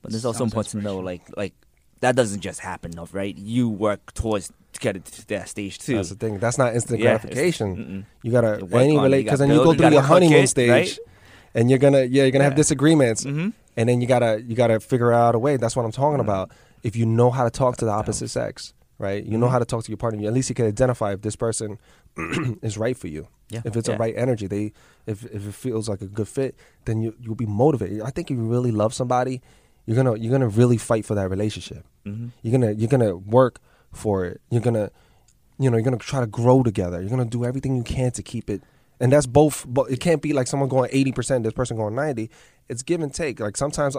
But 0.00 0.12
there's 0.12 0.24
also 0.24 0.44
important 0.44 0.70
to 0.70 0.78
know, 0.78 0.98
like, 0.98 1.22
like 1.36 1.52
that 2.00 2.16
doesn't 2.16 2.40
just 2.40 2.60
happen, 2.60 2.90
though, 2.92 3.08
right? 3.12 3.36
You 3.36 3.68
work 3.68 4.14
towards 4.14 4.50
to 4.72 4.80
get 4.80 4.96
it 4.96 5.04
to 5.04 5.26
that 5.28 5.48
stage 5.48 5.78
too. 5.78 5.96
That's 5.96 6.08
the 6.08 6.14
thing. 6.14 6.38
That's 6.38 6.58
not 6.58 6.74
instant 6.74 7.00
Yeah, 7.00 7.18
gratification. 7.18 8.06
You 8.22 8.32
gotta 8.32 8.58
You 8.60 8.66
work 8.66 8.82
any 8.82 8.98
relate 8.98 9.24
because 9.24 9.40
gotta 9.40 9.48
then 9.48 9.56
you 9.58 9.64
go 9.64 9.72
through 9.72 9.82
gotta 9.82 9.94
your 9.94 10.02
honeymoon 10.02 10.44
it, 10.44 10.48
stage, 10.48 10.70
right? 10.70 10.98
and 11.54 11.68
you're 11.70 11.78
gonna 11.78 12.02
yeah 12.04 12.22
you're 12.22 12.30
gonna 12.30 12.44
have 12.44 12.54
Yeah. 12.54 12.56
disagreements, 12.56 13.24
hmm 13.24 13.50
and 13.76 13.88
then 13.88 14.00
you 14.00 14.06
gotta 14.06 14.42
you 14.46 14.54
gotta 14.56 14.80
figure 14.80 15.12
out 15.12 15.34
a 15.34 15.38
way. 15.38 15.56
That's 15.56 15.76
what 15.76 15.84
I'm 15.84 15.92
talking 15.92 16.18
Mm. 16.18 16.22
about. 16.28 16.50
If 16.82 16.96
you 16.96 17.06
know 17.06 17.30
how 17.30 17.44
to 17.44 17.50
talk 17.50 17.76
to 17.78 17.84
the 17.84 17.90
Gotta 17.90 18.00
opposite 18.00 18.28
sex, 18.28 18.74
right? 18.98 19.24
You 19.24 19.38
know 19.38 19.46
Mhm. 19.46 19.50
how 19.50 19.58
to 19.58 19.64
talk 19.64 19.84
to 19.84 19.90
your 19.90 19.96
partner. 19.98 20.26
At 20.26 20.32
least 20.32 20.48
you 20.48 20.54
can 20.54 20.66
identify 20.66 21.12
if 21.12 21.22
this 21.22 21.36
person 21.36 21.78
is 22.62 22.76
right 22.78 22.96
for 22.96 23.08
you. 23.08 23.28
Yeah. 23.50 23.62
If 23.64 23.76
it's 23.76 23.88
Yeah. 23.88 23.94
a 23.96 23.98
right 23.98 24.14
energy, 24.16 24.46
they 24.46 24.72
if 25.06 25.24
if 25.26 25.46
it 25.46 25.54
feels 25.54 25.88
like 25.88 26.00
a 26.02 26.06
good 26.06 26.28
fit, 26.28 26.54
then 26.84 27.00
you 27.02 27.14
you'll 27.20 27.34
be 27.34 27.46
motivated. 27.46 28.00
I 28.02 28.10
think 28.10 28.30
if 28.30 28.36
you 28.36 28.44
really 28.44 28.70
love 28.72 28.94
somebody, 28.94 29.40
you're 29.86 29.96
gonna 29.96 30.16
you're 30.16 30.32
gonna 30.32 30.48
really 30.48 30.76
fight 30.76 31.04
for 31.04 31.14
that 31.14 31.28
relationship. 31.30 31.84
hmm 32.04 32.28
You're 32.42 32.52
gonna 32.52 32.72
you're 32.72 32.88
gonna 32.88 33.16
work 33.16 33.60
for 33.92 34.24
it. 34.24 34.40
You're 34.50 34.62
gonna 34.62 34.90
you 35.58 35.70
know, 35.70 35.76
you're 35.76 35.84
gonna 35.84 35.96
try 35.98 36.18
to 36.20 36.26
grow 36.26 36.62
together. 36.62 37.00
You're 37.00 37.10
gonna 37.10 37.24
do 37.26 37.44
everything 37.44 37.76
you 37.76 37.82
can 37.84 38.10
to 38.12 38.22
keep 38.22 38.50
it. 38.50 38.62
And 38.98 39.12
that's 39.12 39.26
both. 39.26 39.64
But 39.68 39.90
it 39.90 40.00
can't 40.00 40.22
be 40.22 40.32
like 40.32 40.46
someone 40.48 40.68
going 40.68 40.88
eighty 40.92 41.12
percent, 41.12 41.44
this 41.44 41.52
person 41.52 41.76
going 41.76 41.94
ninety. 41.94 42.30
It's 42.68 42.82
give 42.82 43.00
and 43.02 43.12
take. 43.12 43.38
Like 43.38 43.56
sometimes, 43.56 43.96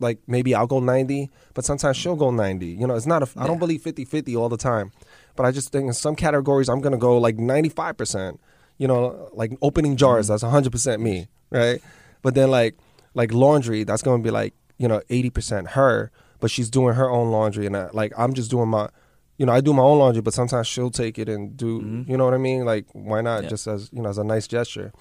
like 0.00 0.18
maybe 0.26 0.54
I'll 0.54 0.66
go 0.66 0.80
ninety, 0.80 1.30
but 1.54 1.64
sometimes 1.64 1.96
she'll 1.96 2.16
go 2.16 2.30
ninety. 2.30 2.68
You 2.68 2.86
know, 2.86 2.94
it's 2.94 3.06
not. 3.06 3.22
A, 3.22 3.28
I 3.40 3.46
don't 3.46 3.58
believe 3.58 3.82
50-50 3.82 4.36
all 4.38 4.48
the 4.48 4.56
time. 4.56 4.92
But 5.36 5.46
I 5.46 5.52
just 5.52 5.70
think 5.72 5.86
in 5.86 5.92
some 5.92 6.16
categories 6.16 6.68
I'm 6.68 6.80
gonna 6.80 6.98
go 6.98 7.16
like 7.18 7.36
ninety 7.38 7.68
five 7.68 7.96
percent. 7.96 8.40
You 8.78 8.88
know, 8.88 9.28
like 9.34 9.52
opening 9.62 9.96
jars, 9.96 10.28
that's 10.28 10.42
hundred 10.42 10.72
percent 10.72 11.00
me, 11.02 11.28
right? 11.50 11.80
But 12.22 12.34
then 12.34 12.50
like 12.50 12.76
like 13.14 13.32
laundry, 13.32 13.84
that's 13.84 14.02
gonna 14.02 14.22
be 14.22 14.30
like 14.30 14.54
you 14.78 14.88
know 14.88 15.02
eighty 15.10 15.30
percent 15.30 15.68
her, 15.68 16.10
but 16.40 16.50
she's 16.50 16.70
doing 16.70 16.94
her 16.94 17.08
own 17.10 17.30
laundry, 17.30 17.66
and 17.66 17.76
I, 17.76 17.90
like 17.92 18.12
I'm 18.18 18.32
just 18.34 18.50
doing 18.50 18.68
my, 18.68 18.88
you 19.36 19.44
know, 19.46 19.52
I 19.52 19.60
do 19.60 19.72
my 19.74 19.82
own 19.82 19.98
laundry, 19.98 20.22
but 20.22 20.32
sometimes 20.34 20.66
she'll 20.66 20.90
take 20.90 21.18
it 21.18 21.28
and 21.28 21.56
do, 21.56 21.80
Mhm. 21.82 22.08
you 22.08 22.16
know 22.16 22.24
what 22.24 22.32
I 22.34 22.38
mean? 22.38 22.64
Like 22.64 22.86
why 22.92 23.20
not 23.20 23.42
Yeah. 23.44 23.50
just 23.50 23.66
as 23.66 23.90
you 23.92 24.00
know 24.02 24.08
as 24.08 24.16
a 24.18 24.24
nice 24.24 24.46
gesture? 24.48 24.92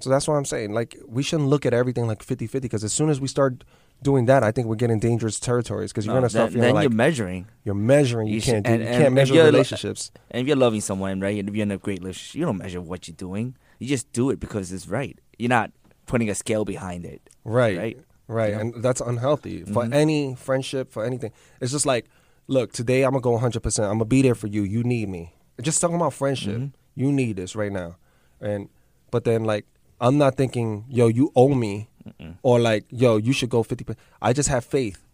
So 0.00 0.10
that's 0.10 0.26
what 0.28 0.34
I'm 0.34 0.44
saying. 0.44 0.72
Like 0.72 0.96
we 1.06 1.22
shouldn't 1.24 1.48
look 1.48 1.66
at 1.66 1.74
everything 1.74 2.06
like 2.06 2.22
50-50 2.24 2.62
because 2.62 2.84
as 2.84 2.92
soon 2.92 3.10
as 3.10 3.20
we 3.20 3.26
start 3.28 3.64
doing 4.04 4.26
that, 4.26 4.44
I 4.44 4.52
think 4.52 4.68
we're 4.68 4.76
getting 4.76 5.00
dangerous 5.00 5.40
territories 5.40 5.90
because 5.92 6.06
you're 6.06 6.14
No, 6.14 6.20
gonna 6.20 6.30
start 6.30 6.50
feeling 6.52 6.62
then 6.66 6.74
like 6.74 6.82
you're 6.84 6.90
measuring. 7.06 7.48
you're 7.64 7.74
measuring. 7.74 8.28
You, 8.28 8.36
you 8.36 8.42
can't 8.42 8.64
do, 8.64 8.72
and- 8.72 8.82
you 8.82 8.86
and 8.88 8.96
can't 8.96 9.06
if 9.08 9.12
measure 9.12 9.34
lo- 9.34 9.44
relationships. 9.46 10.12
And 10.30 10.40
if 10.42 10.46
you're 10.46 10.56
loving 10.56 10.80
someone, 10.80 11.20
right, 11.20 11.38
and 11.38 11.48
if 11.48 11.54
you're 11.56 11.64
in 11.64 11.72
a 11.72 11.78
great 11.78 12.00
relationship, 12.00 12.38
you 12.38 12.44
don't 12.44 12.58
measure 12.58 12.80
what 12.80 13.08
you're 13.08 13.16
doing. 13.16 13.56
You 13.80 13.88
just 13.88 14.12
do 14.12 14.30
it 14.30 14.38
because 14.38 14.72
it's 14.72 14.86
right. 14.86 15.18
You're 15.38 15.48
not 15.48 15.72
putting 16.06 16.30
a 16.30 16.34
scale 16.34 16.64
behind 16.64 17.04
it. 17.04 17.20
Right. 17.44 17.76
Right. 17.76 17.98
Right. 18.28 18.54
And 18.54 18.82
that's 18.82 19.00
unhealthy 19.02 19.64
for 19.64 19.82
Mhm. 19.84 19.92
any 19.94 20.34
friendship, 20.34 20.90
for 20.92 21.04
anything. 21.04 21.32
It's 21.60 21.72
just 21.72 21.84
like, 21.84 22.06
look, 22.46 22.72
today 22.72 23.02
I'm 23.04 23.10
going 23.12 23.20
to 23.22 23.24
go 23.24 23.32
100%. 23.36 23.80
I'm 23.84 23.88
going 23.90 23.98
to 24.00 24.04
be 24.06 24.22
there 24.22 24.34
for 24.34 24.46
you. 24.46 24.62
You 24.62 24.82
need 24.84 25.08
me. 25.08 25.34
Just 25.60 25.80
talking 25.80 25.96
about 25.96 26.12
friendship. 26.14 26.56
Mhm. 26.56 26.72
You 26.94 27.10
need 27.12 27.36
this 27.36 27.54
right 27.56 27.72
now. 27.72 27.96
And, 28.40 28.68
but 29.10 29.24
then 29.24 29.44
like, 29.44 29.66
I'm 30.00 30.16
not 30.18 30.36
thinking, 30.36 30.84
yo, 30.88 31.08
you 31.08 31.32
owe 31.36 31.54
me 31.54 31.88
Mm-mm. 32.08 32.36
or 32.42 32.58
like, 32.60 32.84
yo, 32.90 33.16
you 33.16 33.32
should 33.32 33.50
go 33.50 33.62
50%. 33.64 33.96
I 34.20 34.32
just 34.32 34.48
have 34.48 34.64
faith 34.64 35.06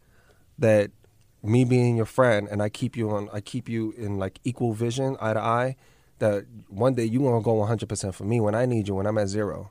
that 0.58 0.90
me 1.42 1.64
being 1.64 1.96
your 1.96 2.06
friend 2.06 2.48
and 2.50 2.62
I 2.62 2.68
keep 2.68 2.96
you 2.96 3.10
on, 3.10 3.28
I 3.32 3.40
keep 3.40 3.68
you 3.68 3.92
in 3.96 4.18
like 4.18 4.40
equal 4.44 4.72
vision, 4.72 5.16
eye 5.20 5.32
to 5.34 5.40
eye, 5.40 5.76
that 6.18 6.44
one 6.68 6.94
day 6.94 7.04
you're 7.04 7.22
going 7.22 7.40
to 7.40 7.44
go 7.44 7.54
100% 7.54 8.14
for 8.14 8.24
me 8.24 8.40
when 8.40 8.54
I 8.54 8.66
need 8.66 8.88
you, 8.88 8.94
when 8.94 9.06
I'm 9.06 9.16
at 9.18 9.28
zero 9.28 9.70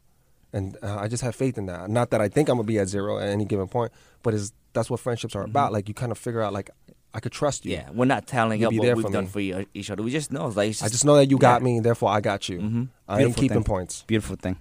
and 0.54 0.78
uh, 0.82 0.98
I 1.00 1.08
just 1.08 1.24
have 1.24 1.36
faith 1.36 1.58
in 1.58 1.68
that. 1.68 1.90
Not 1.90 2.10
that 2.12 2.22
I 2.22 2.28
think 2.28 2.50
I'm 2.50 2.58
gonna 2.58 2.66
be 2.66 2.80
at 2.80 2.88
zero 2.88 3.20
at 3.20 3.30
any 3.30 3.46
given 3.46 3.68
point, 3.68 3.92
but 4.24 4.34
is 4.34 4.52
that's 4.74 4.90
what 4.90 5.00
friendships 5.00 5.36
are 5.36 5.44
about. 5.44 5.72
Like 5.72 5.88
you 5.88 5.94
kind 5.94 6.12
of 6.12 6.18
figure 6.18 6.42
out 6.42 6.54
like 6.54 6.70
I 7.14 7.20
could 7.20 7.32
trust 7.32 7.66
you. 7.66 7.74
Yeah, 7.74 7.90
we're 7.92 8.06
not 8.06 8.28
telling 8.28 8.60
You'll 8.60 8.70
up 8.70 8.74
what 8.76 8.84
there 8.86 8.96
we've 8.96 9.06
for 9.06 9.12
done 9.12 9.26
me. 9.26 9.52
for 9.52 9.66
each 9.74 9.92
other. 9.92 10.04
We 10.04 10.12
just 10.12 10.32
know, 10.32 10.48
like, 10.48 10.72
it's 10.72 10.84
I 10.84 10.90
just 10.90 11.06
know 11.06 11.16
that 11.16 11.30
you 11.30 11.38
got 11.38 11.62
yeah. 11.62 11.66
me, 11.66 11.80
therefore 11.80 12.10
I 12.12 12.22
got 12.22 12.50
you. 12.50 12.60
Mhm. 12.60 12.88
I 13.08 13.14
ain't 13.14 13.20
Beautiful 13.20 13.42
keeping 13.42 13.58
thing. 13.58 13.64
points. 13.64 14.04
Beautiful 14.08 14.36
thing. 14.36 14.58